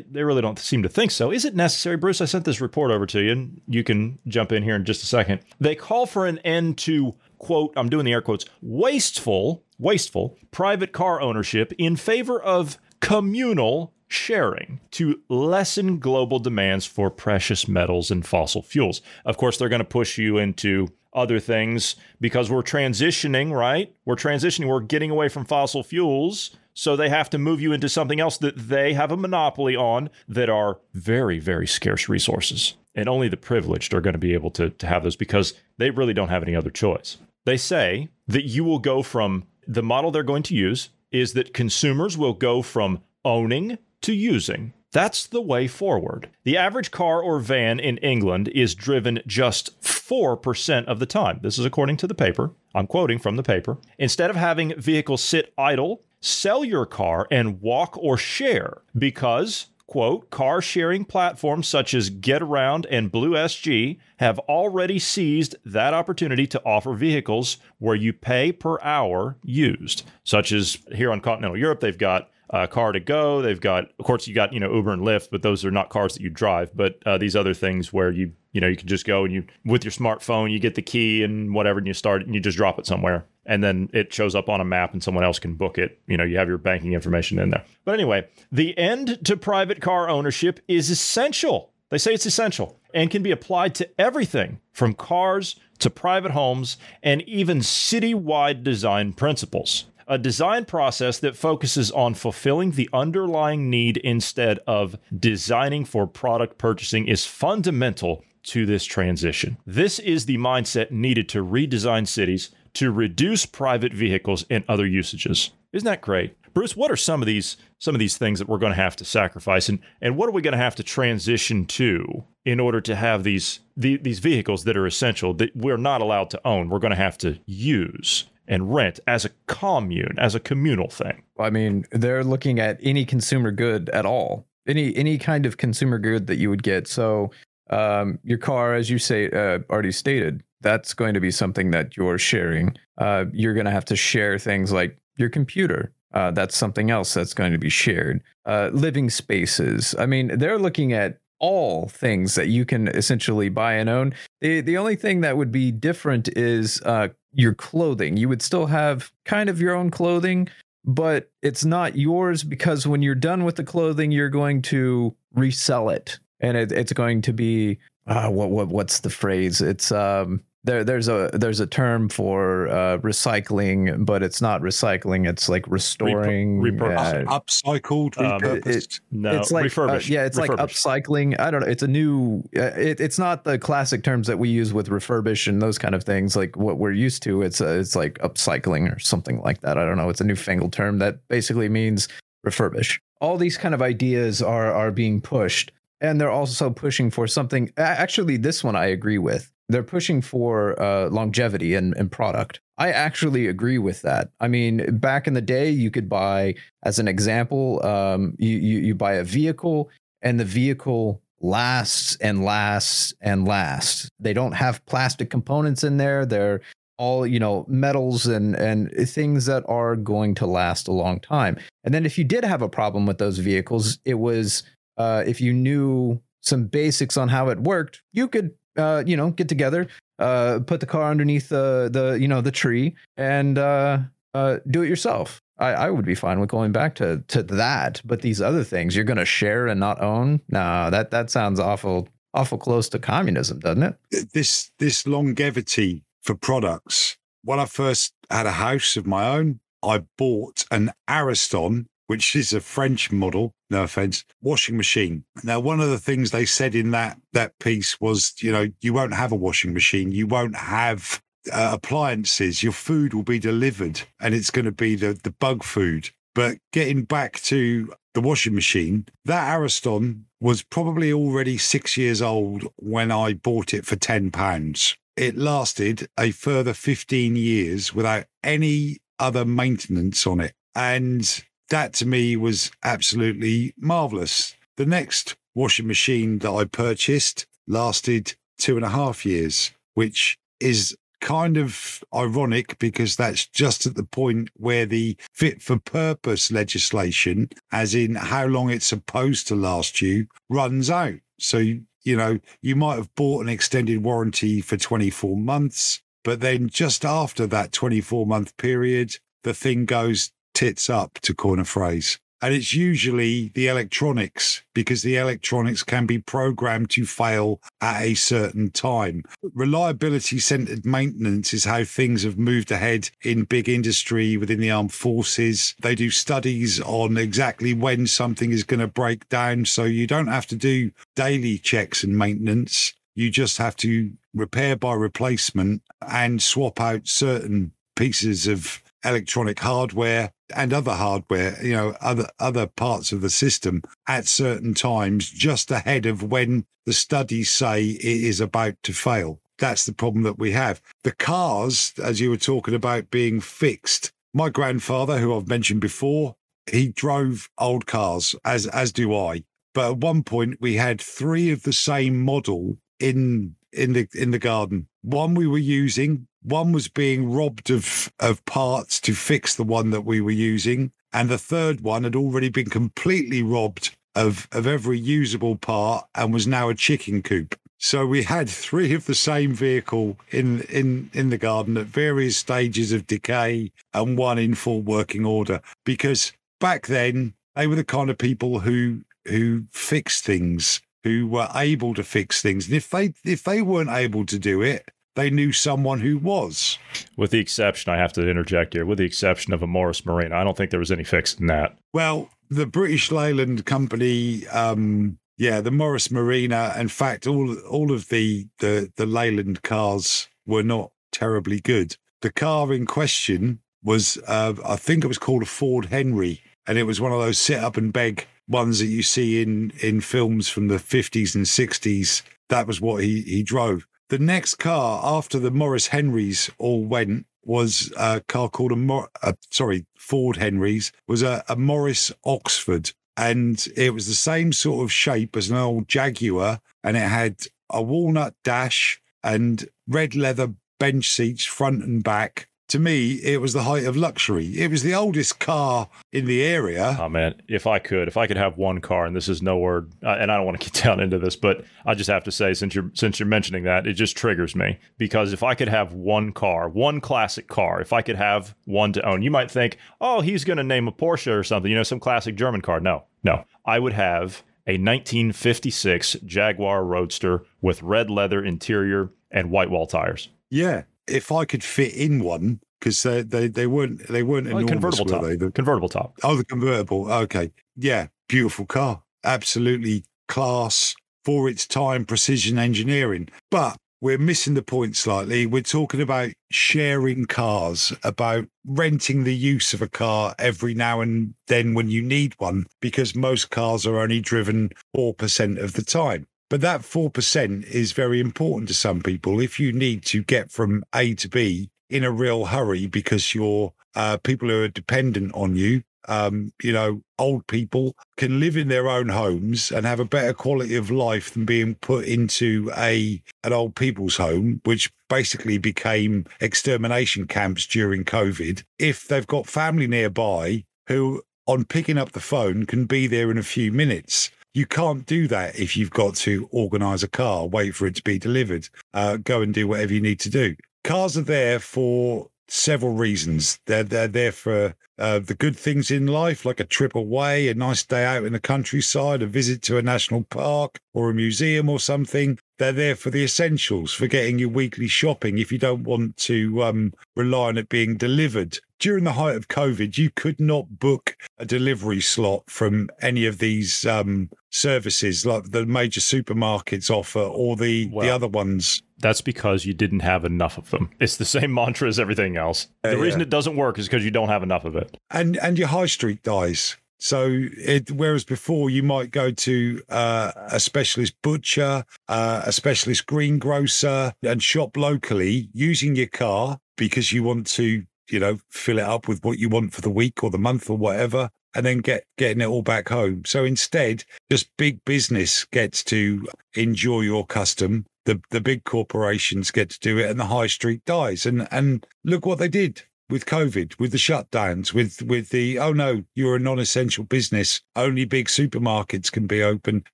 they 0.00 0.22
really 0.22 0.40
don't 0.40 0.58
seem 0.58 0.82
to 0.82 0.88
think 0.88 1.10
so. 1.10 1.30
Is 1.30 1.44
it 1.44 1.54
necessary, 1.54 1.98
Bruce? 1.98 2.22
I 2.22 2.24
sent 2.24 2.46
this 2.46 2.60
report 2.60 2.90
over 2.90 3.04
to 3.06 3.20
you, 3.20 3.32
and 3.32 3.60
you 3.68 3.84
can 3.84 4.18
jump 4.26 4.50
in 4.50 4.62
here 4.62 4.74
in 4.74 4.84
just 4.86 5.02
a 5.02 5.06
second. 5.06 5.40
They 5.60 5.74
call 5.74 6.06
for 6.06 6.26
an 6.26 6.38
end 6.38 6.78
to 6.78 7.14
quote, 7.36 7.74
I'm 7.76 7.90
doing 7.90 8.06
the 8.06 8.12
air 8.12 8.22
quotes, 8.22 8.46
wasteful, 8.62 9.62
wasteful 9.78 10.38
private 10.50 10.92
car 10.92 11.20
ownership 11.20 11.72
in 11.76 11.96
favor 11.96 12.40
of 12.40 12.78
communal 13.00 13.92
sharing 14.08 14.80
to 14.90 15.20
lessen 15.28 15.98
global 15.98 16.38
demands 16.38 16.86
for 16.86 17.10
precious 17.10 17.68
metals 17.68 18.10
and 18.10 18.26
fossil 18.26 18.62
fuels. 18.62 19.00
Of 19.24 19.36
course, 19.36 19.58
they're 19.58 19.68
going 19.68 19.80
to 19.80 19.84
push 19.84 20.18
you 20.18 20.38
into 20.38 20.88
other 21.12 21.40
things 21.40 21.96
because 22.20 22.50
we're 22.50 22.62
transitioning, 22.62 23.52
right? 23.52 23.94
We're 24.04 24.16
transitioning, 24.16 24.66
we're 24.66 24.80
getting 24.80 25.10
away 25.10 25.28
from 25.28 25.44
fossil 25.44 25.82
fuels. 25.82 26.56
So 26.74 26.94
they 26.94 27.08
have 27.08 27.28
to 27.30 27.38
move 27.38 27.60
you 27.60 27.72
into 27.72 27.88
something 27.88 28.20
else 28.20 28.38
that 28.38 28.56
they 28.56 28.94
have 28.94 29.10
a 29.10 29.16
monopoly 29.16 29.74
on 29.74 30.10
that 30.28 30.48
are 30.48 30.78
very, 30.94 31.40
very 31.40 31.66
scarce 31.66 32.08
resources. 32.08 32.74
And 32.94 33.08
only 33.08 33.28
the 33.28 33.36
privileged 33.36 33.92
are 33.94 34.00
going 34.00 34.14
to 34.14 34.18
be 34.18 34.32
able 34.32 34.50
to, 34.52 34.70
to 34.70 34.86
have 34.86 35.02
those 35.02 35.16
because 35.16 35.54
they 35.76 35.90
really 35.90 36.14
don't 36.14 36.28
have 36.28 36.42
any 36.42 36.54
other 36.54 36.70
choice. 36.70 37.16
They 37.44 37.56
say 37.56 38.08
that 38.28 38.44
you 38.44 38.62
will 38.62 38.78
go 38.78 39.02
from 39.02 39.44
the 39.66 39.82
model 39.82 40.10
they're 40.10 40.22
going 40.22 40.44
to 40.44 40.54
use 40.54 40.90
is 41.10 41.32
that 41.32 41.54
consumers 41.54 42.16
will 42.16 42.32
go 42.32 42.62
from 42.62 43.02
owning 43.24 43.78
to 44.02 44.12
using. 44.12 44.72
That's 44.90 45.26
the 45.26 45.42
way 45.42 45.68
forward. 45.68 46.30
The 46.44 46.56
average 46.56 46.90
car 46.90 47.20
or 47.20 47.40
van 47.40 47.78
in 47.78 47.98
England 47.98 48.48
is 48.48 48.74
driven 48.74 49.20
just 49.26 49.78
4% 49.82 50.86
of 50.86 50.98
the 50.98 51.06
time. 51.06 51.40
This 51.42 51.58
is 51.58 51.66
according 51.66 51.98
to 51.98 52.06
the 52.06 52.14
paper. 52.14 52.52
I'm 52.74 52.86
quoting 52.86 53.18
from 53.18 53.36
the 53.36 53.42
paper. 53.42 53.78
Instead 53.98 54.30
of 54.30 54.36
having 54.36 54.78
vehicles 54.80 55.22
sit 55.22 55.52
idle, 55.58 56.02
sell 56.20 56.64
your 56.64 56.86
car 56.86 57.26
and 57.30 57.60
walk 57.60 57.98
or 57.98 58.16
share 58.16 58.82
because 58.96 59.66
quote, 59.88 60.28
car 60.28 60.60
sharing 60.60 61.04
platforms 61.04 61.66
such 61.66 61.94
as 61.94 62.10
GetAround 62.10 62.84
and 62.90 63.10
Blue 63.10 63.30
SG 63.30 63.98
have 64.18 64.38
already 64.40 64.98
seized 64.98 65.56
that 65.64 65.94
opportunity 65.94 66.46
to 66.46 66.62
offer 66.64 66.92
vehicles 66.92 67.56
where 67.78 67.94
you 67.94 68.12
pay 68.12 68.52
per 68.52 68.78
hour 68.82 69.38
used, 69.42 70.04
such 70.22 70.52
as 70.52 70.78
here 70.92 71.10
on 71.10 71.20
continental 71.20 71.56
Europe, 71.56 71.80
they've 71.80 71.96
got 71.96 72.30
uh, 72.50 72.66
Car2Go. 72.66 73.42
They've 73.42 73.60
got, 73.60 73.90
of 73.98 74.04
course, 74.04 74.26
you 74.26 74.34
got 74.34 74.52
you 74.52 74.60
know 74.60 74.72
Uber 74.72 74.92
and 74.92 75.02
Lyft, 75.02 75.28
but 75.30 75.42
those 75.42 75.64
are 75.64 75.70
not 75.70 75.90
cars 75.90 76.14
that 76.14 76.22
you 76.22 76.30
drive. 76.30 76.70
But 76.74 76.98
uh, 77.04 77.18
these 77.18 77.36
other 77.36 77.54
things 77.54 77.92
where 77.92 78.10
you 78.10 78.32
you 78.52 78.60
know 78.60 78.68
you 78.68 78.76
can 78.76 78.88
just 78.88 79.04
go 79.04 79.24
and 79.24 79.32
you 79.32 79.44
with 79.64 79.84
your 79.84 79.92
smartphone, 79.92 80.50
you 80.50 80.58
get 80.58 80.74
the 80.74 80.82
key 80.82 81.22
and 81.22 81.54
whatever, 81.54 81.78
and 81.78 81.86
you 81.86 81.94
start 81.94 82.22
and 82.22 82.34
you 82.34 82.40
just 82.40 82.56
drop 82.56 82.78
it 82.78 82.86
somewhere, 82.86 83.26
and 83.46 83.62
then 83.62 83.90
it 83.92 84.12
shows 84.12 84.34
up 84.34 84.48
on 84.48 84.60
a 84.60 84.64
map, 84.64 84.92
and 84.92 85.02
someone 85.02 85.24
else 85.24 85.38
can 85.38 85.54
book 85.54 85.78
it. 85.78 86.00
You 86.06 86.16
know, 86.16 86.24
you 86.24 86.38
have 86.38 86.48
your 86.48 86.58
banking 86.58 86.92
information 86.92 87.38
in 87.38 87.50
there. 87.50 87.64
But 87.84 87.94
anyway, 87.94 88.28
the 88.50 88.76
end 88.78 89.24
to 89.26 89.36
private 89.36 89.80
car 89.80 90.08
ownership 90.08 90.60
is 90.68 90.90
essential. 90.90 91.72
They 91.90 91.98
say 91.98 92.12
it's 92.12 92.26
essential 92.26 92.78
and 92.92 93.10
can 93.10 93.22
be 93.22 93.30
applied 93.30 93.74
to 93.76 93.88
everything 93.98 94.60
from 94.72 94.92
cars 94.94 95.56
to 95.78 95.88
private 95.88 96.32
homes 96.32 96.76
and 97.02 97.22
even 97.22 97.58
citywide 97.58 98.62
design 98.62 99.12
principles 99.12 99.86
a 100.08 100.18
design 100.18 100.64
process 100.64 101.18
that 101.18 101.36
focuses 101.36 101.90
on 101.90 102.14
fulfilling 102.14 102.72
the 102.72 102.88
underlying 102.92 103.68
need 103.68 103.98
instead 103.98 104.58
of 104.66 104.96
designing 105.16 105.84
for 105.84 106.06
product 106.06 106.58
purchasing 106.58 107.06
is 107.06 107.26
fundamental 107.26 108.24
to 108.42 108.64
this 108.64 108.84
transition. 108.84 109.58
This 109.66 109.98
is 109.98 110.24
the 110.24 110.38
mindset 110.38 110.90
needed 110.90 111.28
to 111.30 111.44
redesign 111.44 112.08
cities 112.08 112.50
to 112.74 112.90
reduce 112.90 113.44
private 113.44 113.92
vehicles 113.92 114.46
and 114.48 114.64
other 114.68 114.86
usages. 114.86 115.50
Isn't 115.72 115.86
that 115.86 116.00
great? 116.00 116.34
Bruce, 116.54 116.76
what 116.76 116.90
are 116.90 116.96
some 116.96 117.22
of 117.22 117.26
these 117.26 117.56
some 117.78 117.94
of 117.94 117.98
these 118.00 118.16
things 118.16 118.38
that 118.38 118.48
we're 118.48 118.58
going 118.58 118.72
to 118.72 118.82
have 118.82 118.96
to 118.96 119.04
sacrifice 119.04 119.68
and 119.68 119.78
and 120.00 120.16
what 120.16 120.28
are 120.28 120.32
we 120.32 120.42
going 120.42 120.52
to 120.52 120.58
have 120.58 120.74
to 120.76 120.82
transition 120.82 121.66
to 121.66 122.24
in 122.44 122.58
order 122.58 122.80
to 122.80 122.96
have 122.96 123.22
these 123.22 123.60
the, 123.76 123.96
these 123.98 124.18
vehicles 124.18 124.64
that 124.64 124.76
are 124.76 124.86
essential 124.86 125.34
that 125.34 125.54
we're 125.54 125.76
not 125.76 126.00
allowed 126.00 126.30
to 126.30 126.40
own, 126.44 126.68
we're 126.68 126.78
going 126.78 126.90
to 126.90 126.96
have 126.96 127.18
to 127.18 127.38
use 127.46 128.24
and 128.48 128.74
rent 128.74 128.98
as 129.06 129.24
a 129.24 129.30
commune, 129.46 130.16
as 130.18 130.34
a 130.34 130.40
communal 130.40 130.88
thing. 130.88 131.22
I 131.38 131.50
mean, 131.50 131.84
they're 131.92 132.24
looking 132.24 132.58
at 132.58 132.80
any 132.82 133.04
consumer 133.04 133.52
good 133.52 133.88
at 133.90 134.04
all, 134.04 134.46
any 134.66 134.96
any 134.96 135.18
kind 135.18 135.46
of 135.46 135.56
consumer 135.56 135.98
good 136.00 136.26
that 136.26 136.38
you 136.38 136.50
would 136.50 136.62
get. 136.62 136.88
So 136.88 137.30
Um, 137.70 138.18
your 138.24 138.38
car, 138.38 138.74
as 138.74 138.88
you 138.88 138.98
say, 138.98 139.28
uh, 139.30 139.58
already 139.68 139.92
stated, 139.92 140.42
that's 140.62 140.94
going 140.94 141.12
to 141.12 141.20
be 141.20 141.30
something 141.30 141.70
that 141.72 141.96
you're 141.98 142.18
sharing. 142.18 142.74
Uh, 142.96 143.26
you're 143.32 143.52
going 143.52 143.66
to 143.66 143.70
have 143.70 143.84
to 143.84 143.96
share 143.96 144.38
things 144.38 144.72
like 144.72 144.96
your 145.18 145.28
computer. 145.28 145.92
Uh, 146.14 146.30
that's 146.30 146.56
something 146.56 146.90
else 146.90 147.12
that's 147.12 147.34
going 147.34 147.52
to 147.52 147.58
be 147.58 147.68
shared. 147.68 148.22
Uh, 148.46 148.70
living 148.72 149.10
spaces. 149.10 149.94
I 149.98 150.06
mean, 150.06 150.38
they're 150.38 150.58
looking 150.58 150.94
at 150.94 151.18
all 151.40 151.88
things 151.88 152.34
that 152.34 152.48
you 152.48 152.64
can 152.64 152.88
essentially 152.88 153.48
buy 153.48 153.74
and 153.74 153.88
own. 153.88 154.14
The 154.40 154.60
the 154.60 154.76
only 154.76 154.96
thing 154.96 155.20
that 155.20 155.36
would 155.36 155.52
be 155.52 155.70
different 155.70 156.28
is 156.36 156.80
uh, 156.82 157.08
your 157.32 157.54
clothing. 157.54 158.16
You 158.16 158.28
would 158.28 158.42
still 158.42 158.66
have 158.66 159.12
kind 159.24 159.48
of 159.48 159.60
your 159.60 159.74
own 159.74 159.90
clothing, 159.90 160.48
but 160.84 161.30
it's 161.42 161.64
not 161.64 161.96
yours 161.96 162.44
because 162.44 162.86
when 162.86 163.02
you're 163.02 163.14
done 163.14 163.44
with 163.44 163.56
the 163.56 163.64
clothing, 163.64 164.10
you're 164.10 164.28
going 164.28 164.62
to 164.62 165.14
resell 165.34 165.90
it, 165.90 166.18
and 166.40 166.56
it, 166.56 166.72
it's 166.72 166.92
going 166.92 167.22
to 167.22 167.32
be 167.32 167.78
uh, 168.06 168.28
what 168.28 168.50
what 168.50 168.68
what's 168.68 169.00
the 169.00 169.10
phrase? 169.10 169.60
It's 169.60 169.92
um 169.92 170.42
there 170.64 170.82
there's 170.84 171.08
a 171.08 171.30
there's 171.32 171.60
a 171.60 171.66
term 171.66 172.08
for 172.08 172.68
uh, 172.68 172.98
recycling, 172.98 174.04
but 174.04 174.22
it's 174.22 174.42
not 174.42 174.60
recycling. 174.60 175.28
It's 175.28 175.48
like 175.48 175.64
restoring, 175.68 176.60
Repu- 176.60 176.96
uh, 177.28 177.40
Upcycled, 177.40 178.18
Um, 178.18 178.40
repurposed. 178.40 178.66
it- 178.66 179.00
No, 179.10 179.38
it's 179.38 179.50
like 179.52 179.76
uh, 179.78 180.00
yeah, 180.04 180.24
it's 180.24 180.36
like 180.36 180.50
upcycling. 180.50 181.38
I 181.38 181.50
don't 181.50 181.60
know. 181.60 181.66
It's 181.68 181.82
a 181.82 181.88
new. 181.88 182.42
Uh, 182.56 182.62
it, 182.76 183.00
it's 183.00 183.18
not 183.18 183.44
the 183.44 183.58
classic 183.58 184.02
terms 184.02 184.26
that 184.26 184.38
we 184.38 184.48
use 184.48 184.72
with 184.72 184.88
refurbish 184.88 185.46
and 185.46 185.62
those 185.62 185.78
kind 185.78 185.94
of 185.94 186.04
things. 186.04 186.36
Like 186.36 186.56
what 186.56 186.78
we're 186.78 186.92
used 186.92 187.22
to. 187.24 187.42
It's 187.42 187.60
uh, 187.60 187.78
it's 187.80 187.94
like 187.96 188.18
upcycling 188.18 188.94
or 188.94 188.98
something 188.98 189.40
like 189.42 189.60
that. 189.60 189.78
I 189.78 189.84
don't 189.84 189.96
know. 189.96 190.08
It's 190.10 190.20
a 190.20 190.24
newfangled 190.24 190.72
term 190.72 190.98
that 190.98 191.26
basically 191.28 191.68
means 191.68 192.08
refurbish. 192.46 192.98
All 193.20 193.36
these 193.36 193.56
kind 193.56 193.74
of 193.74 193.82
ideas 193.82 194.42
are 194.42 194.72
are 194.72 194.90
being 194.90 195.20
pushed, 195.20 195.72
and 196.00 196.20
they're 196.20 196.30
also 196.30 196.70
pushing 196.70 197.10
for 197.10 197.26
something. 197.26 197.70
Actually, 197.76 198.36
this 198.36 198.62
one 198.64 198.76
I 198.76 198.86
agree 198.86 199.18
with. 199.18 199.50
They're 199.68 199.82
pushing 199.82 200.22
for 200.22 200.80
uh, 200.80 201.08
longevity 201.10 201.74
and, 201.74 201.94
and 201.96 202.10
product. 202.10 202.60
I 202.78 202.90
actually 202.90 203.46
agree 203.48 203.78
with 203.78 204.02
that. 204.02 204.30
I 204.40 204.48
mean, 204.48 204.98
back 204.98 205.26
in 205.26 205.34
the 205.34 205.42
day, 205.42 205.68
you 205.70 205.90
could 205.90 206.08
buy, 206.08 206.54
as 206.84 206.98
an 206.98 207.08
example, 207.08 207.84
um, 207.84 208.34
you, 208.38 208.56
you 208.56 208.78
you 208.78 208.94
buy 208.94 209.14
a 209.14 209.24
vehicle, 209.24 209.90
and 210.22 210.38
the 210.38 210.44
vehicle 210.44 211.20
lasts 211.40 212.16
and 212.16 212.44
lasts 212.44 213.14
and 213.20 213.46
lasts. 213.46 214.10
They 214.18 214.32
don't 214.32 214.52
have 214.52 214.84
plastic 214.86 215.28
components 215.28 215.84
in 215.84 215.96
there. 215.96 216.24
They're 216.24 216.60
all 216.98 217.26
you 217.26 217.38
know 217.38 217.64
metals 217.68 218.26
and 218.26 218.56
and 218.56 218.90
things 219.08 219.46
that 219.46 219.64
are 219.68 219.96
going 219.96 220.34
to 220.36 220.46
last 220.46 220.88
a 220.88 220.92
long 220.92 221.20
time. 221.20 221.56
And 221.84 221.94
then 221.94 222.06
if 222.06 222.18
you 222.18 222.24
did 222.24 222.44
have 222.44 222.62
a 222.62 222.68
problem 222.68 223.06
with 223.06 223.18
those 223.18 223.38
vehicles, 223.38 223.98
it 224.04 224.14
was 224.14 224.62
uh, 224.96 225.24
if 225.26 225.40
you 225.40 225.52
knew 225.52 226.20
some 226.42 226.64
basics 226.64 227.16
on 227.16 227.28
how 227.28 227.48
it 227.48 227.60
worked, 227.60 228.02
you 228.12 228.28
could 228.28 228.52
uh, 228.78 229.02
you 229.06 229.16
know 229.16 229.30
get 229.30 229.48
together, 229.48 229.88
uh, 230.18 230.60
put 230.66 230.80
the 230.80 230.86
car 230.86 231.10
underneath 231.10 231.48
the 231.48 231.88
the 231.92 232.18
you 232.20 232.28
know 232.28 232.40
the 232.40 232.52
tree 232.52 232.94
and 233.16 233.58
uh, 233.58 233.98
uh, 234.34 234.58
do 234.70 234.82
it 234.82 234.88
yourself. 234.88 235.42
I, 235.58 235.72
I 235.72 235.90
would 235.90 236.04
be 236.04 236.14
fine 236.14 236.40
with 236.40 236.48
going 236.48 236.72
back 236.72 236.94
to 236.96 237.22
to 237.28 237.42
that, 237.42 238.00
but 238.04 238.22
these 238.22 238.40
other 238.40 238.64
things 238.64 238.94
you're 238.94 239.04
going 239.04 239.18
to 239.18 239.24
share 239.24 239.66
and 239.66 239.80
not 239.80 240.00
own, 240.00 240.40
no, 240.48 240.90
that 240.90 241.10
that 241.10 241.30
sounds 241.30 241.60
awful 241.60 242.08
awful 242.34 242.58
close 242.58 242.88
to 242.90 242.98
communism, 242.98 243.58
doesn't 243.58 243.82
it? 243.82 244.32
this 244.32 244.70
this 244.78 245.06
longevity 245.06 246.04
for 246.22 246.34
products. 246.34 247.16
When 247.42 247.58
I 247.58 247.66
first 247.66 248.14
had 248.30 248.46
a 248.46 248.52
house 248.52 248.96
of 248.96 249.06
my 249.06 249.28
own, 249.28 249.60
I 249.82 250.02
bought 250.16 250.64
an 250.70 250.92
Ariston, 251.08 251.86
which 252.08 252.34
is 252.34 252.52
a 252.52 252.60
French 252.60 253.12
model, 253.12 253.54
no 253.70 253.84
offense, 253.84 254.24
washing 254.42 254.76
machine. 254.76 255.24
Now, 255.44 255.60
one 255.60 255.80
of 255.80 255.90
the 255.90 255.98
things 255.98 256.30
they 256.30 256.46
said 256.46 256.74
in 256.74 256.90
that 256.90 257.20
that 257.34 257.58
piece 257.60 258.00
was, 258.00 258.34
you 258.40 258.50
know, 258.50 258.66
you 258.80 258.92
won't 258.92 259.14
have 259.14 259.30
a 259.30 259.36
washing 259.36 259.72
machine, 259.72 260.10
you 260.10 260.26
won't 260.26 260.56
have 260.56 261.22
uh, 261.52 261.70
appliances, 261.74 262.62
your 262.62 262.72
food 262.72 263.14
will 263.14 263.22
be 263.22 263.38
delivered, 263.38 264.00
and 264.20 264.34
it's 264.34 264.50
going 264.50 264.64
to 264.64 264.72
be 264.72 264.96
the 264.96 265.18
the 265.22 265.30
bug 265.30 265.62
food. 265.62 266.10
But 266.34 266.58
getting 266.72 267.04
back 267.04 267.40
to 267.42 267.92
the 268.14 268.20
washing 268.20 268.54
machine, 268.54 269.06
that 269.26 269.54
Ariston 269.54 270.24
was 270.40 270.62
probably 270.62 271.12
already 271.12 271.58
six 271.58 271.96
years 271.96 272.22
old 272.22 272.64
when 272.76 273.10
I 273.10 273.34
bought 273.34 273.74
it 273.74 273.84
for 273.84 273.96
ten 273.96 274.30
pounds. 274.30 274.96
It 275.14 275.36
lasted 275.36 276.08
a 276.18 276.30
further 276.30 276.72
fifteen 276.72 277.36
years 277.36 277.94
without 277.94 278.24
any 278.42 278.98
other 279.18 279.44
maintenance 279.44 280.26
on 280.26 280.40
it, 280.40 280.54
and 280.74 281.44
that 281.70 281.92
to 281.94 282.06
me 282.06 282.36
was 282.36 282.70
absolutely 282.82 283.74
marvelous. 283.78 284.56
The 284.76 284.86
next 284.86 285.36
washing 285.54 285.86
machine 285.86 286.38
that 286.38 286.50
I 286.50 286.64
purchased 286.64 287.46
lasted 287.66 288.34
two 288.58 288.76
and 288.76 288.84
a 288.84 288.90
half 288.90 289.26
years, 289.26 289.72
which 289.94 290.38
is 290.60 290.96
kind 291.20 291.56
of 291.56 292.02
ironic 292.14 292.78
because 292.78 293.16
that's 293.16 293.46
just 293.46 293.86
at 293.86 293.96
the 293.96 294.04
point 294.04 294.50
where 294.54 294.86
the 294.86 295.16
fit 295.32 295.60
for 295.60 295.78
purpose 295.78 296.50
legislation, 296.50 297.48
as 297.72 297.94
in 297.94 298.14
how 298.14 298.46
long 298.46 298.70
it's 298.70 298.86
supposed 298.86 299.48
to 299.48 299.54
last 299.54 300.00
you, 300.00 300.26
runs 300.48 300.90
out. 300.90 301.14
So, 301.38 301.58
you 301.58 302.16
know, 302.16 302.38
you 302.62 302.76
might 302.76 302.96
have 302.96 303.14
bought 303.14 303.42
an 303.42 303.48
extended 303.48 304.02
warranty 304.02 304.60
for 304.60 304.76
24 304.76 305.36
months, 305.36 306.02
but 306.24 306.40
then 306.40 306.68
just 306.68 307.04
after 307.04 307.46
that 307.46 307.72
24 307.72 308.26
month 308.26 308.56
period, 308.56 309.16
the 309.44 309.54
thing 309.54 309.84
goes 309.84 310.30
tits 310.58 310.90
up, 310.90 311.20
to 311.22 311.32
coin 311.32 311.60
a 311.60 311.64
phrase. 311.64 312.18
And 312.42 312.52
it's 312.52 312.74
usually 312.74 313.52
the 313.54 313.68
electronics 313.68 314.64
because 314.74 315.02
the 315.02 315.16
electronics 315.16 315.84
can 315.84 316.04
be 316.04 316.18
programmed 316.18 316.90
to 316.90 317.06
fail 317.06 317.60
at 317.80 318.02
a 318.02 318.14
certain 318.14 318.70
time. 318.70 319.22
Reliability 319.54 320.40
centered 320.40 320.84
maintenance 320.84 321.54
is 321.54 321.64
how 321.64 321.84
things 321.84 322.24
have 322.24 322.36
moved 322.36 322.72
ahead 322.72 323.10
in 323.22 323.44
big 323.44 323.68
industry 323.68 324.36
within 324.36 324.58
the 324.58 324.72
armed 324.72 324.92
forces. 324.92 325.76
They 325.80 325.94
do 325.94 326.10
studies 326.10 326.80
on 326.80 327.16
exactly 327.16 327.72
when 327.72 328.08
something 328.08 328.50
is 328.50 328.64
going 328.64 328.80
to 328.80 328.88
break 328.88 329.28
down. 329.28 329.64
So 329.64 329.84
you 329.84 330.08
don't 330.08 330.26
have 330.26 330.46
to 330.48 330.56
do 330.56 330.90
daily 331.14 331.58
checks 331.58 332.02
and 332.02 332.18
maintenance. 332.18 332.94
You 333.14 333.30
just 333.30 333.58
have 333.58 333.76
to 333.76 334.12
repair 334.34 334.74
by 334.74 334.94
replacement 334.94 335.82
and 336.02 336.42
swap 336.42 336.80
out 336.80 337.06
certain 337.06 337.72
pieces 337.94 338.48
of 338.48 338.82
electronic 339.04 339.60
hardware 339.60 340.32
and 340.54 340.72
other 340.72 340.94
hardware, 340.94 341.56
you 341.62 341.72
know, 341.72 341.94
other 342.00 342.28
other 342.38 342.66
parts 342.66 343.12
of 343.12 343.20
the 343.20 343.30
system 343.30 343.82
at 344.06 344.26
certain 344.26 344.74
times, 344.74 345.30
just 345.30 345.70
ahead 345.70 346.06
of 346.06 346.22
when 346.22 346.64
the 346.86 346.92
studies 346.92 347.50
say 347.50 347.84
it 347.84 348.04
is 348.24 348.40
about 348.40 348.74
to 348.82 348.92
fail. 348.92 349.40
That's 349.58 349.84
the 349.84 349.92
problem 349.92 350.22
that 350.22 350.38
we 350.38 350.52
have. 350.52 350.80
The 351.02 351.12
cars, 351.12 351.92
as 352.02 352.20
you 352.20 352.30
were 352.30 352.36
talking 352.36 352.74
about 352.74 353.10
being 353.10 353.40
fixed, 353.40 354.12
my 354.32 354.50
grandfather, 354.50 355.18
who 355.18 355.36
I've 355.36 355.48
mentioned 355.48 355.80
before, 355.80 356.36
he 356.70 356.88
drove 356.88 357.48
old 357.58 357.86
cars, 357.86 358.34
as 358.44 358.66
as 358.68 358.92
do 358.92 359.14
I. 359.14 359.44
But 359.74 359.90
at 359.92 359.98
one 359.98 360.22
point 360.22 360.58
we 360.60 360.76
had 360.76 361.00
three 361.00 361.50
of 361.50 361.62
the 361.62 361.72
same 361.72 362.24
model 362.24 362.78
in 363.00 363.56
in 363.72 363.92
the 363.92 364.08
in 364.14 364.30
the 364.30 364.38
garden. 364.38 364.88
One 365.02 365.34
we 365.34 365.46
were 365.46 365.58
using, 365.58 366.26
one 366.42 366.72
was 366.72 366.88
being 366.88 367.30
robbed 367.30 367.70
of 367.70 368.12
of 368.18 368.44
parts 368.44 369.00
to 369.02 369.14
fix 369.14 369.54
the 369.54 369.64
one 369.64 369.90
that 369.90 370.04
we 370.04 370.20
were 370.20 370.30
using, 370.30 370.92
and 371.12 371.28
the 371.28 371.38
third 371.38 371.80
one 371.80 372.04
had 372.04 372.16
already 372.16 372.48
been 372.48 372.70
completely 372.70 373.42
robbed 373.42 373.96
of 374.14 374.48
of 374.52 374.66
every 374.66 374.98
usable 374.98 375.56
part 375.56 376.06
and 376.14 376.32
was 376.32 376.46
now 376.46 376.68
a 376.68 376.74
chicken 376.74 377.22
coop. 377.22 377.58
So 377.78 378.06
we 378.06 378.24
had 378.24 378.50
three 378.50 378.92
of 378.92 379.06
the 379.06 379.14
same 379.14 379.52
vehicle 379.54 380.18
in 380.30 380.62
in 380.62 381.10
in 381.14 381.30
the 381.30 381.38
garden 381.38 381.76
at 381.76 381.86
various 381.86 382.36
stages 382.36 382.92
of 382.92 383.06
decay 383.06 383.70
and 383.94 384.18
one 384.18 384.38
in 384.38 384.54
full 384.56 384.82
working 384.82 385.24
order 385.24 385.60
because 385.84 386.32
back 386.58 386.88
then 386.88 387.34
they 387.54 387.68
were 387.68 387.76
the 387.76 387.84
kind 387.84 388.10
of 388.10 388.18
people 388.18 388.60
who 388.60 389.02
who 389.26 389.64
fixed 389.70 390.24
things 390.24 390.80
who 391.04 391.26
were 391.26 391.48
able 391.54 391.94
to 391.94 392.02
fix 392.02 392.42
things. 392.42 392.66
And 392.66 392.76
if 392.76 392.90
they 392.90 393.12
if 393.24 393.44
they 393.44 393.62
weren't 393.62 393.90
able 393.90 394.26
to 394.26 394.38
do 394.38 394.62
it 394.62 394.90
they 395.16 395.30
knew 395.30 395.50
someone 395.52 395.98
who 395.98 396.16
was. 396.16 396.78
With 397.16 397.32
the 397.32 397.40
exception, 397.40 397.92
I 397.92 397.96
have 397.96 398.12
to 398.12 398.30
interject 398.30 398.74
here, 398.74 398.86
with 398.86 398.98
the 398.98 399.04
exception 399.04 399.52
of 399.52 399.64
a 399.64 399.66
Morris 399.66 400.06
Marina, 400.06 400.36
I 400.36 400.44
don't 400.44 400.56
think 400.56 400.70
there 400.70 400.78
was 400.78 400.92
any 400.92 401.02
fix 401.02 401.34
in 401.34 401.48
that. 401.48 401.76
well 401.92 402.30
the 402.50 402.66
british 402.66 403.10
leyland 403.10 403.66
company 403.66 404.46
um 404.48 405.18
yeah 405.36 405.60
the 405.60 405.70
morris 405.70 406.10
marina 406.10 406.74
in 406.78 406.88
fact 406.88 407.26
all 407.26 407.54
all 407.68 407.92
of 407.92 408.08
the 408.08 408.46
the 408.60 408.90
the 408.96 409.04
leyland 409.04 409.62
cars 409.62 410.28
were 410.46 410.62
not 410.62 410.90
terribly 411.12 411.60
good. 411.60 411.96
The 412.22 412.32
car 412.32 412.72
in 412.72 412.86
question 412.86 413.60
was 413.82 414.18
uh, 414.26 414.54
i 414.64 414.76
think 414.76 415.04
it 415.04 415.08
was 415.08 415.18
called 415.18 415.42
a 415.42 415.46
ford 415.46 415.86
henry 415.86 416.40
and 416.66 416.78
it 416.78 416.84
was 416.84 417.00
one 417.00 417.12
of 417.12 417.20
those 417.20 417.38
sit 417.38 417.58
up 417.58 417.76
and 417.76 417.92
beg 417.92 418.26
ones 418.48 418.78
that 418.78 418.86
you 418.86 419.02
see 419.02 419.42
in 419.42 419.72
in 419.80 420.00
films 420.00 420.48
from 420.48 420.68
the 420.68 420.76
50s 420.76 421.34
and 421.34 421.44
60s 421.44 422.22
that 422.48 422.66
was 422.66 422.80
what 422.80 423.02
he 423.02 423.22
he 423.22 423.42
drove 423.42 423.86
the 424.08 424.18
next 424.18 424.56
car 424.56 425.00
after 425.04 425.38
the 425.38 425.50
morris 425.50 425.88
henrys 425.88 426.50
all 426.58 426.84
went 426.84 427.26
was 427.48 427.90
a 427.96 428.20
car 428.28 428.48
called 428.50 428.72
a 428.72 428.76
Mor- 428.76 429.08
uh, 429.22 429.32
sorry 429.50 429.86
Ford 429.96 430.36
Henry's 430.36 430.92
was 431.08 431.22
a, 431.22 431.42
a 431.48 431.56
Morris 431.56 432.12
Oxford, 432.24 432.92
and 433.16 433.66
it 433.74 433.94
was 433.94 434.06
the 434.06 434.14
same 434.14 434.52
sort 434.52 434.84
of 434.84 434.92
shape 434.92 435.36
as 435.36 435.50
an 435.50 435.56
old 435.56 435.88
Jaguar, 435.88 436.60
and 436.84 436.96
it 436.96 437.08
had 437.08 437.36
a 437.70 437.82
walnut 437.82 438.34
dash 438.44 439.00
and 439.24 439.68
red 439.88 440.14
leather 440.14 440.54
bench 440.78 441.10
seats 441.10 441.44
front 441.44 441.82
and 441.82 442.04
back. 442.04 442.48
To 442.68 442.78
me, 442.78 443.12
it 443.14 443.40
was 443.40 443.54
the 443.54 443.62
height 443.62 443.84
of 443.84 443.96
luxury. 443.96 444.58
It 444.58 444.70
was 444.70 444.82
the 444.82 444.94
oldest 444.94 445.38
car 445.38 445.88
in 446.12 446.26
the 446.26 446.42
area. 446.42 446.98
Oh 447.00 447.08
man, 447.08 447.40
if 447.48 447.66
I 447.66 447.78
could, 447.78 448.08
if 448.08 448.18
I 448.18 448.26
could 448.26 448.36
have 448.36 448.58
one 448.58 448.82
car, 448.82 449.06
and 449.06 449.16
this 449.16 449.26
is 449.26 449.40
no 449.40 449.56
word, 449.56 449.90
uh, 450.04 450.16
and 450.20 450.30
I 450.30 450.36
don't 450.36 450.44
want 450.44 450.60
to 450.60 450.70
get 450.70 450.82
down 450.84 451.00
into 451.00 451.18
this, 451.18 451.34
but 451.34 451.64
I 451.86 451.94
just 451.94 452.10
have 452.10 452.24
to 452.24 452.30
say, 452.30 452.52
since 452.52 452.74
you're 452.74 452.90
since 452.92 453.18
you're 453.18 453.26
mentioning 453.26 453.64
that, 453.64 453.86
it 453.86 453.94
just 453.94 454.18
triggers 454.18 454.54
me 454.54 454.78
because 454.98 455.32
if 455.32 455.42
I 455.42 455.54
could 455.54 455.68
have 455.68 455.94
one 455.94 456.30
car, 456.32 456.68
one 456.68 457.00
classic 457.00 457.48
car, 457.48 457.80
if 457.80 457.94
I 457.94 458.02
could 458.02 458.16
have 458.16 458.54
one 458.66 458.92
to 458.92 459.08
own, 459.08 459.22
you 459.22 459.30
might 459.30 459.50
think, 459.50 459.78
oh, 460.02 460.20
he's 460.20 460.44
going 460.44 460.58
to 460.58 460.62
name 460.62 460.88
a 460.88 460.92
Porsche 460.92 461.34
or 461.34 461.44
something, 461.44 461.70
you 461.70 461.76
know, 461.76 461.82
some 461.82 462.00
classic 462.00 462.34
German 462.34 462.60
car. 462.60 462.80
No, 462.80 463.04
no, 463.24 463.44
I 463.64 463.78
would 463.78 463.94
have 463.94 464.42
a 464.66 464.72
1956 464.72 466.18
Jaguar 466.26 466.84
Roadster 466.84 467.44
with 467.62 467.82
red 467.82 468.10
leather 468.10 468.44
interior 468.44 469.10
and 469.30 469.50
white 469.50 469.70
wall 469.70 469.86
tires. 469.86 470.28
Yeah, 470.50 470.82
if 471.08 471.32
I 471.32 471.44
could 471.44 471.64
fit 471.64 471.94
in 471.94 472.22
one, 472.22 472.60
because 472.80 473.02
they, 473.02 473.22
they 473.22 473.48
they 473.48 473.66
weren't 473.66 474.06
they 474.08 474.22
weren't 474.22 474.46
Oh, 474.48 474.58
enormous, 474.58 474.70
convertible 474.70 475.04
were 475.06 475.10
top. 475.12 475.22
they? 475.22 475.36
The- 475.36 475.50
Convertible 475.50 475.88
top. 475.88 476.14
oh, 476.22 476.36
the 476.36 476.44
convertible. 476.44 477.10
Okay, 477.12 477.50
yeah, 477.76 478.08
beautiful 478.28 478.66
car, 478.66 479.02
absolutely 479.24 480.04
class 480.28 480.94
for 481.24 481.48
its 481.48 481.66
time, 481.66 482.04
precision 482.04 482.58
engineering. 482.58 483.28
But 483.50 483.76
we're 484.00 484.16
missing 484.18 484.54
the 484.54 484.62
point 484.62 484.94
slightly. 484.96 485.44
We're 485.44 485.62
talking 485.62 486.00
about 486.00 486.30
sharing 486.52 487.24
cars, 487.26 487.92
about 488.04 488.46
renting 488.64 489.24
the 489.24 489.34
use 489.34 489.74
of 489.74 489.82
a 489.82 489.88
car 489.88 490.34
every 490.38 490.72
now 490.72 491.00
and 491.00 491.34
then 491.48 491.74
when 491.74 491.88
you 491.90 492.00
need 492.00 492.34
one, 492.38 492.66
because 492.80 493.16
most 493.16 493.50
cars 493.50 493.84
are 493.86 493.98
only 493.98 494.20
driven 494.20 494.70
4% 494.96 495.58
of 495.62 495.72
the 495.72 495.82
time. 495.82 496.26
But 496.50 496.62
that 496.62 496.80
4% 496.80 497.64
is 497.66 497.92
very 497.92 498.20
important 498.20 498.68
to 498.68 498.74
some 498.74 499.02
people. 499.02 499.40
If 499.40 499.60
you 499.60 499.72
need 499.72 500.04
to 500.06 500.22
get 500.22 500.50
from 500.50 500.82
A 500.94 501.14
to 501.16 501.28
B 501.28 501.70
in 501.90 502.04
a 502.04 502.10
real 502.10 502.46
hurry 502.46 502.86
because 502.86 503.34
you're 503.34 503.72
uh, 503.94 504.16
people 504.18 504.48
who 504.48 504.62
are 504.62 504.68
dependent 504.68 505.34
on 505.34 505.56
you, 505.56 505.82
um, 506.08 506.52
you 506.62 506.72
know, 506.72 507.02
old 507.18 507.46
people 507.46 507.94
can 508.16 508.40
live 508.40 508.56
in 508.56 508.68
their 508.68 508.88
own 508.88 509.10
homes 509.10 509.70
and 509.70 509.84
have 509.84 510.00
a 510.00 510.06
better 510.06 510.32
quality 510.32 510.74
of 510.74 510.90
life 510.90 511.32
than 511.32 511.44
being 511.44 511.74
put 511.74 512.06
into 512.06 512.70
a 512.76 513.22
an 513.44 513.52
old 513.52 513.76
people's 513.76 514.16
home, 514.16 514.60
which 514.64 514.90
basically 515.08 515.58
became 515.58 516.24
extermination 516.40 517.26
camps 517.26 517.66
during 517.66 518.04
COVID. 518.04 518.62
If 518.78 519.06
they've 519.06 519.26
got 519.26 519.46
family 519.46 519.86
nearby 519.86 520.64
who, 520.86 521.22
on 521.46 521.64
picking 521.64 521.98
up 521.98 522.12
the 522.12 522.20
phone, 522.20 522.64
can 522.64 522.86
be 522.86 523.06
there 523.06 523.30
in 523.30 523.36
a 523.36 523.42
few 523.42 523.70
minutes. 523.70 524.30
You 524.54 524.66
can't 524.66 525.06
do 525.06 525.28
that 525.28 525.58
if 525.58 525.76
you've 525.76 525.90
got 525.90 526.16
to 526.16 526.48
organise 526.50 527.02
a 527.02 527.08
car, 527.08 527.46
wait 527.46 527.74
for 527.74 527.86
it 527.86 527.94
to 527.96 528.02
be 528.02 528.18
delivered, 528.18 528.68
uh, 528.94 529.18
go 529.18 529.42
and 529.42 529.54
do 529.54 529.68
whatever 529.68 529.92
you 529.92 530.00
need 530.00 530.20
to 530.20 530.30
do. 530.30 530.56
Cars 530.84 531.16
are 531.16 531.22
there 531.22 531.58
for 531.58 532.28
several 532.48 532.94
reasons. 532.94 533.60
They're 533.66 533.84
they're 533.84 534.08
there 534.08 534.32
for 534.32 534.74
uh, 534.98 535.20
the 535.20 535.34
good 535.34 535.56
things 535.56 535.90
in 535.90 536.06
life, 536.06 536.44
like 536.44 536.60
a 536.60 536.64
trip 536.64 536.94
away, 536.94 537.48
a 537.48 537.54
nice 537.54 537.84
day 537.84 538.04
out 538.04 538.24
in 538.24 538.32
the 538.32 538.40
countryside, 538.40 539.22
a 539.22 539.26
visit 539.26 539.62
to 539.62 539.78
a 539.78 539.82
national 539.82 540.24
park 540.24 540.80
or 540.92 541.10
a 541.10 541.14
museum 541.14 541.68
or 541.68 541.78
something. 541.78 542.38
They're 542.58 542.72
there 542.72 542.96
for 542.96 543.10
the 543.10 543.24
essentials, 543.24 543.92
for 543.92 544.06
getting 544.06 544.38
your 544.38 544.48
weekly 544.48 544.88
shopping 544.88 545.38
if 545.38 545.52
you 545.52 545.58
don't 545.58 545.84
want 545.84 546.16
to 546.18 546.62
um, 546.64 546.92
rely 547.16 547.48
on 547.48 547.58
it 547.58 547.68
being 547.68 547.96
delivered. 547.96 548.58
During 548.80 549.04
the 549.04 549.12
height 549.12 549.36
of 549.36 549.48
COVID, 549.48 549.96
you 549.96 550.10
could 550.10 550.40
not 550.40 550.78
book 550.78 551.16
a 551.38 551.44
delivery 551.44 552.00
slot 552.00 552.44
from 552.48 552.90
any 553.00 553.26
of 553.26 553.38
these 553.38 553.86
um, 553.86 554.30
services 554.50 555.24
like 555.26 555.50
the 555.50 555.66
major 555.66 556.00
supermarkets 556.00 556.90
offer 556.90 557.20
or 557.20 557.56
the, 557.56 557.88
the 557.88 558.10
other 558.10 558.28
ones. 558.28 558.82
That's 558.98 559.20
because 559.20 559.64
you 559.64 559.74
didn't 559.74 560.00
have 560.00 560.24
enough 560.24 560.58
of 560.58 560.70
them. 560.70 560.90
It's 561.00 561.16
the 561.16 561.24
same 561.24 561.54
mantra 561.54 561.88
as 561.88 562.00
everything 562.00 562.36
else. 562.36 562.68
Yeah, 562.84 562.92
the 562.92 562.98
reason 562.98 563.20
yeah. 563.20 563.24
it 563.26 563.30
doesn't 563.30 563.56
work 563.56 563.78
is 563.78 563.86
because 563.86 564.04
you 564.04 564.10
don't 564.10 564.28
have 564.28 564.42
enough 564.42 564.64
of 564.64 564.74
it. 564.76 564.96
and 565.10 565.36
and 565.38 565.58
your 565.58 565.68
high 565.68 565.86
street 565.86 566.22
dies. 566.22 566.76
So 566.98 567.28
it 567.30 567.90
whereas 567.90 568.24
before 568.24 568.70
you 568.70 568.82
might 568.82 569.10
go 569.10 569.30
to 569.30 569.82
uh, 569.88 570.32
a 570.36 570.60
specialist 570.60 571.14
butcher, 571.22 571.84
uh, 572.08 572.42
a 572.44 572.52
specialist 572.52 573.06
greengrocer, 573.06 574.12
and 574.22 574.42
shop 574.42 574.76
locally 574.76 575.48
using 575.52 575.96
your 575.96 576.08
car 576.08 576.58
because 576.76 577.12
you 577.12 577.22
want 577.22 577.46
to, 577.46 577.84
you 578.10 578.18
know, 578.18 578.38
fill 578.50 578.78
it 578.78 578.84
up 578.84 579.08
with 579.08 579.24
what 579.24 579.38
you 579.38 579.48
want 579.48 579.72
for 579.72 579.80
the 579.80 579.90
week 579.90 580.24
or 580.24 580.30
the 580.30 580.38
month 580.38 580.68
or 580.68 580.76
whatever, 580.76 581.30
and 581.54 581.64
then 581.64 581.78
get 581.78 582.04
getting 582.16 582.40
it 582.40 582.46
all 582.46 582.62
back 582.62 582.88
home. 582.88 583.22
So 583.24 583.44
instead, 583.44 584.04
just 584.30 584.50
big 584.56 584.84
business 584.84 585.44
gets 585.44 585.84
to 585.84 586.26
enjoy 586.54 587.02
your 587.02 587.26
custom. 587.26 587.86
The 588.06 588.20
the 588.30 588.40
big 588.40 588.64
corporations 588.64 589.52
get 589.52 589.70
to 589.70 589.78
do 589.78 589.98
it, 589.98 590.10
and 590.10 590.18
the 590.18 590.26
high 590.26 590.48
street 590.48 590.84
dies. 590.84 591.26
And 591.26 591.46
and 591.52 591.86
look 592.04 592.26
what 592.26 592.38
they 592.38 592.48
did 592.48 592.82
with 593.10 593.26
COVID, 593.26 593.78
with 593.78 593.92
the 593.92 593.98
shutdowns, 593.98 594.72
with 594.72 595.02
with 595.02 595.30
the 595.30 595.58
oh 595.58 595.72
no, 595.72 596.04
you're 596.14 596.36
a 596.36 596.40
non-essential 596.40 597.04
business. 597.04 597.60
Only 597.76 598.04
big 598.04 598.28
supermarkets 598.28 599.10
can 599.10 599.26
be 599.26 599.42
open. 599.42 599.84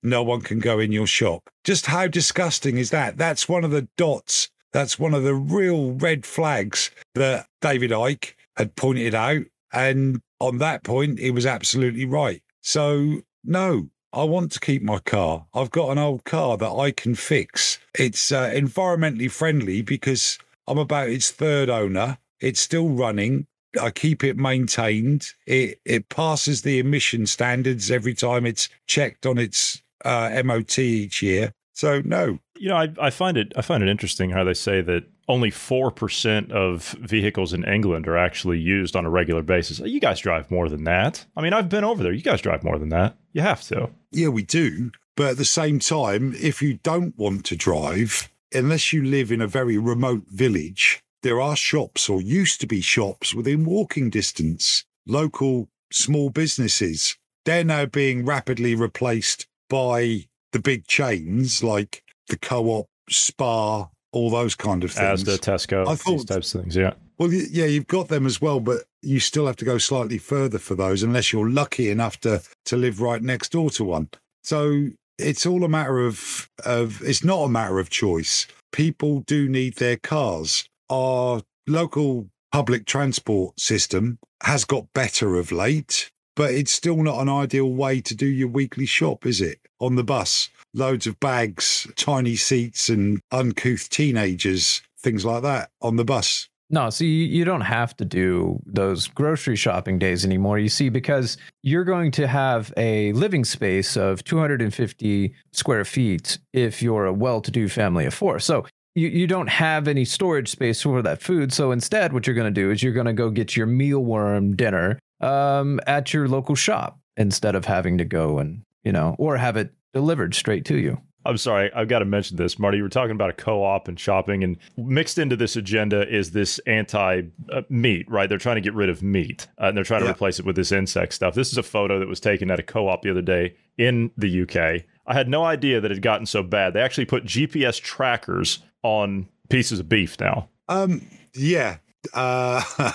No 0.02 0.22
one 0.22 0.40
can 0.40 0.58
go 0.58 0.78
in 0.78 0.92
your 0.92 1.06
shop. 1.06 1.48
Just 1.64 1.86
how 1.86 2.06
disgusting 2.06 2.78
is 2.78 2.90
that? 2.90 3.16
That's 3.16 3.48
one 3.48 3.64
of 3.64 3.70
the 3.70 3.88
dots. 3.96 4.50
That's 4.72 4.98
one 4.98 5.14
of 5.14 5.22
the 5.22 5.34
real 5.34 5.92
red 5.92 6.26
flags 6.26 6.90
that 7.14 7.46
David 7.60 7.92
Icke 7.92 8.34
had 8.56 8.74
pointed 8.76 9.14
out. 9.14 9.44
And 9.72 10.20
on 10.40 10.58
that 10.58 10.82
point, 10.82 11.18
he 11.18 11.30
was 11.30 11.46
absolutely 11.46 12.06
right. 12.06 12.42
So 12.60 13.22
no, 13.44 13.88
I 14.12 14.24
want 14.24 14.52
to 14.52 14.60
keep 14.60 14.82
my 14.82 15.00
car. 15.00 15.46
I've 15.54 15.70
got 15.70 15.90
an 15.90 15.98
old 15.98 16.24
car 16.24 16.56
that 16.56 16.72
I 16.72 16.92
can 16.92 17.14
fix. 17.14 17.78
It's 17.98 18.30
uh, 18.30 18.50
environmentally 18.50 19.30
friendly 19.30 19.82
because 19.82 20.38
I'm 20.66 20.78
about 20.78 21.08
its 21.08 21.30
third 21.30 21.68
owner. 21.68 22.18
It's 22.44 22.60
still 22.60 22.90
running. 22.90 23.46
I 23.80 23.90
keep 23.90 24.22
it 24.22 24.36
maintained. 24.36 25.26
It 25.46 25.80
it 25.84 26.08
passes 26.08 26.62
the 26.62 26.78
emission 26.78 27.26
standards 27.26 27.90
every 27.90 28.14
time 28.14 28.46
it's 28.46 28.68
checked 28.86 29.26
on 29.26 29.38
its 29.38 29.82
uh, 30.04 30.42
MOT 30.44 30.78
each 30.78 31.22
year. 31.22 31.52
So 31.72 32.02
no, 32.04 32.38
You 32.56 32.68
know, 32.68 32.76
I, 32.76 32.92
I 33.00 33.10
find 33.10 33.36
it 33.36 33.52
I 33.56 33.62
find 33.62 33.82
it 33.82 33.88
interesting 33.88 34.30
how 34.30 34.44
they 34.44 34.54
say 34.54 34.80
that 34.82 35.04
only 35.26 35.50
four 35.50 35.90
percent 35.90 36.52
of 36.52 36.94
vehicles 37.00 37.52
in 37.52 37.64
England 37.64 38.06
are 38.06 38.18
actually 38.18 38.58
used 38.58 38.94
on 38.94 39.06
a 39.06 39.10
regular 39.10 39.42
basis. 39.42 39.80
You 39.80 39.98
guys 40.00 40.20
drive 40.20 40.50
more 40.50 40.68
than 40.68 40.84
that. 40.84 41.24
I 41.36 41.40
mean, 41.40 41.54
I've 41.54 41.68
been 41.70 41.82
over 41.82 42.02
there. 42.02 42.12
You 42.12 42.22
guys 42.22 42.42
drive 42.42 42.62
more 42.62 42.78
than 42.78 42.90
that. 42.90 43.16
You 43.32 43.40
have 43.40 43.62
to. 43.68 43.90
Yeah, 44.12 44.28
we 44.28 44.42
do. 44.42 44.92
But 45.16 45.30
at 45.30 45.36
the 45.38 45.44
same 45.44 45.78
time, 45.78 46.34
if 46.36 46.60
you 46.60 46.74
don't 46.82 47.16
want 47.16 47.44
to 47.46 47.56
drive, 47.56 48.28
unless 48.52 48.92
you 48.92 49.02
live 49.02 49.32
in 49.32 49.40
a 49.40 49.46
very 49.46 49.78
remote 49.78 50.24
village, 50.28 51.03
there 51.24 51.40
are 51.40 51.56
shops 51.56 52.08
or 52.08 52.20
used 52.22 52.60
to 52.60 52.66
be 52.66 52.80
shops 52.80 53.34
within 53.34 53.64
walking 53.64 54.10
distance, 54.10 54.84
local 55.06 55.68
small 55.92 56.30
businesses. 56.30 57.16
They're 57.44 57.64
now 57.64 57.86
being 57.86 58.24
rapidly 58.24 58.74
replaced 58.74 59.46
by 59.68 60.26
the 60.52 60.58
big 60.60 60.86
chains 60.86 61.64
like 61.64 62.02
the 62.28 62.36
co 62.36 62.66
op, 62.68 62.86
Spar, 63.10 63.90
all 64.12 64.30
those 64.30 64.54
kind 64.54 64.84
of 64.84 64.92
things. 64.92 65.24
Asda, 65.24 65.38
Tesco, 65.38 65.86
I 65.86 65.90
these 65.94 66.02
thought- 66.02 66.26
types 66.28 66.54
of 66.54 66.60
things. 66.62 66.76
Yeah. 66.76 66.94
Well, 67.18 67.32
yeah, 67.32 67.66
you've 67.66 67.86
got 67.86 68.08
them 68.08 68.26
as 68.26 68.40
well, 68.40 68.58
but 68.60 68.78
you 69.02 69.20
still 69.20 69.46
have 69.46 69.56
to 69.56 69.64
go 69.64 69.78
slightly 69.78 70.18
further 70.18 70.58
for 70.58 70.74
those 70.74 71.02
unless 71.02 71.32
you're 71.32 71.48
lucky 71.48 71.88
enough 71.90 72.18
to 72.20 72.42
to 72.66 72.76
live 72.76 73.00
right 73.00 73.22
next 73.22 73.52
door 73.52 73.70
to 73.70 73.84
one. 73.84 74.08
So 74.42 74.88
it's 75.18 75.46
all 75.46 75.64
a 75.64 75.68
matter 75.68 76.00
of 76.00 76.50
of 76.64 77.00
it's 77.02 77.22
not 77.24 77.44
a 77.44 77.48
matter 77.48 77.78
of 77.78 77.88
choice. 77.88 78.46
People 78.72 79.20
do 79.20 79.48
need 79.48 79.76
their 79.76 79.96
cars. 79.96 80.68
Our 80.94 81.42
local 81.66 82.28
public 82.52 82.86
transport 82.86 83.58
system 83.58 84.20
has 84.44 84.64
got 84.64 84.92
better 84.92 85.34
of 85.34 85.50
late, 85.50 86.12
but 86.36 86.52
it's 86.52 86.70
still 86.70 87.02
not 87.02 87.20
an 87.20 87.28
ideal 87.28 87.72
way 87.72 88.00
to 88.02 88.14
do 88.14 88.26
your 88.26 88.46
weekly 88.46 88.86
shop, 88.86 89.26
is 89.26 89.40
it? 89.40 89.58
On 89.80 89.96
the 89.96 90.04
bus, 90.04 90.50
loads 90.72 91.08
of 91.08 91.18
bags, 91.18 91.88
tiny 91.96 92.36
seats, 92.36 92.88
and 92.88 93.20
uncouth 93.32 93.88
teenagers, 93.90 94.82
things 94.96 95.24
like 95.24 95.42
that 95.42 95.70
on 95.82 95.96
the 95.96 96.04
bus. 96.04 96.48
No, 96.70 96.90
see, 96.90 97.06
you 97.06 97.26
you 97.26 97.44
don't 97.44 97.60
have 97.62 97.96
to 97.96 98.04
do 98.04 98.60
those 98.64 99.08
grocery 99.08 99.56
shopping 99.56 99.98
days 99.98 100.24
anymore. 100.24 100.58
You 100.58 100.68
see, 100.68 100.88
because 100.88 101.36
you're 101.62 101.84
going 101.84 102.10
to 102.12 102.26
have 102.26 102.72
a 102.76 103.12
living 103.12 103.44
space 103.44 103.96
of 103.96 104.24
250 104.24 105.34
square 105.52 105.84
feet 105.84 106.38
if 106.52 106.82
you're 106.82 107.06
a 107.06 107.12
well 107.12 107.40
to 107.40 107.50
do 107.50 107.68
family 107.68 108.06
of 108.06 108.14
four. 108.14 108.38
So 108.38 108.64
you, 108.94 109.08
you 109.08 109.26
don't 109.26 109.48
have 109.48 109.88
any 109.88 110.04
storage 110.04 110.48
space 110.48 110.82
for 110.82 111.02
that 111.02 111.22
food. 111.22 111.52
So 111.52 111.72
instead, 111.72 112.12
what 112.12 112.26
you're 112.26 112.36
going 112.36 112.52
to 112.52 112.60
do 112.60 112.70
is 112.70 112.82
you're 112.82 112.92
going 112.92 113.06
to 113.06 113.12
go 113.12 113.30
get 113.30 113.56
your 113.56 113.66
mealworm 113.66 114.56
dinner 114.56 114.98
um, 115.20 115.80
at 115.86 116.12
your 116.12 116.28
local 116.28 116.54
shop 116.54 116.98
instead 117.16 117.54
of 117.54 117.64
having 117.64 117.98
to 117.98 118.04
go 118.04 118.38
and, 118.38 118.62
you 118.84 118.92
know, 118.92 119.16
or 119.18 119.36
have 119.36 119.56
it 119.56 119.72
delivered 119.92 120.34
straight 120.34 120.64
to 120.66 120.76
you. 120.76 121.00
I'm 121.26 121.38
sorry, 121.38 121.72
I've 121.72 121.88
got 121.88 122.00
to 122.00 122.04
mention 122.04 122.36
this, 122.36 122.58
Marty. 122.58 122.76
You 122.76 122.82
were 122.82 122.90
talking 122.90 123.12
about 123.12 123.30
a 123.30 123.34
co-op 123.34 123.88
and 123.88 123.98
shopping, 123.98 124.44
and 124.44 124.58
mixed 124.76 125.16
into 125.16 125.36
this 125.36 125.56
agenda 125.56 126.06
is 126.14 126.32
this 126.32 126.58
anti-meat, 126.66 128.10
right? 128.10 128.28
They're 128.28 128.36
trying 128.36 128.56
to 128.56 128.60
get 128.60 128.74
rid 128.74 128.90
of 128.90 129.02
meat, 129.02 129.46
uh, 129.58 129.66
and 129.66 129.76
they're 129.76 129.84
trying 129.84 130.04
to 130.04 130.10
replace 130.10 130.38
it 130.38 130.44
with 130.44 130.54
this 130.54 130.70
insect 130.70 131.14
stuff. 131.14 131.34
This 131.34 131.50
is 131.50 131.56
a 131.56 131.62
photo 131.62 131.98
that 131.98 132.08
was 132.08 132.20
taken 132.20 132.50
at 132.50 132.60
a 132.60 132.62
co-op 132.62 133.00
the 133.00 133.10
other 133.10 133.22
day 133.22 133.54
in 133.78 134.10
the 134.18 134.42
UK. 134.42 134.84
I 135.06 135.14
had 135.14 135.28
no 135.28 135.44
idea 135.44 135.80
that 135.80 135.90
it 135.90 135.94
had 135.94 136.02
gotten 136.02 136.26
so 136.26 136.42
bad. 136.42 136.74
They 136.74 136.82
actually 136.82 137.06
put 137.06 137.24
GPS 137.24 137.80
trackers 137.80 138.58
on 138.84 139.26
pieces 139.48 139.80
of 139.80 139.88
beef 139.88 140.20
now. 140.20 140.48
Um, 140.68 141.02
yeah. 141.34 141.78
Uh, 142.12 142.62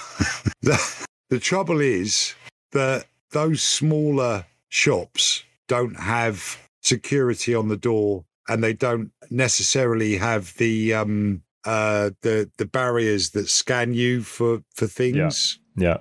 the, 0.62 1.06
the 1.30 1.40
trouble 1.40 1.82
is 1.82 2.34
that 2.72 3.06
those 3.32 3.62
smaller 3.62 4.46
shops 4.70 5.44
don't 5.68 6.00
have 6.00 6.58
security 6.82 7.54
on 7.54 7.68
the 7.68 7.78
door 7.78 8.24
and 8.48 8.64
they 8.64 8.74
don't 8.74 9.12
necessarily 9.30 10.16
have 10.18 10.54
the 10.58 10.94
um 10.94 11.42
uh 11.66 12.10
the 12.22 12.50
the 12.58 12.66
barriers 12.66 13.32
that 13.32 13.50
scan 13.50 13.94
you 13.94 14.22
for 14.24 14.64
for 14.76 14.88
things 14.88 15.60
Yeah. 15.76 15.98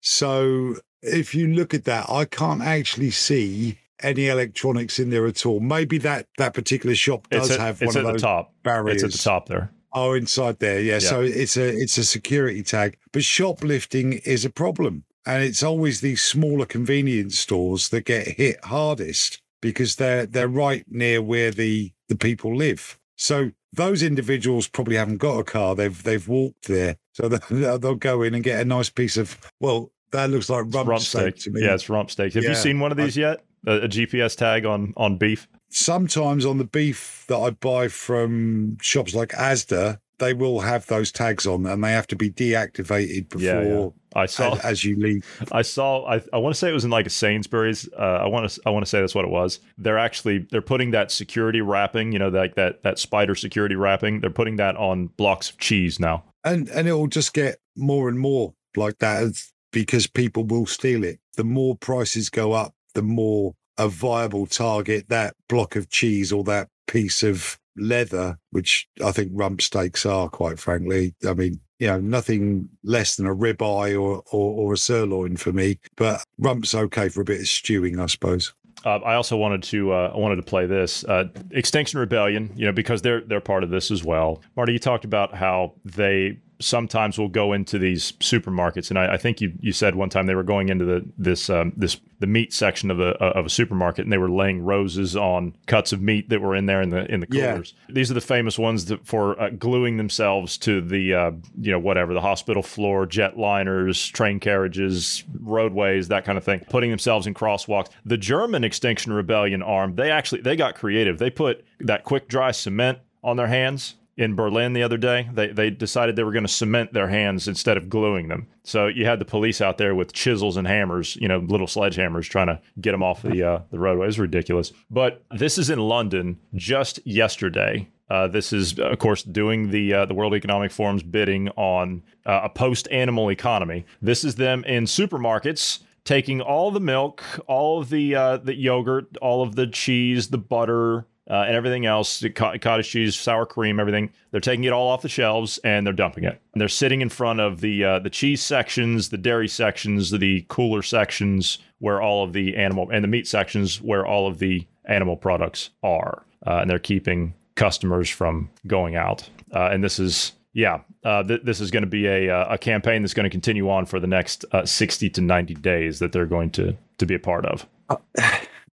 so 0.00 0.76
if 1.02 1.34
you 1.34 1.48
look 1.48 1.74
at 1.74 1.84
that 1.84 2.08
i 2.08 2.24
can't 2.24 2.62
actually 2.62 3.10
see 3.10 3.78
any 4.02 4.28
electronics 4.28 4.98
in 4.98 5.10
there 5.10 5.26
at 5.26 5.44
all 5.46 5.60
maybe 5.60 5.98
that 5.98 6.26
that 6.38 6.54
particular 6.54 6.94
shop 6.94 7.28
does 7.30 7.50
at, 7.50 7.60
have 7.60 7.80
one 7.80 7.88
of 7.96 8.04
the 8.04 8.12
those 8.12 8.22
top. 8.22 8.52
barriers 8.62 9.02
It's 9.02 9.14
at 9.14 9.18
the 9.18 9.18
top 9.18 9.48
there. 9.48 9.70
Oh, 9.94 10.14
inside 10.14 10.58
there, 10.58 10.80
yeah. 10.80 11.00
So 11.00 11.20
it's 11.20 11.56
a 11.58 11.68
it's 11.68 11.98
a 11.98 12.04
security 12.04 12.62
tag. 12.62 12.96
But 13.12 13.24
shoplifting 13.24 14.14
is 14.24 14.44
a 14.46 14.50
problem. 14.50 15.04
And 15.26 15.44
it's 15.44 15.62
always 15.62 16.00
these 16.00 16.22
smaller 16.22 16.64
convenience 16.66 17.38
stores 17.38 17.90
that 17.90 18.06
get 18.06 18.26
hit 18.26 18.64
hardest 18.64 19.40
because 19.60 19.96
they're 19.96 20.24
they're 20.26 20.48
right 20.48 20.84
near 20.88 21.20
where 21.22 21.50
the, 21.50 21.92
the 22.08 22.16
people 22.16 22.56
live. 22.56 22.98
So 23.16 23.50
those 23.74 24.02
individuals 24.02 24.66
probably 24.66 24.96
haven't 24.96 25.18
got 25.18 25.38
a 25.38 25.44
car. 25.44 25.74
They've 25.74 26.02
they've 26.02 26.26
walked 26.26 26.68
there. 26.68 26.96
So 27.12 27.28
they'll, 27.50 27.78
they'll 27.78 27.94
go 27.94 28.22
in 28.22 28.34
and 28.34 28.42
get 28.42 28.60
a 28.60 28.64
nice 28.64 28.88
piece 28.88 29.18
of 29.18 29.38
well, 29.60 29.92
that 30.12 30.30
looks 30.30 30.48
like 30.48 30.64
rump, 30.74 30.88
rump 30.88 31.02
steak, 31.02 31.38
steak. 31.38 31.44
to 31.44 31.50
me. 31.50 31.66
Yeah, 31.66 31.74
it's 31.74 31.88
rump 31.90 32.10
steak. 32.10 32.32
Have 32.32 32.42
Yeah. 32.44 32.48
you 32.50 32.56
seen 32.56 32.80
one 32.80 32.90
of 32.92 32.96
these 32.96 33.16
yet? 33.16 33.44
A, 33.66 33.82
a 33.82 33.88
GPS 33.88 34.36
tag 34.36 34.64
on 34.66 34.92
on 34.96 35.18
beef? 35.18 35.48
sometimes 35.72 36.44
on 36.44 36.58
the 36.58 36.64
beef 36.64 37.24
that 37.28 37.38
I 37.38 37.50
buy 37.50 37.88
from 37.88 38.76
shops 38.80 39.14
like 39.14 39.30
Asda, 39.30 39.98
they 40.18 40.34
will 40.34 40.60
have 40.60 40.86
those 40.86 41.10
tags 41.10 41.46
on 41.46 41.66
and 41.66 41.82
they 41.82 41.92
have 41.92 42.06
to 42.08 42.16
be 42.16 42.30
deactivated 42.30 43.28
before 43.28 43.40
Yeah, 43.40 43.62
yeah. 43.62 43.88
I 44.14 44.26
saw 44.26 44.52
as, 44.54 44.60
as 44.60 44.84
you 44.84 44.96
leave. 44.96 45.26
I 45.50 45.62
saw. 45.62 46.04
I, 46.04 46.22
I 46.32 46.38
want 46.38 46.54
to 46.54 46.58
say 46.58 46.68
it 46.68 46.74
was 46.74 46.84
in 46.84 46.90
like 46.90 47.06
a 47.06 47.10
Sainsbury's. 47.10 47.88
Uh, 47.98 48.20
I 48.20 48.26
want 48.26 48.48
to. 48.48 48.60
I 48.66 48.70
want 48.70 48.84
to 48.84 48.88
say 48.88 49.00
that's 49.00 49.14
what 49.14 49.24
it 49.24 49.30
was. 49.30 49.58
They're 49.78 49.98
actually 49.98 50.46
they're 50.50 50.62
putting 50.62 50.90
that 50.92 51.10
security 51.10 51.60
wrapping. 51.60 52.12
You 52.12 52.18
know, 52.18 52.28
like 52.28 52.54
that 52.54 52.82
that 52.82 52.98
spider 52.98 53.34
security 53.34 53.74
wrapping. 53.74 54.20
They're 54.20 54.30
putting 54.30 54.56
that 54.56 54.76
on 54.76 55.06
blocks 55.16 55.50
of 55.50 55.58
cheese 55.58 55.98
now. 55.98 56.24
And 56.44 56.68
and 56.68 56.86
it 56.86 56.92
will 56.92 57.08
just 57.08 57.32
get 57.32 57.58
more 57.74 58.08
and 58.08 58.18
more 58.18 58.54
like 58.76 58.98
that 58.98 59.42
because 59.72 60.06
people 60.06 60.44
will 60.44 60.66
steal 60.66 61.04
it. 61.04 61.18
The 61.36 61.44
more 61.44 61.74
prices 61.74 62.28
go 62.28 62.52
up, 62.52 62.74
the 62.94 63.02
more 63.02 63.54
a 63.78 63.88
viable 63.88 64.46
target 64.46 65.08
that 65.08 65.34
block 65.48 65.76
of 65.76 65.88
cheese 65.88 66.32
or 66.32 66.44
that 66.44 66.68
piece 66.86 67.22
of 67.22 67.58
leather, 67.76 68.38
which 68.50 68.86
I 69.04 69.12
think 69.12 69.30
rump 69.32 69.62
steaks 69.62 70.04
are, 70.04 70.28
quite 70.28 70.58
frankly. 70.58 71.14
I 71.26 71.32
mean, 71.32 71.60
you 71.78 71.86
know, 71.86 72.00
nothing 72.00 72.68
less 72.84 73.16
than 73.16 73.26
a 73.26 73.34
ribeye 73.34 73.94
or, 73.94 74.22
or 74.30 74.52
or 74.70 74.72
a 74.74 74.78
sirloin 74.78 75.36
for 75.36 75.52
me, 75.52 75.78
but 75.96 76.24
rump's 76.38 76.74
okay 76.74 77.08
for 77.08 77.22
a 77.22 77.24
bit 77.24 77.40
of 77.40 77.48
stewing, 77.48 77.98
I 77.98 78.06
suppose. 78.06 78.52
Uh, 78.84 78.96
I 78.98 79.14
also 79.14 79.36
wanted 79.36 79.62
to 79.64 79.92
uh, 79.92 80.12
I 80.14 80.18
wanted 80.18 80.36
to 80.36 80.42
play 80.42 80.66
this 80.66 81.04
uh, 81.04 81.24
Extinction 81.50 82.00
Rebellion, 82.00 82.50
you 82.54 82.66
know, 82.66 82.72
because 82.72 83.02
they're 83.02 83.20
they're 83.22 83.40
part 83.40 83.64
of 83.64 83.70
this 83.70 83.90
as 83.90 84.04
well. 84.04 84.42
Marty, 84.56 84.72
you 84.72 84.78
talked 84.78 85.04
about 85.04 85.34
how 85.34 85.74
they 85.84 86.38
sometimes 86.62 87.18
will 87.18 87.28
go 87.28 87.52
into 87.52 87.78
these 87.78 88.12
supermarkets, 88.12 88.90
and 88.90 88.98
I, 88.98 89.14
I 89.14 89.16
think 89.16 89.40
you 89.40 89.52
you 89.60 89.72
said 89.72 89.94
one 89.94 90.08
time 90.08 90.26
they 90.26 90.34
were 90.34 90.42
going 90.42 90.68
into 90.68 90.84
the 90.84 91.04
this 91.18 91.50
um, 91.50 91.72
this 91.76 91.98
the 92.20 92.26
meat 92.26 92.52
section 92.52 92.90
of 92.90 93.00
a 93.00 93.14
of 93.18 93.46
a 93.46 93.50
supermarket, 93.50 94.04
and 94.04 94.12
they 94.12 94.18
were 94.18 94.30
laying 94.30 94.62
roses 94.62 95.16
on 95.16 95.56
cuts 95.66 95.92
of 95.92 96.00
meat 96.00 96.28
that 96.28 96.40
were 96.40 96.54
in 96.54 96.66
there 96.66 96.80
in 96.80 96.90
the 96.90 97.10
in 97.12 97.20
the 97.20 97.26
Yeah. 97.30 97.52
coolers. 97.52 97.74
These 97.88 98.10
are 98.10 98.14
the 98.14 98.20
famous 98.20 98.58
ones 98.58 98.86
that 98.86 99.06
for 99.06 99.40
uh, 99.40 99.50
gluing 99.50 99.96
themselves 99.96 100.56
to 100.58 100.80
the 100.80 101.14
uh, 101.14 101.30
you 101.60 101.72
know 101.72 101.78
whatever 101.78 102.14
the 102.14 102.20
hospital 102.20 102.62
floor, 102.62 103.06
jet 103.06 103.36
liners, 103.38 104.06
train 104.08 104.40
carriages, 104.40 105.24
roadways, 105.40 106.08
that 106.08 106.24
kind 106.24 106.38
of 106.38 106.44
thing, 106.44 106.60
putting 106.70 106.90
themselves 106.90 107.26
in 107.26 107.34
crosswalks. 107.34 107.88
The 108.04 108.16
German 108.16 108.64
Extinction 108.64 109.12
Rebellion 109.12 109.62
arm, 109.62 109.96
they 109.96 110.10
actually 110.10 110.40
they 110.42 110.56
got 110.56 110.74
creative. 110.74 111.18
They 111.18 111.30
put 111.30 111.64
that 111.80 112.04
quick 112.04 112.28
dry 112.28 112.52
cement 112.52 112.98
on 113.24 113.36
their 113.36 113.46
hands 113.48 113.96
in 114.16 114.34
Berlin 114.34 114.72
the 114.72 114.82
other 114.82 114.98
day. 114.98 115.28
They 115.32 115.48
they 115.48 115.70
decided 115.70 116.16
they 116.16 116.24
were 116.24 116.32
going 116.32 116.46
to 116.46 116.52
cement 116.52 116.92
their 116.92 117.08
hands 117.08 117.48
instead 117.48 117.76
of 117.76 117.88
gluing 117.88 118.28
them. 118.28 118.46
So 118.64 118.86
you 118.86 119.06
had 119.06 119.18
the 119.18 119.24
police 119.24 119.60
out 119.60 119.78
there 119.78 119.94
with 119.94 120.12
chisels 120.12 120.56
and 120.56 120.66
hammers, 120.66 121.16
you 121.16 121.28
know, 121.28 121.38
little 121.38 121.66
sledgehammers 121.66 122.28
trying 122.28 122.48
to 122.48 122.60
get 122.80 122.92
them 122.92 123.02
off 123.02 123.22
the 123.22 123.42
uh, 123.42 123.60
the 123.70 123.78
roadway. 123.78 124.08
It 124.08 124.18
ridiculous. 124.18 124.72
But 124.90 125.24
this 125.30 125.58
is 125.58 125.70
in 125.70 125.78
London 125.78 126.38
just 126.54 127.00
yesterday. 127.06 127.88
Uh, 128.10 128.28
this 128.28 128.52
is, 128.52 128.78
of 128.78 128.98
course, 128.98 129.22
doing 129.22 129.70
the 129.70 129.94
uh, 129.94 130.04
the 130.04 130.14
World 130.14 130.34
Economic 130.34 130.70
Forum's 130.70 131.02
bidding 131.02 131.48
on 131.50 132.02
uh, 132.26 132.40
a 132.44 132.48
post 132.50 132.86
animal 132.90 133.30
economy. 133.30 133.86
This 134.02 134.22
is 134.22 134.34
them 134.34 134.64
in 134.64 134.84
supermarkets 134.84 135.80
taking 136.04 136.40
all 136.40 136.70
the 136.70 136.80
milk, 136.80 137.22
all 137.46 137.80
of 137.80 137.88
the 137.88 138.14
uh, 138.14 138.36
the 138.36 138.54
yogurt, 138.54 139.16
all 139.22 139.42
of 139.42 139.54
the 139.54 139.66
cheese, 139.66 140.28
the 140.28 140.38
butter, 140.38 141.06
uh, 141.30 141.44
and 141.46 141.54
everything 141.54 141.86
else, 141.86 142.24
cottage 142.34 142.88
cheese, 142.88 143.16
sour 143.16 143.46
cream, 143.46 143.78
everything. 143.78 144.10
They're 144.30 144.40
taking 144.40 144.64
it 144.64 144.72
all 144.72 144.88
off 144.88 145.02
the 145.02 145.08
shelves 145.08 145.58
and 145.58 145.86
they're 145.86 145.92
dumping 145.92 146.24
it. 146.24 146.40
And 146.52 146.60
they're 146.60 146.68
sitting 146.68 147.00
in 147.00 147.08
front 147.08 147.40
of 147.40 147.60
the 147.60 147.84
uh, 147.84 147.98
the 148.00 148.10
cheese 148.10 148.42
sections, 148.42 149.10
the 149.10 149.18
dairy 149.18 149.48
sections, 149.48 150.10
the 150.10 150.44
cooler 150.48 150.82
sections 150.82 151.58
where 151.78 152.00
all 152.00 152.24
of 152.24 152.32
the 152.32 152.56
animal 152.56 152.88
and 152.92 153.02
the 153.02 153.08
meat 153.08 153.26
sections 153.26 153.80
where 153.80 154.06
all 154.06 154.26
of 154.26 154.38
the 154.38 154.66
animal 154.84 155.16
products 155.16 155.70
are, 155.82 156.24
uh, 156.46 156.58
and 156.58 156.70
they're 156.70 156.78
keeping 156.78 157.34
customers 157.54 158.08
from 158.08 158.50
going 158.66 158.96
out. 158.96 159.28
Uh, 159.54 159.68
and 159.70 159.84
this 159.84 159.98
is 159.98 160.32
yeah, 160.54 160.80
uh, 161.04 161.22
th- 161.22 161.42
this 161.42 161.60
is 161.60 161.70
going 161.70 161.82
to 161.82 161.88
be 161.88 162.06
a 162.06 162.30
uh, 162.30 162.54
a 162.54 162.58
campaign 162.58 163.02
that's 163.02 163.14
going 163.14 163.24
to 163.24 163.30
continue 163.30 163.70
on 163.70 163.86
for 163.86 164.00
the 164.00 164.06
next 164.06 164.44
uh, 164.52 164.66
sixty 164.66 165.08
to 165.10 165.20
ninety 165.20 165.54
days 165.54 165.98
that 166.00 166.12
they're 166.12 166.26
going 166.26 166.50
to 166.50 166.76
to 166.98 167.06
be 167.06 167.14
a 167.14 167.18
part 167.18 167.46
of. 167.46 167.66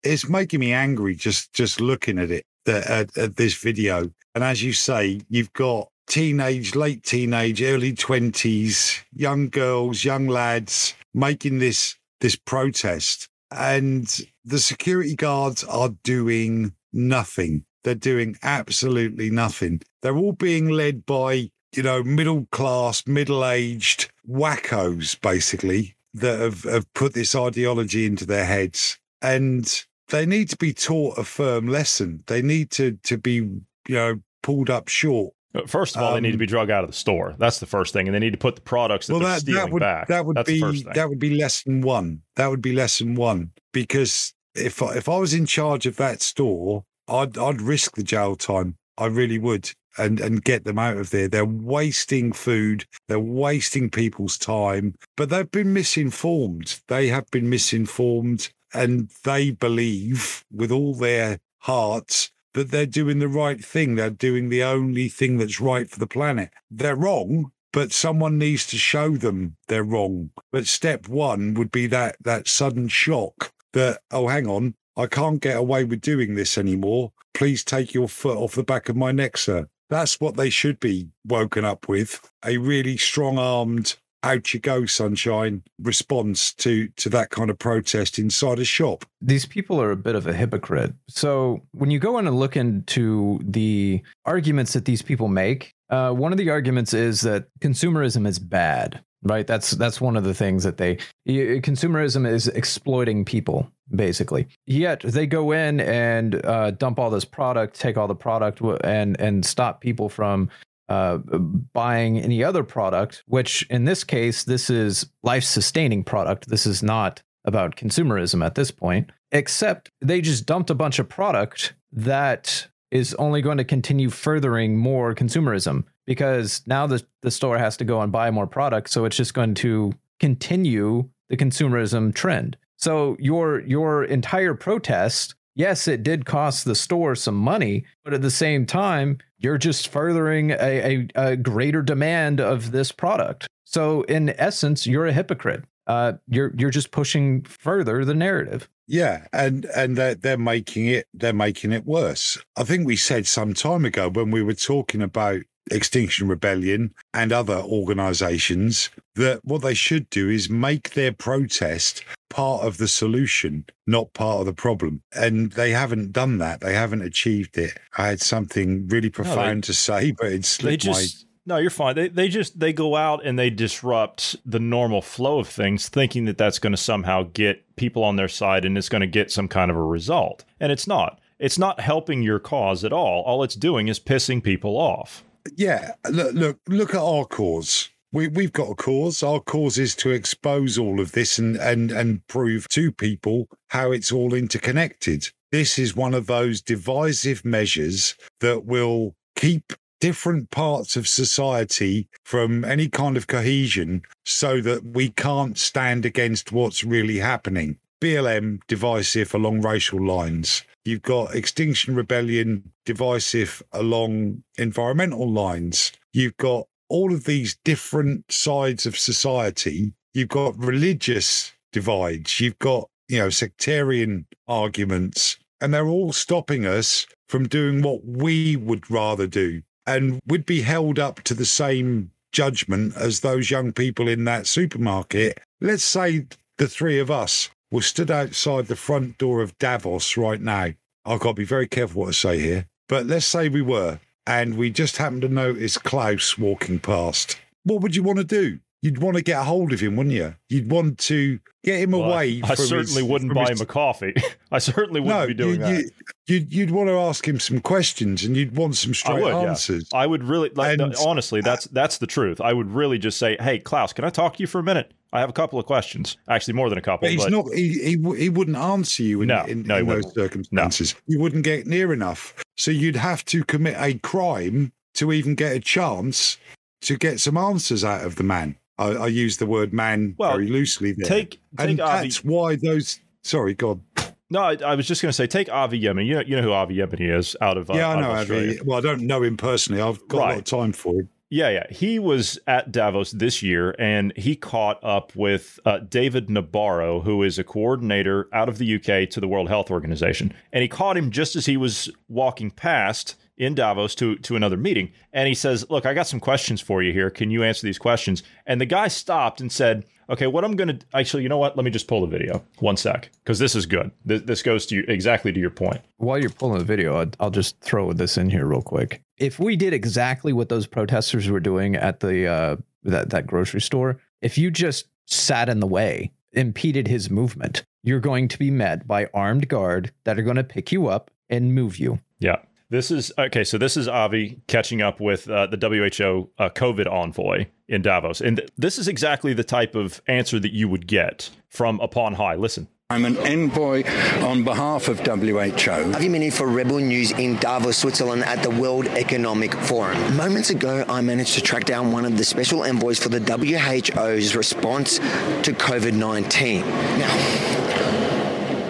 It's 0.06 0.30
making 0.30 0.60
me 0.60 0.72
angry 0.72 1.16
just 1.16 1.52
just 1.54 1.82
looking 1.82 2.20
at 2.20 2.32
it 2.32 2.46
at, 2.68 3.18
at 3.18 3.36
this 3.36 3.56
video. 3.56 4.12
And 4.34 4.44
as 4.44 4.64
you 4.64 4.74
say 4.74 5.22
you've 5.30 5.54
got 5.54 5.90
teenage 6.08 6.76
late 6.76 7.04
teenage 7.04 7.62
early 7.64 7.94
20s 7.94 9.02
young 9.14 9.50
girls 9.50 10.06
young 10.06 10.28
lads 10.28 10.94
making 11.14 11.60
this 11.60 11.96
this 12.22 12.36
protest. 12.36 13.28
And 13.52 14.08
the 14.44 14.60
security 14.60 15.16
guards 15.16 15.64
are 15.64 15.90
doing 16.04 16.74
nothing. 16.92 17.66
They're 17.84 17.96
doing 17.96 18.36
absolutely 18.42 19.30
nothing. 19.30 19.82
They're 20.02 20.18
all 20.18 20.34
being 20.34 20.70
led 20.70 21.06
by 21.06 21.52
you 21.76 21.84
know 21.84 22.04
middle 22.04 22.48
class 22.52 23.06
middle 23.06 23.46
aged 23.46 24.12
wackos 24.28 25.20
basically 25.22 25.96
that 26.14 26.40
have, 26.40 26.64
have 26.64 26.94
put 26.94 27.14
this 27.14 27.36
ideology 27.36 28.06
into 28.06 28.26
their 28.26 28.46
heads. 28.46 28.98
And 29.22 29.86
they 30.10 30.26
need 30.26 30.50
to 30.50 30.58
be 30.58 30.74
taught 30.74 31.18
a 31.18 31.24
firm 31.24 31.68
lesson. 31.68 32.24
They 32.28 32.42
need 32.42 32.72
to 32.72 32.98
to 33.04 33.18
be 33.18 33.34
you 33.36 33.64
know 33.90 34.20
pulled 34.44 34.70
up 34.70 34.88
short. 34.88 35.34
First 35.68 35.96
of 35.96 36.02
all, 36.04 36.14
they 36.16 36.20
need 36.20 36.32
to 36.32 36.36
Um, 36.36 36.40
be 36.40 36.46
drug 36.48 36.70
out 36.70 36.84
of 36.84 36.90
the 36.90 36.96
store. 36.96 37.34
That's 37.40 37.60
the 37.60 37.66
first 37.66 37.94
thing, 37.94 38.08
and 38.08 38.14
they 38.16 38.20
need 38.20 38.34
to 38.34 38.38
put 38.38 38.56
the 38.56 38.62
products 38.62 39.08
that 39.08 39.14
well, 39.14 39.22
they're 39.22 39.30
that 39.36 39.40
stealing 39.42 39.62
that 39.66 39.72
would 39.72 39.80
back. 39.80 40.08
that 40.10 40.26
would 40.26 40.36
That's 40.36 40.48
be 40.48 40.56
the 40.56 40.66
first 40.66 40.84
thing. 40.84 40.94
that 40.94 41.08
would 41.10 41.20
be 41.20 41.36
lesson 41.36 41.82
one. 41.82 42.22
That 42.36 42.48
would 42.48 42.62
be 42.62 42.74
lesson 42.74 43.16
one 43.16 43.52
because 43.72 44.34
if 44.54 44.82
I, 44.84 44.96
if 44.96 45.08
I 45.08 45.18
was 45.18 45.34
in 45.34 45.46
charge 45.46 45.86
of 45.86 45.96
that 45.96 46.22
store, 46.22 46.84
I'd 47.08 47.38
I'd 47.38 47.62
risk 47.62 47.96
the 47.96 48.04
jail 48.04 48.36
time. 48.36 48.76
I 48.98 49.06
really 49.08 49.38
would. 49.40 49.72
And, 49.98 50.20
and 50.20 50.44
get 50.44 50.66
them 50.66 50.78
out 50.78 50.98
of 50.98 51.12
there. 51.12 51.30
They're 51.30 51.46
wasting 51.46 52.34
food. 52.34 52.84
They're 53.08 53.18
wasting 53.18 53.90
people's 53.90 54.38
time. 54.38 54.96
But 55.16 55.30
they've 55.30 55.50
been 55.50 55.72
misinformed. 55.72 56.82
They 56.90 57.08
have 57.08 57.32
been 57.32 57.50
misinformed, 57.50 58.50
and 58.76 59.10
they 59.24 59.52
believe 59.52 60.46
with 60.52 60.72
all 60.72 60.94
their 60.94 61.40
hearts 61.60 62.32
that 62.54 62.72
they're 62.72 62.86
doing 62.86 63.20
the 63.20 63.28
right 63.28 63.64
thing. 63.64 63.96
They're 63.96 64.10
doing 64.10 64.50
the 64.50 64.64
only 64.64 65.10
thing 65.10 65.38
that's 65.38 65.60
right 65.60 65.90
for 65.90 66.00
the 66.00 66.08
planet. 66.08 66.52
They're 66.72 66.96
wrong, 66.96 67.52
but 67.74 67.92
someone 67.92 68.38
needs 68.38 68.66
to 68.68 68.78
show 68.78 69.18
them 69.18 69.58
they're 69.68 69.84
wrong. 69.84 70.32
But 70.52 70.68
step 70.68 71.08
one 71.08 71.54
would 71.56 71.72
be 71.72 71.88
that 71.88 72.16
that 72.22 72.48
sudden 72.48 72.88
shock 72.88 73.52
that, 73.74 74.00
oh, 74.12 74.30
hang 74.30 74.48
on, 74.48 74.76
I 74.96 75.08
can't 75.08 75.42
get 75.42 75.58
away 75.58 75.84
with 75.84 76.00
doing 76.00 76.36
this 76.36 76.58
anymore. 76.58 77.12
Please 77.34 77.66
take 77.66 77.94
your 77.94 78.08
foot 78.08 78.38
off 78.38 78.56
the 78.56 78.64
back 78.64 78.88
of 78.88 78.96
my 78.96 79.12
neck, 79.12 79.38
sir. 79.38 79.68
That's 79.90 80.20
what 80.22 80.38
they 80.38 80.50
should 80.50 80.80
be 80.80 81.10
woken 81.26 81.66
up 81.66 81.90
with. 81.90 82.32
A 82.46 82.58
really 82.58 82.96
strong 82.98 83.38
armed 83.38 83.98
out 84.26 84.54
you 84.54 84.60
go, 84.60 84.86
sunshine 84.86 85.64
response 85.82 86.54
to 86.56 86.88
to 86.98 87.10
that 87.10 87.30
kind 87.30 87.50
of 87.50 87.58
protest 87.60 88.20
inside 88.20 88.60
a 88.60 88.66
shop. 88.66 89.06
these 89.22 89.46
people 89.46 89.82
are 89.82 89.92
a 89.92 89.96
bit 89.96 90.16
of 90.16 90.28
a 90.28 90.34
hypocrite. 90.34 90.94
So 91.08 91.62
when 91.72 91.92
you 91.92 92.00
go 92.00 92.18
in 92.20 92.28
and 92.28 92.38
look 92.40 92.58
into 92.58 93.40
the 93.44 94.02
arguments 94.26 94.74
that 94.74 94.86
these 94.86 95.02
people 95.02 95.28
make, 95.28 95.74
uh, 95.90 96.12
one 96.12 96.32
of 96.32 96.38
the 96.38 96.50
arguments 96.50 96.94
is 96.94 97.22
that 97.22 97.48
consumerism 97.60 98.28
is 98.28 98.40
bad. 98.40 99.04
right? 99.24 99.48
That's 99.48 99.72
that's 99.72 100.00
one 100.00 100.16
of 100.16 100.24
the 100.24 100.34
things 100.34 100.64
that 100.64 100.78
they 100.78 100.98
consumerism 101.28 102.28
is 102.28 102.48
exploiting 102.48 103.26
people 103.26 103.70
basically. 103.94 104.48
Yet 104.66 105.02
they 105.02 105.28
go 105.28 105.52
in 105.52 105.80
and 105.80 106.44
uh, 106.46 106.72
dump 106.72 107.00
all 107.00 107.10
this 107.10 107.26
product, 107.26 107.80
take 107.80 107.98
all 107.98 108.08
the 108.08 108.16
product, 108.16 108.62
and 108.84 109.20
and 109.20 109.46
stop 109.46 109.82
people 109.82 110.10
from 110.10 110.50
uh, 110.90 111.18
buying 111.18 112.20
any 112.20 112.44
other 112.44 112.64
product. 112.64 113.24
Which 113.28 113.66
in 113.70 113.86
this 113.86 114.04
case, 114.04 114.44
this 114.44 114.70
is 114.70 115.08
life 115.24 115.44
sustaining 115.44 116.04
product. 116.04 116.50
This 116.50 116.66
is 116.66 116.84
not 116.84 117.22
about 117.46 117.76
consumerism 117.76 118.46
at 118.46 118.56
this 118.56 118.72
point. 118.72 119.12
Except 119.32 119.92
they 120.02 120.22
just 120.22 120.46
dumped 120.46 120.70
a 120.70 120.76
bunch 120.76 121.00
of 121.00 121.10
product 121.10 121.74
that 121.92 122.68
is 122.92 123.14
only 123.16 123.42
going 123.42 123.58
to 123.58 123.64
continue 123.64 124.10
furthering 124.10 124.78
more 124.78 125.14
consumerism 125.14 125.84
because 126.06 126.62
now 126.66 126.88
the, 126.88 127.04
the 127.22 127.32
store 127.32 127.58
has 127.58 127.76
to 127.78 127.86
go 127.86 128.02
and 128.02 128.12
buy 128.12 128.32
more 128.32 128.48
product. 128.48 128.90
So 128.90 129.06
it's 129.06 129.18
just 129.18 129.34
going 129.34 129.56
to 129.56 129.94
continue 130.20 131.10
the 131.30 131.38
consumerism 131.38 132.14
trend. 132.14 132.58
So 132.78 133.18
your 133.20 133.62
your 133.62 134.04
entire 134.04 134.54
protest, 134.54 135.36
yes, 135.56 135.88
it 135.88 136.04
did 136.04 136.26
cost 136.26 136.66
the 136.66 136.76
store 136.76 137.16
some 137.16 137.36
money, 137.36 137.86
but 138.04 138.14
at 138.14 138.22
the 138.22 138.32
same 138.32 138.66
time, 138.66 139.18
you're 139.38 139.58
just 139.58 139.88
furthering 139.88 140.52
a, 140.52 140.58
a, 140.60 141.08
a 141.16 141.36
greater 141.36 141.82
demand 141.82 142.40
of 142.40 142.72
this 142.72 142.92
product. 142.92 143.48
So 143.64 144.04
in 144.04 144.30
essence, 144.38 144.86
you're 144.86 145.08
a 145.08 145.14
hypocrite. 145.14 145.64
Uh, 145.88 146.14
you're 146.28 146.52
you're 146.58 146.72
just 146.72 146.92
pushing 146.92 147.44
further 147.44 148.04
the 148.06 148.16
narrative. 148.16 148.68
Yeah, 148.88 149.28
and 149.34 149.66
and 149.76 149.96
they're 149.96 150.16
they're 150.16 150.38
making 150.38 150.88
it 150.88 151.08
they're 151.14 151.34
making 151.34 151.72
it 151.72 151.86
worse. 151.86 152.38
I 152.56 152.64
think 152.64 152.88
we 152.88 152.96
said 152.96 153.28
some 153.28 153.54
time 153.54 153.86
ago 153.86 154.10
when 154.10 154.32
we 154.32 154.42
were 154.42 154.54
talking 154.54 155.02
about 155.02 155.42
Extinction 155.72 156.28
Rebellion 156.28 156.94
and 157.14 157.32
other 157.32 157.58
organizations 157.58 158.90
that 159.16 159.44
what 159.44 159.62
they 159.62 159.74
should 159.74 160.10
do 160.10 160.30
is 160.30 160.50
make 160.50 160.92
their 160.92 161.12
protest 161.12 162.04
part 162.30 162.64
of 162.64 162.78
the 162.78 162.88
solution, 162.88 163.66
not 163.88 164.14
part 164.14 164.42
of 164.42 164.46
the 164.46 164.54
problem. 164.54 165.02
And 165.14 165.52
they 165.54 165.72
haven't 165.72 166.12
done 166.12 166.38
that. 166.40 166.62
They 166.62 166.74
haven't 166.74 167.02
achieved 167.02 167.58
it. 167.58 167.78
I 167.98 168.08
had 168.08 168.22
something 168.22 168.88
really 168.88 169.10
profound 169.10 169.38
no, 169.38 169.54
they, 169.56 169.62
to 169.62 169.74
say, 169.74 170.12
but 170.12 170.28
it 170.28 170.46
slipped 170.46 170.84
just, 170.84 171.26
my 171.26 171.26
no, 171.48 171.58
you're 171.58 171.70
fine. 171.70 171.96
They 171.96 172.08
they 172.08 172.28
just 172.28 172.60
they 172.60 172.74
go 172.74 172.96
out 172.96 173.24
and 173.24 173.38
they 173.38 173.50
disrupt 173.50 174.36
the 174.46 174.60
normal 174.60 175.02
flow 175.02 175.40
of 175.40 175.48
things, 175.48 175.90
thinking 175.90 176.26
that 176.26 176.38
that's 176.38 176.60
going 176.60 176.74
to 176.74 176.78
somehow 176.78 177.24
get 177.34 177.76
people 177.76 178.04
on 178.04 178.16
their 178.16 178.28
side 178.28 178.66
and 178.66 178.78
it's 178.78 178.90
going 178.90 179.02
to 179.02 179.08
get 179.08 179.32
some 179.32 179.48
kind 179.48 179.70
of 179.70 179.78
a 179.78 179.84
result. 179.84 180.44
And 180.60 180.72
it's 180.72 180.88
not. 180.88 181.20
It's 181.38 181.60
not 181.60 181.80
helping 181.80 182.24
your 182.24 182.40
cause 182.40 182.84
at 182.84 182.94
all. 182.94 183.22
All 183.24 183.44
it's 183.44 183.56
doing 183.56 183.90
is 183.90 184.00
pissing 184.00 184.42
people 184.42 184.78
off. 184.78 185.24
Yeah, 185.56 185.94
look, 186.10 186.34
look, 186.34 186.60
look 186.68 186.94
at 186.94 187.02
our 187.02 187.26
cause. 187.26 187.90
We, 188.12 188.28
we've 188.30 188.54
got 188.54 188.72
a 188.72 188.76
cause. 188.76 189.22
Our 189.24 189.42
cause 189.42 189.78
is 189.78 189.96
to 189.98 190.12
expose 190.12 190.78
all 190.78 191.00
of 191.00 191.12
this 191.12 191.38
and, 191.38 191.58
and, 191.58 191.92
and 191.92 192.26
prove 192.28 192.68
to 192.70 192.92
people 192.92 193.48
how 193.70 193.92
it's 193.92 194.12
all 194.12 194.34
interconnected. 194.34 195.28
This 195.52 195.78
is 195.78 195.96
one 195.96 196.14
of 196.14 196.28
those 196.28 196.62
divisive 196.62 197.44
measures 197.44 198.16
that 198.40 198.66
will 198.66 199.16
keep 199.36 199.74
different 200.00 200.50
parts 200.52 200.96
of 200.96 201.08
society 201.08 202.08
from 202.24 202.64
any 202.64 202.88
kind 202.88 203.18
of 203.18 203.28
cohesion 203.28 204.02
so 204.26 204.62
that 204.62 204.84
we 204.84 205.10
can't 205.10 205.58
stand 205.58 206.06
against 206.06 206.52
what's 206.52 206.84
really 206.84 207.20
happening. 207.20 207.78
BLM 208.06 208.60
divisive 208.68 209.34
along 209.34 209.62
racial 209.62 210.06
lines. 210.06 210.62
You've 210.84 211.02
got 211.02 211.34
Extinction 211.34 211.96
Rebellion 211.96 212.72
divisive 212.86 213.64
along 213.72 214.44
environmental 214.60 215.28
lines. 215.28 215.92
You've 216.14 216.38
got 216.38 216.68
all 216.88 217.12
of 217.12 217.24
these 217.24 217.58
different 217.64 218.32
sides 218.32 218.86
of 218.86 218.96
society. 218.96 219.94
You've 220.14 220.30
got 220.30 220.56
religious 220.56 221.54
divides. 221.74 222.40
You've 222.40 222.60
got, 222.60 222.90
you 223.08 223.18
know, 223.18 223.32
sectarian 223.32 224.28
arguments, 224.48 225.40
and 225.60 225.74
they're 225.74 225.88
all 225.88 226.14
stopping 226.14 226.64
us 226.64 227.08
from 227.28 227.48
doing 227.48 227.82
what 227.82 228.06
we 228.06 228.56
would 228.56 228.92
rather 228.92 229.26
do. 229.26 229.64
And 229.88 230.20
we'd 230.28 230.46
be 230.46 230.62
held 230.62 231.00
up 231.00 231.24
to 231.24 231.34
the 231.34 231.44
same 231.44 232.12
judgment 232.32 232.96
as 232.98 233.22
those 233.22 233.50
young 233.50 233.72
people 233.72 234.08
in 234.08 234.26
that 234.26 234.46
supermarket. 234.46 235.40
Let's 235.60 235.84
say 235.84 236.28
the 236.58 236.68
three 236.68 237.00
of 237.00 237.10
us 237.10 237.50
were 237.76 237.82
stood 237.82 238.10
outside 238.10 238.68
the 238.68 238.76
front 238.78 239.18
door 239.18 239.42
of 239.42 239.58
Davos 239.60 240.16
right 240.16 240.40
now. 240.40 240.70
I've 241.04 241.20
got 241.20 241.32
to 241.32 241.34
be 241.34 241.44
very 241.44 241.68
careful 241.68 242.04
what 242.04 242.08
I 242.08 242.12
say 242.14 242.40
here. 242.40 242.68
But 242.88 243.06
let's 243.06 243.26
say 243.26 243.50
we 243.50 243.62
were, 243.62 244.00
and 244.26 244.56
we 244.56 244.70
just 244.70 244.96
happened 244.96 245.24
to 245.24 245.28
notice 245.28 245.78
Klaus 245.78 246.38
walking 246.38 246.80
past. 246.80 247.38
What 247.64 247.82
would 247.82 247.94
you 247.94 248.02
want 248.02 248.20
to 248.20 248.24
do? 248.24 248.60
You'd 248.86 249.00
want 249.00 249.18
to 249.18 249.24
get 249.24 249.42
a 249.42 249.44
hold 249.44 249.74
of 249.74 249.80
him, 249.80 249.96
wouldn't 249.96 250.14
you? 250.14 250.36
You'd 250.48 250.70
want 250.70 251.00
to 251.00 251.40
get 251.64 251.80
him 251.80 251.90
well, 251.90 252.04
away. 252.04 252.40
I, 252.44 252.52
I 252.52 252.54
certainly 252.54 253.02
his, 253.02 253.04
wouldn't 253.04 253.34
buy 253.34 253.50
his... 253.50 253.60
him 253.60 253.64
a 253.64 253.66
coffee. 253.66 254.14
I 254.52 254.60
certainly 254.60 255.02
wouldn't 255.02 255.22
no, 255.22 255.26
be 255.26 255.34
doing 255.34 255.54
you, 255.54 255.58
that. 255.58 255.84
You, 255.84 255.90
you'd, 256.28 256.54
you'd 256.54 256.70
want 256.70 256.90
to 256.90 256.94
ask 256.94 257.28
him 257.28 257.40
some 257.40 257.62
questions, 257.62 258.24
and 258.24 258.38
you'd 258.38 258.56
want 258.56 258.76
some 258.76 258.94
straight 258.94 259.24
I 259.24 259.34
would, 259.34 259.48
answers. 259.48 259.90
Yeah. 259.92 260.02
I 260.02 260.06
would 260.06 260.24
really, 260.24 260.52
like, 260.54 260.80
and, 260.80 260.94
honestly, 260.98 261.42
that's 261.42 261.66
that's 261.66 261.98
the 261.98 262.06
truth. 262.06 262.40
I 262.40 262.54
would 262.54 262.70
really 262.70 263.00
just 263.00 263.18
say, 263.18 263.38
"Hey, 263.40 263.58
Klaus, 263.58 263.92
can 263.92 264.06
I 264.06 264.12
talk 264.12 264.36
to 264.36 264.44
you 264.44 264.46
for 264.46 264.60
a 264.60 264.64
minute? 264.64 264.94
I 265.12 265.20
have 265.20 265.32
a 265.32 265.34
couple 265.34 265.58
of 265.58 265.66
questions. 265.66 266.18
Actually, 266.30 266.54
more 266.54 266.70
than 266.70 266.78
a 266.78 266.82
couple. 266.82 267.08
But 267.08 267.12
he's 267.12 267.24
but... 267.24 267.32
not. 267.32 267.52
He, 267.56 267.70
he, 267.70 268.16
he 268.20 268.30
wouldn't 268.30 268.58
answer 268.58 269.02
you 269.02 269.24
in, 269.24 269.30
no, 269.30 269.46
in, 269.46 269.64
no, 269.64 269.78
in 269.78 269.88
those 269.88 270.14
circumstances. 270.14 270.94
No. 271.08 271.14
You 271.14 271.20
wouldn't 271.22 271.44
get 271.44 271.66
near 271.66 271.92
enough. 271.92 272.36
So 272.56 272.70
you'd 272.70 272.98
have 272.98 273.26
to 273.26 273.44
commit 273.46 273.78
a 273.80 273.98
crime 273.98 274.74
to 274.94 275.12
even 275.12 275.34
get 275.34 275.56
a 275.56 275.60
chance 275.60 276.38
to 276.82 276.98
get 276.98 277.20
some 277.20 277.36
answers 277.36 277.84
out 277.84 278.06
of 278.06 278.18
the 278.18 278.24
man. 278.24 278.58
I, 278.78 278.88
I 278.90 279.08
use 279.08 279.38
the 279.38 279.46
word 279.46 279.74
man 279.74 280.16
well, 280.18 280.32
very 280.32 280.48
loosely 280.48 280.94
there. 280.94 281.08
Take, 281.08 281.42
take 281.58 281.70
and 281.70 281.80
Avi, 281.80 282.08
that's 282.08 282.24
why 282.24 282.56
those. 282.56 283.00
Sorry, 283.24 283.54
God. 283.54 283.82
No, 284.30 284.42
I, 284.42 284.58
I, 284.66 284.76
was 284.76 284.88
just 284.88 285.02
going 285.02 285.10
to 285.10 285.14
say, 285.14 285.28
take 285.28 285.50
Avi 285.50 285.80
Yemini. 285.80 286.08
You 286.08 286.16
know, 286.16 286.22
you 286.22 286.36
know 286.36 286.42
who 286.42 286.52
Avi 286.52 286.78
Yemini 286.78 287.16
is 287.16 287.36
out 287.42 287.58
of 287.58 287.70
uh, 287.70 287.74
yeah, 287.74 287.90
I 287.90 288.02
know 288.02 288.12
Avi. 288.12 288.60
Well, 288.64 288.78
I 288.78 288.82
don't 288.82 289.02
know 289.02 289.24
him 289.24 289.38
personally. 289.38 289.82
I've 289.82 290.06
got 290.08 290.18
right. 290.18 290.26
a 290.26 290.30
lot 290.30 290.38
of 290.40 290.44
time 290.46 290.74
for 290.74 290.96
him. 290.96 291.10
Yeah, 291.30 291.50
yeah. 291.50 291.66
He 291.70 292.00
was 292.00 292.40
at 292.48 292.72
Davos 292.72 293.12
this 293.12 293.42
year 293.42 293.76
and 293.80 294.14
he 294.16 294.36
caught 294.36 294.84
up 294.84 295.16
with 295.16 295.60
uh, 295.66 295.80
David 295.80 296.28
Nabarro, 296.28 297.04
who 297.04 297.24
is 297.24 297.40
a 297.40 297.44
coordinator 297.44 298.30
out 298.32 298.48
of 298.48 298.58
the 298.58 298.76
UK 298.76 299.10
to 299.10 299.20
the 299.20 299.28
World 299.28 299.50
Health 299.50 299.72
Organization. 299.72 300.34
And 300.54 300.62
he 300.62 300.68
caught 300.68 300.96
him 300.96 301.12
just 301.12 301.36
as 301.36 301.46
he 301.46 301.58
was 301.58 301.90
walking 302.08 302.52
past 302.52 303.16
in 303.38 303.56
Davos 303.56 303.96
to 303.96 304.16
to 304.18 304.36
another 304.36 304.58
meeting, 304.58 304.92
and 305.14 305.28
he 305.28 305.34
says, 305.34 305.70
"Look, 305.70 305.86
I 305.86 305.94
got 305.94 306.08
some 306.08 306.20
questions 306.20 306.62
for 306.62 306.82
you 306.82 306.94
here. 306.94 307.10
Can 307.10 307.32
you 307.32 307.44
answer 307.44 307.66
these 307.66 307.80
questions?" 307.80 308.24
And 308.46 308.62
the 308.62 308.66
guy 308.66 308.88
stopped 308.88 309.42
and 309.42 309.52
said, 309.52 309.86
"Okay, 310.10 310.28
what 310.28 310.44
I'm 310.44 310.56
going 310.56 310.80
to 310.80 310.86
actually, 310.94 311.24
you 311.24 311.30
know 311.30 311.38
what? 311.38 311.58
Let 311.58 311.66
me 311.66 311.72
just 311.72 311.88
pull 311.88 312.02
the 312.02 312.08
video. 312.08 312.44
One 312.60 312.78
sec, 312.78 313.10
because 313.24 313.40
this 313.40 313.56
is 313.56 313.66
good. 313.66 313.92
This, 314.06 314.22
this 314.22 314.44
goes 314.44 314.66
to 314.68 314.76
you 314.76 314.86
exactly 314.88 315.32
to 315.34 315.40
your 315.40 315.50
point." 315.50 315.82
While 315.98 316.20
you're 316.20 316.30
pulling 316.30 316.60
the 316.60 316.66
video, 316.66 316.96
I'll, 316.96 317.12
I'll 317.20 317.32
just 317.32 317.60
throw 317.60 317.92
this 317.94 318.18
in 318.18 318.30
here 318.30 318.46
real 318.46 318.62
quick. 318.62 319.02
If 319.18 319.40
we 319.40 319.56
did 319.56 319.74
exactly 319.74 320.34
what 320.34 320.50
those 320.50 320.68
protesters 320.68 321.30
were 321.30 321.40
doing 321.40 321.76
at 321.76 322.00
the 322.00 322.28
uh, 322.28 322.56
that 322.84 323.10
that 323.10 323.28
grocery 323.28 323.62
store, 323.62 323.98
if 324.22 324.38
you 324.38 324.52
just 324.52 324.88
sat 325.08 325.50
in 325.50 325.60
the 325.60 325.68
way, 325.68 326.12
impeded 326.32 326.88
his 326.88 327.10
movement, 327.10 327.64
you're 327.84 328.00
going 328.00 328.28
to 328.28 328.40
be 328.40 328.50
met 328.50 328.88
by 328.88 329.08
armed 329.14 329.48
guard 329.48 329.92
that 330.06 330.18
are 330.18 330.24
going 330.24 330.36
to 330.36 330.44
pick 330.44 330.72
you 330.72 330.88
up 330.88 331.12
and 331.30 331.54
move 331.54 331.78
you. 331.78 332.00
Yeah. 332.20 332.38
This 332.70 332.90
is 332.90 333.12
okay. 333.18 333.44
So 333.44 333.58
this 333.58 333.78
is 333.78 333.88
Avi 333.88 334.42
catching 334.48 334.82
up 334.82 335.00
with 335.00 335.30
uh, 335.30 335.46
the 335.48 335.58
WHO 335.58 336.30
uh, 336.40 336.50
COVID 336.50 336.92
envoy 336.92 337.46
in 337.68 337.82
Davos, 337.84 338.22
and 338.22 338.38
th- 338.38 338.50
this 338.58 338.80
is 338.80 338.88
exactly 338.88 339.34
the 339.34 339.44
type 339.44 339.76
of 339.76 340.02
answer 340.08 340.40
that 340.40 340.52
you 340.52 340.68
would 340.68 340.88
get 340.88 341.30
from 341.48 341.80
upon 341.80 342.14
high. 342.14 342.36
Listen. 342.36 342.68
I'm 342.92 343.04
an 343.04 343.18
envoy 343.18 343.84
on 344.22 344.44
behalf 344.44 344.90
of 344.90 345.00
WHO. 345.00 345.16
Avi 345.18 346.08
Yemini 346.08 346.32
for 346.32 346.46
Rebel 346.46 346.78
News 346.78 347.12
in 347.14 347.36
Davos, 347.38 347.78
Switzerland 347.78 348.24
at 348.24 348.44
the 348.44 348.52
World 348.52 348.86
Economic 348.90 349.56
Forum. 349.56 349.98
Moments 350.16 350.52
ago, 350.52 350.86
I 350.88 351.02
managed 351.02 351.34
to 351.34 351.42
track 351.42 351.66
down 351.66 351.92
one 351.92 352.06
of 352.06 352.16
the 352.16 352.24
special 352.24 352.64
envoys 352.64 353.00
for 353.00 353.10
the 353.10 353.20
WHO's 353.20 354.36
response 354.36 355.00
to 355.00 355.52
COVID 355.52 355.94
19. 355.94 356.62
Now, 356.62 357.56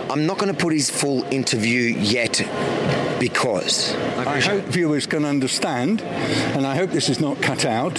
I'm 0.09 0.25
not 0.25 0.37
going 0.37 0.49
to 0.53 0.57
put 0.57 0.71
his 0.71 0.89
full 0.89 1.23
interview 1.25 1.81
yet 1.81 2.41
because. 3.19 3.93
I 3.95 4.39
hope 4.39 4.63
viewers 4.65 5.05
can 5.05 5.25
understand, 5.25 6.01
and 6.01 6.65
I 6.65 6.75
hope 6.75 6.91
this 6.91 7.09
is 7.09 7.19
not 7.19 7.41
cut 7.41 7.65
out, 7.65 7.95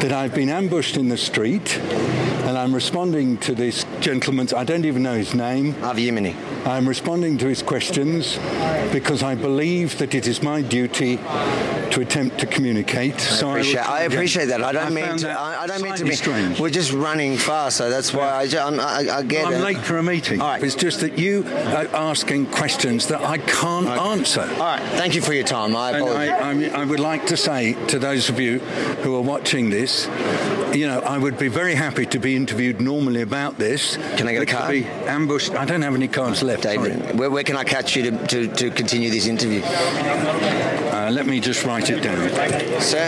that 0.00 0.12
I've 0.12 0.34
been 0.34 0.48
ambushed 0.48 0.96
in 0.96 1.08
the 1.08 1.16
street 1.16 1.80
and 2.48 2.56
I'm 2.56 2.74
responding 2.74 3.36
to 3.38 3.54
this 3.54 3.84
gentleman's, 4.00 4.54
I 4.54 4.64
don't 4.64 4.86
even 4.86 5.02
know 5.02 5.14
his 5.14 5.34
name. 5.34 5.74
Avi 5.84 6.06
Yemini. 6.10 6.34
I'm 6.66 6.88
responding 6.88 7.36
to 7.38 7.46
his 7.46 7.62
questions 7.62 8.38
because 8.90 9.22
I 9.22 9.34
believe 9.34 9.98
that 9.98 10.14
it 10.14 10.26
is 10.26 10.42
my 10.42 10.62
duty 10.62 11.18
to 11.18 12.00
attempt 12.00 12.38
to 12.38 12.46
communicate. 12.46 13.20
So 13.20 13.48
I 13.48 13.52
appreciate, 13.52 13.80
I, 13.80 13.98
I, 13.98 14.00
appreciate 14.04 14.46
that. 14.46 14.62
I 14.62 14.72
don't 14.72 14.86
I 14.86 14.90
mean 14.90 15.16
to. 15.18 15.40
I, 15.40 15.66
don't 15.66 15.82
mean 15.82 15.94
to 15.96 16.04
be. 16.04 16.14
strange. 16.14 16.58
We're 16.58 16.70
just 16.70 16.92
running 16.92 17.36
fast, 17.36 17.76
so 17.76 17.90
that's 17.90 18.14
why 18.14 18.30
I, 18.30 18.46
ju- 18.46 18.58
I'm- 18.58 18.80
I, 18.80 19.18
I 19.18 19.22
get 19.22 19.46
I'm 19.46 19.54
it. 19.54 19.60
late 19.60 19.78
for 19.78 19.98
a 19.98 20.02
meeting. 20.02 20.40
All 20.40 20.48
right. 20.48 20.62
It's 20.62 20.74
just 20.74 21.00
that 21.00 21.18
you 21.18 21.44
are 21.46 21.86
asking 21.94 22.46
questions 22.46 23.08
that 23.08 23.20
I 23.20 23.38
can't 23.38 23.88
answer. 23.88 24.40
All 24.42 24.46
right. 24.58 24.82
Thank 24.96 25.14
you 25.14 25.20
for 25.20 25.34
your 25.34 25.44
time. 25.44 25.76
I 25.76 25.90
And 25.90 26.02
apologize. 26.02 26.30
I, 26.30 26.50
I, 26.50 26.54
mean, 26.54 26.70
I 26.74 26.84
would 26.84 27.00
like 27.00 27.26
to 27.26 27.36
say 27.36 27.74
to 27.88 27.98
those 27.98 28.30
of 28.30 28.40
you 28.40 28.58
who 29.02 29.14
are 29.16 29.22
watching 29.22 29.68
this, 29.70 30.06
you 30.74 30.86
know, 30.86 31.00
I 31.00 31.16
would 31.18 31.38
be 31.38 31.48
very 31.48 31.74
happy 31.74 32.04
to 32.06 32.18
be 32.18 32.36
interviewed 32.38 32.80
normally 32.80 33.22
about 33.22 33.58
this. 33.58 33.96
Can 34.16 34.28
I 34.28 34.32
get 34.32 34.42
a 34.42 34.46
but 34.46 34.54
card? 34.54 34.70
Be 34.70 34.84
ambushed. 35.18 35.54
I 35.54 35.64
don't 35.64 35.82
have 35.82 35.96
any 35.96 36.06
cards 36.06 36.40
left. 36.42 36.62
David, 36.62 37.18
where, 37.18 37.30
where 37.30 37.42
can 37.42 37.56
I 37.56 37.64
catch 37.64 37.96
you 37.96 38.02
to, 38.10 38.26
to, 38.28 38.46
to 38.46 38.70
continue 38.70 39.10
this 39.10 39.26
interview? 39.26 39.60
Uh, 39.64 41.10
let 41.12 41.26
me 41.26 41.40
just 41.40 41.64
write 41.64 41.90
it 41.90 42.00
down. 42.00 42.30
Sir? 42.80 43.06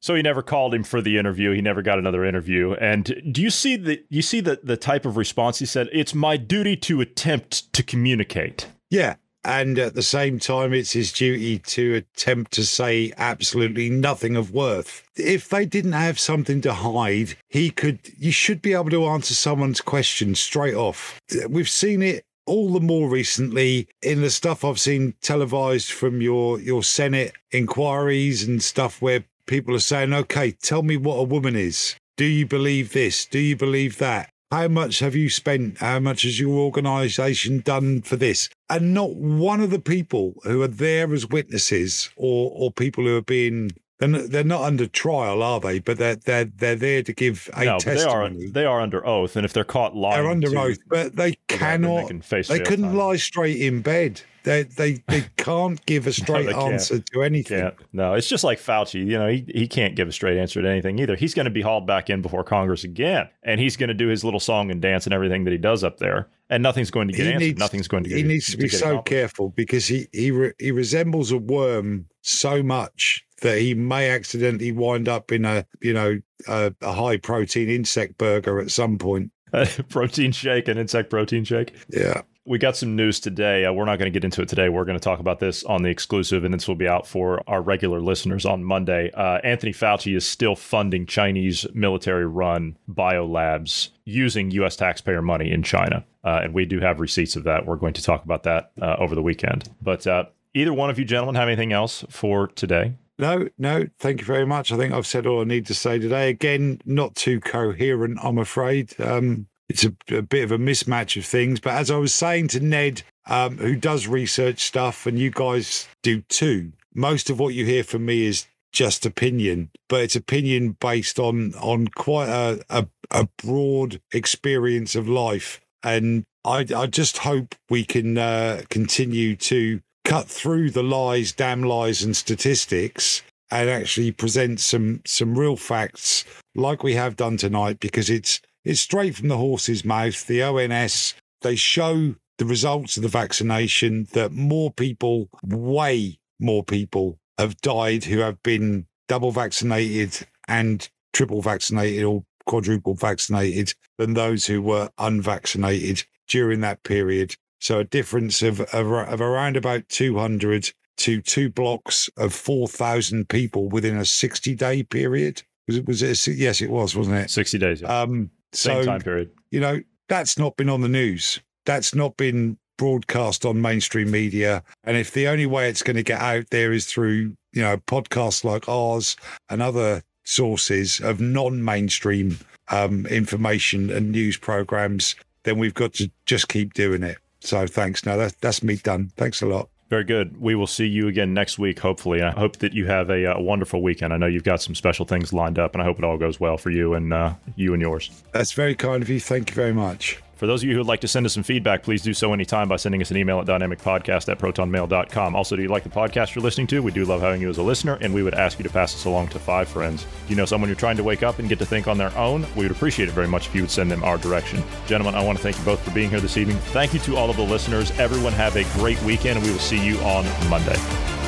So 0.00 0.14
he 0.14 0.22
never 0.22 0.42
called 0.42 0.74
him 0.74 0.82
for 0.82 1.00
the 1.00 1.18
interview. 1.18 1.52
He 1.52 1.60
never 1.60 1.82
got 1.82 1.98
another 1.98 2.24
interview. 2.24 2.72
And 2.74 3.04
do 3.30 3.42
you 3.42 3.50
see 3.50 3.76
the 3.76 4.02
you 4.08 4.22
see 4.22 4.40
the 4.40 4.58
the 4.62 4.76
type 4.76 5.04
of 5.04 5.16
response 5.16 5.58
he 5.58 5.66
said? 5.66 5.88
It's 5.92 6.14
my 6.14 6.36
duty 6.36 6.76
to 6.76 7.00
attempt 7.00 7.72
to 7.74 7.82
communicate. 7.82 8.68
Yeah. 8.90 9.16
And 9.44 9.78
at 9.78 9.94
the 9.94 10.02
same 10.02 10.38
time, 10.38 10.72
it's 10.72 10.92
his 10.92 11.12
duty 11.12 11.58
to 11.58 11.94
attempt 11.94 12.52
to 12.52 12.64
say 12.64 13.12
absolutely 13.16 13.88
nothing 13.88 14.36
of 14.36 14.52
worth. 14.52 15.04
If 15.16 15.48
they 15.48 15.64
didn't 15.64 15.92
have 15.92 16.18
something 16.18 16.60
to 16.62 16.74
hide, 16.74 17.36
he 17.48 17.70
could, 17.70 18.00
you 18.18 18.32
should 18.32 18.60
be 18.60 18.74
able 18.74 18.90
to 18.90 19.06
answer 19.06 19.34
someone's 19.34 19.80
question 19.80 20.34
straight 20.34 20.74
off. 20.74 21.20
We've 21.48 21.68
seen 21.68 22.02
it 22.02 22.24
all 22.46 22.72
the 22.72 22.80
more 22.80 23.08
recently 23.08 23.88
in 24.02 24.22
the 24.22 24.30
stuff 24.30 24.64
I've 24.64 24.80
seen 24.80 25.14
televised 25.20 25.92
from 25.92 26.20
your, 26.20 26.58
your 26.60 26.82
Senate 26.82 27.34
inquiries 27.50 28.42
and 28.42 28.62
stuff 28.62 29.00
where 29.00 29.24
people 29.46 29.74
are 29.74 29.80
saying, 29.80 30.12
okay, 30.12 30.52
tell 30.52 30.82
me 30.82 30.96
what 30.96 31.16
a 31.16 31.24
woman 31.24 31.56
is. 31.56 31.96
Do 32.16 32.24
you 32.24 32.46
believe 32.46 32.92
this? 32.92 33.26
Do 33.26 33.38
you 33.38 33.56
believe 33.56 33.98
that? 33.98 34.30
How 34.50 34.66
much 34.68 35.00
have 35.00 35.14
you 35.14 35.28
spent? 35.28 35.78
How 35.78 36.00
much 36.00 36.22
has 36.22 36.40
your 36.40 36.58
organisation 36.58 37.60
done 37.60 38.00
for 38.00 38.16
this? 38.16 38.48
And 38.70 38.94
not 38.94 39.14
one 39.14 39.60
of 39.60 39.70
the 39.70 39.78
people 39.78 40.34
who 40.44 40.62
are 40.62 40.68
there 40.68 41.12
as 41.12 41.28
witnesses 41.28 42.10
or 42.16 42.50
or 42.54 42.72
people 42.72 43.04
who 43.04 43.16
are 43.16 43.22
being 43.22 43.72
they're 44.00 44.44
not, 44.44 44.62
under 44.62 44.86
trial, 44.86 45.42
are 45.42 45.58
they? 45.58 45.80
But 45.80 45.98
they're 45.98 46.14
they're 46.16 46.44
they're 46.44 46.76
there 46.76 47.02
to 47.02 47.12
give 47.12 47.50
a 47.54 47.64
no, 47.64 47.78
but 47.84 47.84
they 47.84 48.02
are, 48.04 48.30
they 48.30 48.64
are 48.64 48.80
under 48.80 49.04
oath, 49.06 49.34
and 49.36 49.44
if 49.44 49.52
they're 49.52 49.64
caught 49.64 49.96
lying, 49.96 50.22
They're 50.22 50.30
under 50.30 50.50
to- 50.50 50.60
oath, 50.60 50.78
but 50.88 51.16
they 51.16 51.30
then 51.30 51.36
they 51.48 51.56
cannot. 51.58 52.08
can 52.08 52.22
They 52.48 52.60
couldn't 52.60 52.84
time. 52.86 52.96
lie 52.96 53.16
straight 53.16 53.60
in 53.60 53.82
bed. 53.82 54.22
They 54.48 54.62
they 54.64 55.02
they 55.08 55.24
can't 55.36 55.84
give 55.86 56.06
a 56.06 56.12
straight 56.22 56.48
can't. 56.48 56.72
answer 56.74 56.98
to 57.00 57.22
anything. 57.22 57.60
Can't. 57.60 57.74
No, 57.92 58.14
it's 58.14 58.28
just 58.28 58.44
like 58.44 58.58
Fauci. 58.58 59.04
You 59.06 59.18
know, 59.18 59.28
he, 59.28 59.44
he 59.48 59.68
can't 59.68 59.94
give 59.94 60.08
a 60.08 60.12
straight 60.12 60.38
answer 60.38 60.62
to 60.62 60.68
anything 60.68 60.98
either. 60.98 61.16
He's 61.16 61.34
going 61.34 61.44
to 61.44 61.50
be 61.50 61.62
hauled 61.62 61.86
back 61.86 62.08
in 62.10 62.22
before 62.22 62.44
Congress 62.44 62.84
again, 62.84 63.28
and 63.42 63.60
he's 63.60 63.76
going 63.76 63.88
to 63.88 63.94
do 63.94 64.08
his 64.08 64.24
little 64.24 64.40
song 64.40 64.70
and 64.70 64.80
dance 64.80 65.06
and 65.06 65.12
everything 65.14 65.44
that 65.44 65.50
he 65.52 65.58
does 65.58 65.84
up 65.84 65.98
there, 65.98 66.28
and 66.50 66.62
nothing's 66.62 66.90
going 66.90 67.08
to 67.08 67.14
get 67.14 67.26
He 67.26 67.32
answered. 67.32 67.44
needs- 67.46 67.58
nothing's 67.60 67.88
going 67.88 68.04
to 68.04 68.08
get. 68.08 68.16
He 68.16 68.22
needs 68.24 68.46
to 68.50 68.56
be 68.56 68.68
so 68.68 69.02
careful 69.02 69.50
because 69.50 69.86
he 69.86 70.08
he 70.12 70.30
re, 70.30 70.52
he 70.58 70.70
resembles 70.72 71.30
a 71.30 71.38
worm 71.38 72.06
so 72.22 72.62
much 72.62 73.24
that 73.42 73.58
he 73.58 73.72
may 73.74 74.10
accidentally 74.10 74.72
wind 74.72 75.08
up 75.08 75.30
in 75.30 75.44
a 75.44 75.64
you 75.80 75.92
know 75.92 76.18
a, 76.48 76.72
a 76.82 76.92
high 76.92 77.16
protein 77.18 77.68
insect 77.68 78.18
burger 78.18 78.58
at 78.60 78.70
some 78.70 78.98
point. 78.98 79.30
A 79.52 79.66
protein 79.88 80.32
shake, 80.32 80.68
an 80.68 80.76
insect 80.78 81.08
protein 81.10 81.44
shake. 81.44 81.72
Yeah. 81.90 82.22
We 82.48 82.56
got 82.56 82.78
some 82.78 82.96
news 82.96 83.20
today. 83.20 83.66
Uh, 83.66 83.74
we're 83.74 83.84
not 83.84 83.98
going 83.98 84.10
to 84.10 84.16
get 84.16 84.24
into 84.24 84.40
it 84.40 84.48
today. 84.48 84.70
We're 84.70 84.86
going 84.86 84.98
to 84.98 85.04
talk 85.04 85.20
about 85.20 85.38
this 85.38 85.64
on 85.64 85.82
the 85.82 85.90
exclusive, 85.90 86.44
and 86.44 86.54
this 86.54 86.66
will 86.66 86.76
be 86.76 86.88
out 86.88 87.06
for 87.06 87.42
our 87.46 87.60
regular 87.60 88.00
listeners 88.00 88.46
on 88.46 88.64
Monday. 88.64 89.10
Uh, 89.12 89.38
Anthony 89.44 89.74
Fauci 89.74 90.16
is 90.16 90.26
still 90.26 90.56
funding 90.56 91.04
Chinese 91.04 91.66
military 91.74 92.24
run 92.24 92.78
biolabs 92.90 93.90
using 94.06 94.50
U.S. 94.52 94.76
taxpayer 94.76 95.20
money 95.20 95.50
in 95.52 95.62
China. 95.62 96.06
Uh, 96.24 96.40
and 96.44 96.54
we 96.54 96.64
do 96.64 96.80
have 96.80 97.00
receipts 97.00 97.36
of 97.36 97.44
that. 97.44 97.66
We're 97.66 97.76
going 97.76 97.92
to 97.92 98.02
talk 98.02 98.24
about 98.24 98.44
that 98.44 98.72
uh, 98.80 98.96
over 98.98 99.14
the 99.14 99.22
weekend. 99.22 99.68
But 99.82 100.06
uh, 100.06 100.24
either 100.54 100.72
one 100.72 100.88
of 100.88 100.98
you 100.98 101.04
gentlemen 101.04 101.34
have 101.34 101.48
anything 101.48 101.74
else 101.74 102.02
for 102.08 102.46
today? 102.46 102.94
No, 103.18 103.46
no, 103.58 103.84
thank 103.98 104.20
you 104.20 104.26
very 104.26 104.46
much. 104.46 104.72
I 104.72 104.78
think 104.78 104.94
I've 104.94 105.06
said 105.06 105.26
all 105.26 105.42
I 105.42 105.44
need 105.44 105.66
to 105.66 105.74
say 105.74 105.98
today. 105.98 106.30
Again, 106.30 106.80
not 106.86 107.14
too 107.14 107.40
coherent, 107.40 108.18
I'm 108.22 108.38
afraid. 108.38 108.98
Um, 108.98 109.48
it's 109.68 109.84
a, 109.84 109.94
a 110.14 110.22
bit 110.22 110.44
of 110.44 110.52
a 110.52 110.58
mismatch 110.58 111.16
of 111.16 111.24
things. 111.24 111.60
But 111.60 111.74
as 111.74 111.90
I 111.90 111.96
was 111.96 112.14
saying 112.14 112.48
to 112.48 112.60
Ned, 112.60 113.02
um, 113.26 113.58
who 113.58 113.76
does 113.76 114.06
research 114.06 114.60
stuff, 114.60 115.06
and 115.06 115.18
you 115.18 115.30
guys 115.30 115.88
do 116.02 116.22
too, 116.22 116.72
most 116.94 117.30
of 117.30 117.38
what 117.38 117.54
you 117.54 117.64
hear 117.64 117.84
from 117.84 118.06
me 118.06 118.26
is 118.26 118.46
just 118.72 119.06
opinion, 119.06 119.70
but 119.88 120.02
it's 120.02 120.16
opinion 120.16 120.76
based 120.78 121.18
on 121.18 121.54
on 121.54 121.88
quite 121.88 122.28
a, 122.28 122.62
a, 122.68 122.86
a 123.10 123.28
broad 123.42 124.00
experience 124.12 124.94
of 124.94 125.08
life. 125.08 125.60
And 125.82 126.24
I, 126.44 126.66
I 126.74 126.86
just 126.86 127.18
hope 127.18 127.54
we 127.70 127.84
can 127.84 128.18
uh, 128.18 128.62
continue 128.68 129.36
to 129.36 129.80
cut 130.04 130.26
through 130.26 130.70
the 130.70 130.82
lies, 130.82 131.32
damn 131.32 131.62
lies, 131.62 132.02
and 132.02 132.16
statistics, 132.16 133.22
and 133.50 133.70
actually 133.70 134.12
present 134.12 134.60
some 134.60 135.00
some 135.06 135.38
real 135.38 135.56
facts 135.56 136.24
like 136.54 136.82
we 136.82 136.94
have 136.94 137.16
done 137.16 137.36
tonight, 137.36 137.80
because 137.80 138.10
it's 138.10 138.40
it's 138.64 138.80
straight 138.80 139.16
from 139.16 139.28
the 139.28 139.36
horse's 139.36 139.84
mouth. 139.84 140.26
The 140.26 140.42
ONS 140.42 141.14
they 141.42 141.56
show 141.56 142.14
the 142.38 142.44
results 142.44 142.96
of 142.96 143.02
the 143.02 143.08
vaccination 143.08 144.08
that 144.12 144.32
more 144.32 144.72
people, 144.72 145.28
way 145.42 146.18
more 146.38 146.64
people, 146.64 147.18
have 147.36 147.60
died 147.60 148.04
who 148.04 148.18
have 148.18 148.42
been 148.42 148.86
double 149.06 149.30
vaccinated 149.30 150.26
and 150.46 150.88
triple 151.12 151.42
vaccinated 151.42 152.04
or 152.04 152.24
quadruple 152.46 152.94
vaccinated 152.94 153.74
than 153.98 154.14
those 154.14 154.46
who 154.46 154.62
were 154.62 154.90
unvaccinated 154.98 156.04
during 156.28 156.60
that 156.60 156.82
period. 156.82 157.36
So 157.60 157.80
a 157.80 157.84
difference 157.84 158.42
of, 158.42 158.60
of, 158.60 158.92
of 158.92 159.20
around 159.20 159.56
about 159.56 159.88
200 159.88 160.72
to 160.98 161.20
two 161.22 161.50
blocks 161.50 162.08
of 162.16 162.32
4,000 162.32 163.28
people 163.28 163.68
within 163.68 163.96
a 163.96 164.04
60 164.04 164.54
day 164.54 164.82
period. 164.82 165.42
Was 165.66 165.76
it, 165.76 165.86
was 165.86 166.02
it, 166.02 166.36
yes, 166.36 166.60
it 166.60 166.70
was, 166.70 166.96
wasn't 166.96 167.16
it? 167.16 167.30
60 167.30 167.58
days. 167.58 167.82
Yeah. 167.82 168.00
Um, 168.00 168.30
Same 168.52 168.82
so, 168.82 168.90
time 168.90 169.00
period. 169.00 169.30
you 169.50 169.60
know, 169.60 169.80
that's 170.08 170.38
not 170.38 170.56
been 170.56 170.68
on 170.68 170.80
the 170.80 170.88
news. 170.88 171.40
That's 171.66 171.94
not 171.94 172.16
been 172.16 172.58
broadcast 172.78 173.44
on 173.44 173.60
mainstream 173.60 174.10
media. 174.10 174.62
And 174.84 174.96
if 174.96 175.12
the 175.12 175.28
only 175.28 175.46
way 175.46 175.68
it's 175.68 175.82
going 175.82 175.96
to 175.96 176.02
get 176.02 176.20
out 176.20 176.48
there 176.50 176.72
is 176.72 176.86
through, 176.86 177.36
you 177.52 177.62
know, 177.62 177.76
podcasts 177.76 178.44
like 178.44 178.68
ours 178.68 179.16
and 179.50 179.60
other 179.60 180.02
sources 180.24 181.00
of 181.00 181.20
non 181.20 181.62
mainstream 181.62 182.38
um, 182.70 183.06
information 183.06 183.90
and 183.90 184.12
news 184.12 184.36
programs, 184.36 185.14
then 185.42 185.58
we've 185.58 185.74
got 185.74 185.94
to 185.94 186.10
just 186.24 186.48
keep 186.48 186.72
doing 186.74 187.02
it. 187.02 187.18
So 187.40 187.66
thanks. 187.66 188.06
Now 188.06 188.16
that, 188.16 188.40
that's 188.40 188.62
me 188.62 188.76
done. 188.76 189.12
Thanks 189.16 189.42
a 189.42 189.46
lot. 189.46 189.68
Very 189.88 190.04
good. 190.04 190.38
We 190.40 190.54
will 190.54 190.66
see 190.66 190.86
you 190.86 191.08
again 191.08 191.32
next 191.32 191.58
week, 191.58 191.78
hopefully. 191.78 192.20
I 192.20 192.30
hope 192.30 192.58
that 192.58 192.74
you 192.74 192.86
have 192.86 193.08
a, 193.08 193.32
uh 193.32 193.40
wonderful 193.40 193.82
weekend. 193.82 194.12
I 194.12 194.18
know 194.18 194.26
you've 194.26 194.44
got 194.44 194.60
some 194.60 194.74
special 194.74 195.06
things 195.06 195.32
lined 195.32 195.58
up, 195.58 195.74
and 195.74 195.80
I 195.82 195.84
hope 195.84 195.98
it 195.98 196.04
all 196.04 196.18
goes 196.18 196.38
well 196.38 196.58
for 196.58 196.70
you 196.70 196.94
and 196.94 197.12
uh, 197.12 197.34
you 197.56 197.72
and 197.72 197.80
yours. 197.80 198.10
That's 198.32 198.52
very 198.52 198.74
kind 198.74 199.02
of 199.02 199.08
you. 199.08 199.20
Thank 199.20 199.50
you 199.50 199.54
very 199.54 199.72
much. 199.72 200.18
For 200.38 200.46
those 200.46 200.62
of 200.62 200.68
you 200.68 200.74
who 200.74 200.78
would 200.78 200.86
like 200.86 201.00
to 201.00 201.08
send 201.08 201.26
us 201.26 201.34
some 201.34 201.42
feedback, 201.42 201.82
please 201.82 202.00
do 202.00 202.14
so 202.14 202.32
anytime 202.32 202.68
by 202.68 202.76
sending 202.76 203.02
us 203.02 203.10
an 203.10 203.16
email 203.16 203.40
at 203.40 203.46
dynamicpodcast 203.46 204.28
at 204.28 204.38
protonmail.com. 204.38 205.34
Also, 205.34 205.56
do 205.56 205.62
you 205.62 205.68
like 205.68 205.82
the 205.82 205.88
podcast 205.88 206.32
you're 206.32 206.44
listening 206.44 206.68
to? 206.68 206.80
We 206.80 206.92
do 206.92 207.04
love 207.04 207.20
having 207.20 207.40
you 207.42 207.50
as 207.50 207.58
a 207.58 207.62
listener, 207.64 207.98
and 208.00 208.14
we 208.14 208.22
would 208.22 208.34
ask 208.34 208.56
you 208.56 208.62
to 208.62 208.70
pass 208.70 208.94
us 208.94 209.04
along 209.04 209.28
to 209.28 209.40
five 209.40 209.68
friends. 209.68 210.04
Do 210.04 210.08
you 210.28 210.36
know 210.36 210.44
someone 210.44 210.70
you're 210.70 210.76
trying 210.76 210.96
to 210.96 211.02
wake 211.02 211.24
up 211.24 211.40
and 211.40 211.48
get 211.48 211.58
to 211.58 211.66
think 211.66 211.88
on 211.88 211.98
their 211.98 212.16
own? 212.16 212.46
We 212.54 212.66
would 212.66 212.70
appreciate 212.70 213.08
it 213.08 213.12
very 213.12 213.26
much 213.26 213.48
if 213.48 213.54
you 213.56 213.62
would 213.62 213.70
send 213.72 213.90
them 213.90 214.04
our 214.04 214.16
direction. 214.16 214.62
Gentlemen, 214.86 215.16
I 215.16 215.24
want 215.24 215.38
to 215.38 215.42
thank 215.42 215.58
you 215.58 215.64
both 215.64 215.80
for 215.80 215.90
being 215.90 216.08
here 216.08 216.20
this 216.20 216.36
evening. 216.36 216.58
Thank 216.66 216.94
you 216.94 217.00
to 217.00 217.16
all 217.16 217.30
of 217.30 217.36
the 217.36 217.42
listeners. 217.42 217.90
Everyone 217.98 218.32
have 218.34 218.54
a 218.54 218.62
great 218.78 219.02
weekend, 219.02 219.38
and 219.38 219.44
we 219.44 219.50
will 219.50 219.58
see 219.58 219.84
you 219.84 219.98
on 220.02 220.24
Monday. 220.48 221.27